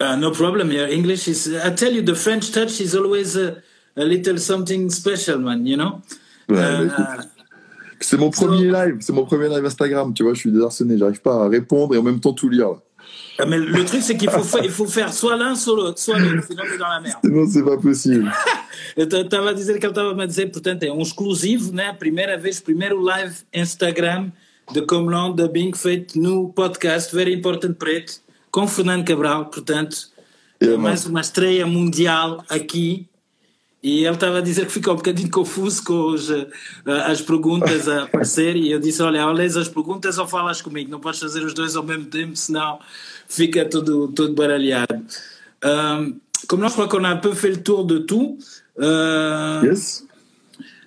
Uh, 0.00 0.16
no 0.16 0.30
problem. 0.30 0.72
Your 0.72 0.88
English 0.88 1.28
is. 1.28 1.48
I 1.48 1.70
tell 1.70 1.92
you, 1.92 2.02
the 2.02 2.14
French 2.14 2.50
touch 2.50 2.80
is 2.80 2.94
always 2.94 3.36
a, 3.36 3.62
a 3.96 4.04
little 4.04 4.38
something 4.38 4.88
special, 4.90 5.38
man. 5.38 5.66
You 5.66 5.76
know? 5.76 6.02
Ouais, 6.48 6.58
uh, 6.58 7.22
c'est 8.02 8.18
mon 8.18 8.30
premier 8.30 8.70
live, 8.70 8.96
c'est 9.00 9.12
mon 9.12 9.24
premier 9.24 9.48
live 9.48 9.64
Instagram, 9.64 10.12
tu 10.14 10.22
vois, 10.22 10.34
je 10.34 10.40
suis 10.40 10.50
désarçonné, 10.50 10.98
j'arrive 10.98 11.20
pas 11.20 11.44
à 11.44 11.48
répondre 11.48 11.94
et 11.94 11.98
en 11.98 12.02
même 12.02 12.20
temps 12.20 12.32
tout 12.32 12.48
lire. 12.48 12.76
Ah, 13.38 13.46
mais 13.46 13.58
le 13.58 13.84
truc, 13.84 14.02
c'est 14.02 14.16
qu'il 14.16 14.30
faut, 14.30 14.58
il 14.62 14.70
faut 14.70 14.86
faire 14.86 15.12
soit 15.12 15.36
l'un, 15.36 15.54
soit 15.54 15.76
l'autre, 15.76 15.98
soit 15.98 16.18
l'autre, 16.18 16.46
sinon 16.46 16.62
t'es 16.70 16.78
dans 16.78 16.88
la 16.88 17.00
merde. 17.00 17.18
Sinon, 17.24 17.46
c'est 17.48 17.64
pas 17.64 17.76
possível. 17.76 18.30
eu 18.96 19.02
estava 19.04 19.50
a 19.50 19.52
dizer 19.54 19.78
que 19.78 19.86
ele 19.86 19.92
estava 19.92 20.22
a 20.22 20.26
dizer, 20.26 20.50
portanto, 20.50 20.82
é 20.82 20.92
um 20.92 21.00
exclusivo, 21.00 21.72
né? 21.72 21.92
Primeira 21.92 22.36
vez, 22.36 22.60
primeiro 22.60 23.00
live 23.00 23.34
Instagram 23.52 24.30
de 24.72 24.82
Comelon 24.82 25.32
Dubbing 25.32 25.72
feito 25.74 26.18
no 26.18 26.50
podcast 26.50 27.14
Very 27.14 27.34
Important 27.34 27.74
Preto 27.74 28.20
com 28.50 28.68
Fernando 28.68 29.04
Cabral, 29.04 29.46
portanto, 29.46 30.12
Yeah, 30.62 30.80
mais 30.80 31.06
uma 31.06 31.20
estreia 31.20 31.66
mundial 31.66 32.44
aqui. 32.48 33.08
E 33.82 34.04
ele 34.04 34.14
estava 34.14 34.38
a 34.38 34.40
dizer 34.40 34.66
que 34.66 34.72
ficou 34.72 34.92
um 34.94 34.96
bocadinho 34.96 35.28
confuso 35.28 35.82
com 35.82 36.12
os, 36.12 36.30
eh, 36.30 36.46
as 37.06 37.20
perguntas 37.20 37.88
a 37.88 38.04
aparecer. 38.04 38.54
E 38.54 38.70
eu 38.70 38.78
disse: 38.78 39.02
Olha, 39.02 39.26
ou 39.26 39.32
lês 39.32 39.56
as 39.56 39.66
perguntas 39.68 40.18
ou 40.18 40.26
falas 40.28 40.62
comigo. 40.62 40.88
Não 40.90 41.00
podes 41.00 41.18
fazer 41.18 41.44
os 41.44 41.52
dois 41.52 41.74
ao 41.74 41.82
mesmo 41.82 42.04
tempo, 42.04 42.36
senão 42.36 42.78
fica 43.28 43.64
tudo, 43.64 44.06
tudo 44.08 44.34
baralhado. 44.34 45.04
Um, 45.64 46.20
comme 46.48 46.62
là, 46.62 46.68
je 46.68 46.74
crois 46.74 46.88
qu'on 46.88 47.04
a 47.04 47.10
un 47.10 47.16
peu 47.20 47.34
fait 47.34 47.50
le 47.50 47.62
tour 47.62 47.84
de 47.84 47.98
tout. 47.98 48.38
Uh, 48.78 49.64
Yes. 49.66 50.04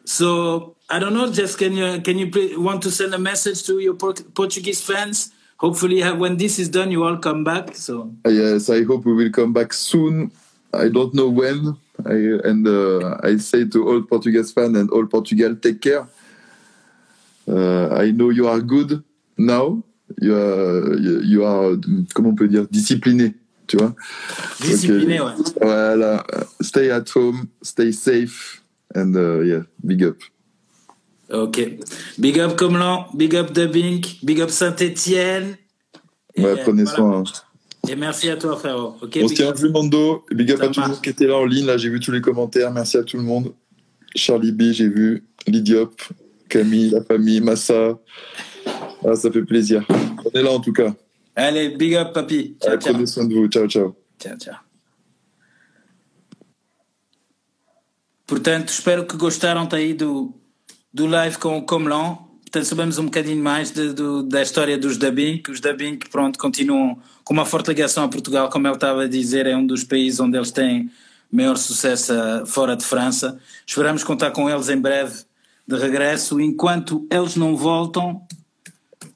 So 0.06 0.76
I 0.89 1.00
don't 1.00 1.14
know. 1.14 1.28
Just 1.32 1.58
can 1.58 1.74
you 1.74 2.02
can 2.02 2.18
you 2.18 2.30
please, 2.32 2.56
want 2.58 2.82
to 2.84 2.91
send 2.91 3.14
a 3.14 3.18
message 3.20 3.64
to 3.64 3.80
your 3.80 3.96
Port- 3.96 4.24
Portuguese 4.34 4.82
fans? 4.82 5.32
Hopefully, 5.58 6.02
when 6.18 6.38
this 6.38 6.60
is 6.60 6.70
done, 6.70 6.91
you 6.91 7.04
all 7.04 7.18
come 7.18 7.43
back. 7.43 7.76
So 7.76 8.12
Yes, 8.26 8.70
I 8.70 8.84
hope 8.84 9.06
we 9.06 9.14
will 9.14 9.32
come 9.32 9.52
back 9.54 9.74
soon. 9.74 10.32
I 10.74 10.89
don't 10.89 11.14
know 11.14 11.28
when. 11.30 11.76
I, 12.06 12.39
and 12.43 12.68
uh, 12.68 13.18
I 13.24 13.38
say 13.38 13.66
to 13.66 13.88
all 13.88 14.02
Portuguese 14.02 14.52
fans 14.52 14.78
and 14.78 14.89
all 14.89 15.06
Portugal, 15.06 15.56
take 15.56 15.80
care. 15.82 16.08
Uh, 17.48 17.89
I 17.89 18.12
know 18.12 18.32
you 18.32 18.48
are 18.48 18.60
good 18.60 19.04
now. 19.38 19.84
You 20.22 20.36
are, 20.36 20.98
you 21.00 21.43
are, 21.46 21.78
comment 22.14 22.30
on 22.30 22.36
peut 22.36 22.48
dire, 22.48 22.68
discipliné, 22.70 23.34
tu 23.68 23.78
vois. 23.78 23.96
discipliné, 24.62 25.20
ouais. 25.20 25.34
Voilà. 25.60 26.24
Stay 26.62 26.91
at 26.91 27.10
home, 27.16 27.48
stay 27.62 27.91
safe, 27.91 28.62
and 28.93 29.16
uh, 29.16 29.41
yeah, 29.41 29.64
big 29.84 30.04
up. 30.04 30.18
Ok. 31.32 31.80
Big 32.20 32.38
up 32.39 32.56
Comelon, 32.56 33.06
big 33.16 33.34
up 33.36 33.52
Dubbing, 33.52 34.02
big 34.24 34.41
up 34.41 34.52
Saint-Etienne. 34.52 35.58
Ouais, 36.38 36.56
prenez 36.64 36.86
soin. 36.86 37.24
hein. 37.24 37.24
Et 37.88 37.95
merci 37.95 38.29
à 38.29 38.38
toi, 38.38 38.57
frérot. 38.57 38.95
Ok. 39.01 39.19
On 39.21 39.27
se 39.27 39.33
tient 39.33 39.51
vu, 39.51 39.69
Mando. 39.69 40.25
Big 40.31 40.51
up 40.51 40.59
Ça 40.59 40.65
à 40.65 40.67
tout 40.69 40.81
le 40.81 40.88
monde 40.88 41.01
qui 41.01 41.09
était 41.09 41.27
là 41.27 41.38
en 41.38 41.45
ligne. 41.45 41.65
Là, 41.65 41.77
j'ai 41.77 41.89
vu 41.89 41.99
tous 41.99 42.11
les 42.11 42.21
commentaires. 42.21 42.71
Merci 42.71 42.97
à 42.97 43.03
tout 43.03 43.17
le 43.17 43.23
monde. 43.23 43.53
Charlie 44.15 44.51
B, 44.51 44.71
j'ai 44.71 44.88
vu. 44.88 45.23
Lidiop, 45.47 46.01
Camille, 46.49 46.89
la 46.89 47.03
famille, 47.03 47.41
Massa. 47.41 47.99
Ah, 49.05 49.15
ça 49.15 49.31
fait 49.31 49.43
plaisir. 49.43 49.86
On 49.89 50.29
est 50.38 50.41
là 50.41 50.51
en 50.51 50.59
tout 50.59 50.73
cas. 50.73 50.93
Allez, 51.36 51.69
big 51.69 51.95
up, 51.95 52.13
papi. 52.13 52.55
Ciao, 52.61 52.71
Allez, 52.71 52.81
ciao. 52.81 52.93
prenez 52.93 53.05
soin 53.05 53.25
de 53.25 53.33
vous. 53.33 53.47
Ciao, 53.47 53.67
ciao. 53.67 53.95
Tchau, 54.19 54.38
tchau. 54.38 54.55
Portanto, 58.25 58.69
espero 58.69 59.05
que 59.05 59.15
gostaram 59.17 59.67
aí 59.71 59.93
do, 59.93 60.33
do 60.91 61.05
live 61.05 61.38
com 61.38 61.59
o. 61.59 62.24
Portanto, 62.46 62.66
sabemos 62.66 62.98
um 63.00 63.06
bocadinho 63.06 63.43
mais 63.43 63.72
de- 63.72 63.93
da 64.30 64.41
história 64.41 64.78
dos 64.78 64.98
Dubbing, 64.98 65.39
que 65.39 65.52
os 65.52 65.60
Dubbing, 65.60 65.98
pronto, 66.12 66.38
continuam 66.39 66.98
com 67.24 67.34
uma 67.34 67.43
forte 67.43 67.68
ligação 67.68 68.04
a 68.04 68.08
Portugal, 68.08 68.50
como 68.50 68.68
ele 68.68 68.76
estava 68.76 69.04
a 69.04 69.08
dizer, 69.08 69.48
é 69.48 69.58
um 69.58 69.66
dos 69.66 69.84
países 69.84 70.20
onde 70.20 70.38
eles 70.38 70.52
têm 70.52 70.89
maior 71.32 71.58
sucesso 71.58 72.14
ah, 72.14 72.46
fora 72.46 72.78
de 72.78 72.86
França. 72.86 73.38
Esperamos 73.66 74.04
contar 74.04 74.32
com 74.32 74.50
eles 74.50 74.70
em 74.70 74.78
breve 74.80 75.24
de 75.68 75.76
regresso. 75.76 76.39
Enquanto 76.39 77.06
eles 77.12 77.36
não 77.36 77.58
voltam, 77.58 78.22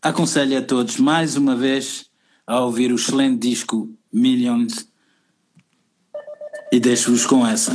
aconselho 0.02 0.58
a 0.58 0.62
todos, 0.62 0.98
mais 0.98 1.38
uma 1.38 1.56
vez, 1.56 2.10
a 2.48 2.60
ouvir 2.62 2.92
o 2.92 2.96
excelente 2.96 3.48
disco 3.48 3.90
Millions 4.12 4.88
e 6.72 6.80
deixo-vos 6.80 7.26
com 7.28 7.46
essa. 7.46 7.72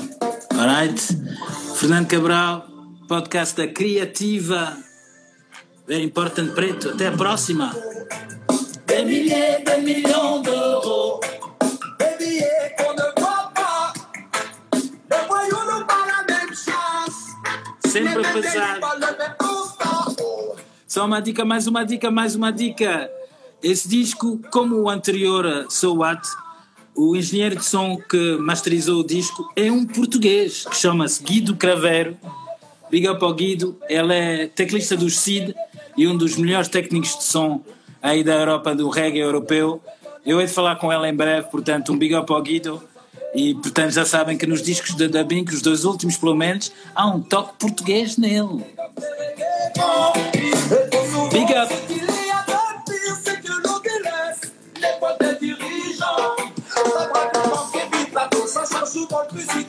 Alright? 0.53 1.01
Fernando 1.77 2.09
Cabral, 2.09 2.69
podcast 3.09 3.57
da 3.57 3.69
Criativa. 3.69 4.77
Very 5.87 6.03
important 6.05 6.55
preto. 6.55 6.91
Até 6.91 7.09
a 7.09 7.13
próxima. 7.13 7.75
Des 8.87 9.05
milliers, 9.05 9.63
des 9.65 9.83
millions 9.83 10.41
d'euros. 10.41 11.21
Des 11.99 12.17
billets 12.19 12.75
qu'on 12.79 12.95
ne 12.95 13.21
voit 13.21 13.53
pas. 13.55 13.93
Les 14.73 15.27
voyous 15.29 15.65
n'ont 15.71 15.87
pas 15.87 16.07
la 16.07 16.35
même 16.35 16.55
chance. 16.55 17.37
Sempre 17.85 18.25
a. 18.25 18.79
Oh. 19.43 20.57
Só 20.87 21.05
uma 21.05 21.21
dica, 21.21 21.45
mais 21.45 21.67
uma 21.67 21.85
dica, 21.85 22.11
mais 22.11 22.35
uma 22.35 22.51
dica. 22.51 23.11
Esse 23.63 23.87
disco, 23.87 24.41
como 24.51 24.77
o 24.77 24.89
anterior 24.89 25.47
a 25.47 25.71
So 25.71 25.97
What, 25.97 26.23
o 26.95 27.15
engenheiro 27.15 27.57
de 27.57 27.65
som 27.65 27.99
que 27.99 28.37
masterizou 28.39 29.01
o 29.01 29.07
disco 29.07 29.51
é 29.55 29.71
um 29.71 29.85
português 29.85 30.65
que 30.65 30.77
chama-se 30.77 31.23
Guido 31.23 31.57
Craveiro. 31.57 32.17
Big 32.91 33.09
up 33.09 33.25
ao 33.25 33.35
Guido, 33.35 33.77
ele 33.89 34.15
é 34.15 34.47
teclista 34.47 34.97
do 34.97 35.11
CID 35.11 35.55
e 35.97 36.07
um 36.07 36.17
dos 36.17 36.37
melhores 36.37 36.69
técnicos 36.69 37.17
de 37.19 37.25
som 37.25 37.63
aí 38.03 38.23
da 38.23 38.35
Europa, 38.35 38.75
do 38.75 38.89
reggae 38.89 39.19
europeu. 39.19 39.83
Eu 40.25 40.41
hei 40.41 40.47
de 40.47 40.53
falar 40.53 40.77
com 40.77 40.93
ele 40.93 41.09
em 41.09 41.15
breve, 41.15 41.49
portanto, 41.49 41.93
um 41.93 41.99
big 41.99 42.15
up 42.15 42.31
ao 42.33 42.43
Guido. 42.43 42.83
E, 43.35 43.55
portanto, 43.55 43.91
já 43.91 44.05
sabem 44.05 44.39
que 44.39 44.47
nos 44.47 44.63
discos 44.63 44.95
da 44.95 45.07
Dubbing, 45.07 45.45
os 45.49 45.61
dois 45.61 45.85
últimos 45.85 46.17
pelo 46.17 46.37
menos, 46.37 46.71
há 46.95 47.07
um 47.07 47.21
toque 47.21 47.55
português 47.59 48.17
nele. 48.17 48.65
Big 51.33 51.53
up! 51.53 51.75
Ça 58.47 58.65
change 58.67 58.87
souvent 58.87 59.23
le 59.33 59.41
fusil 59.43 59.65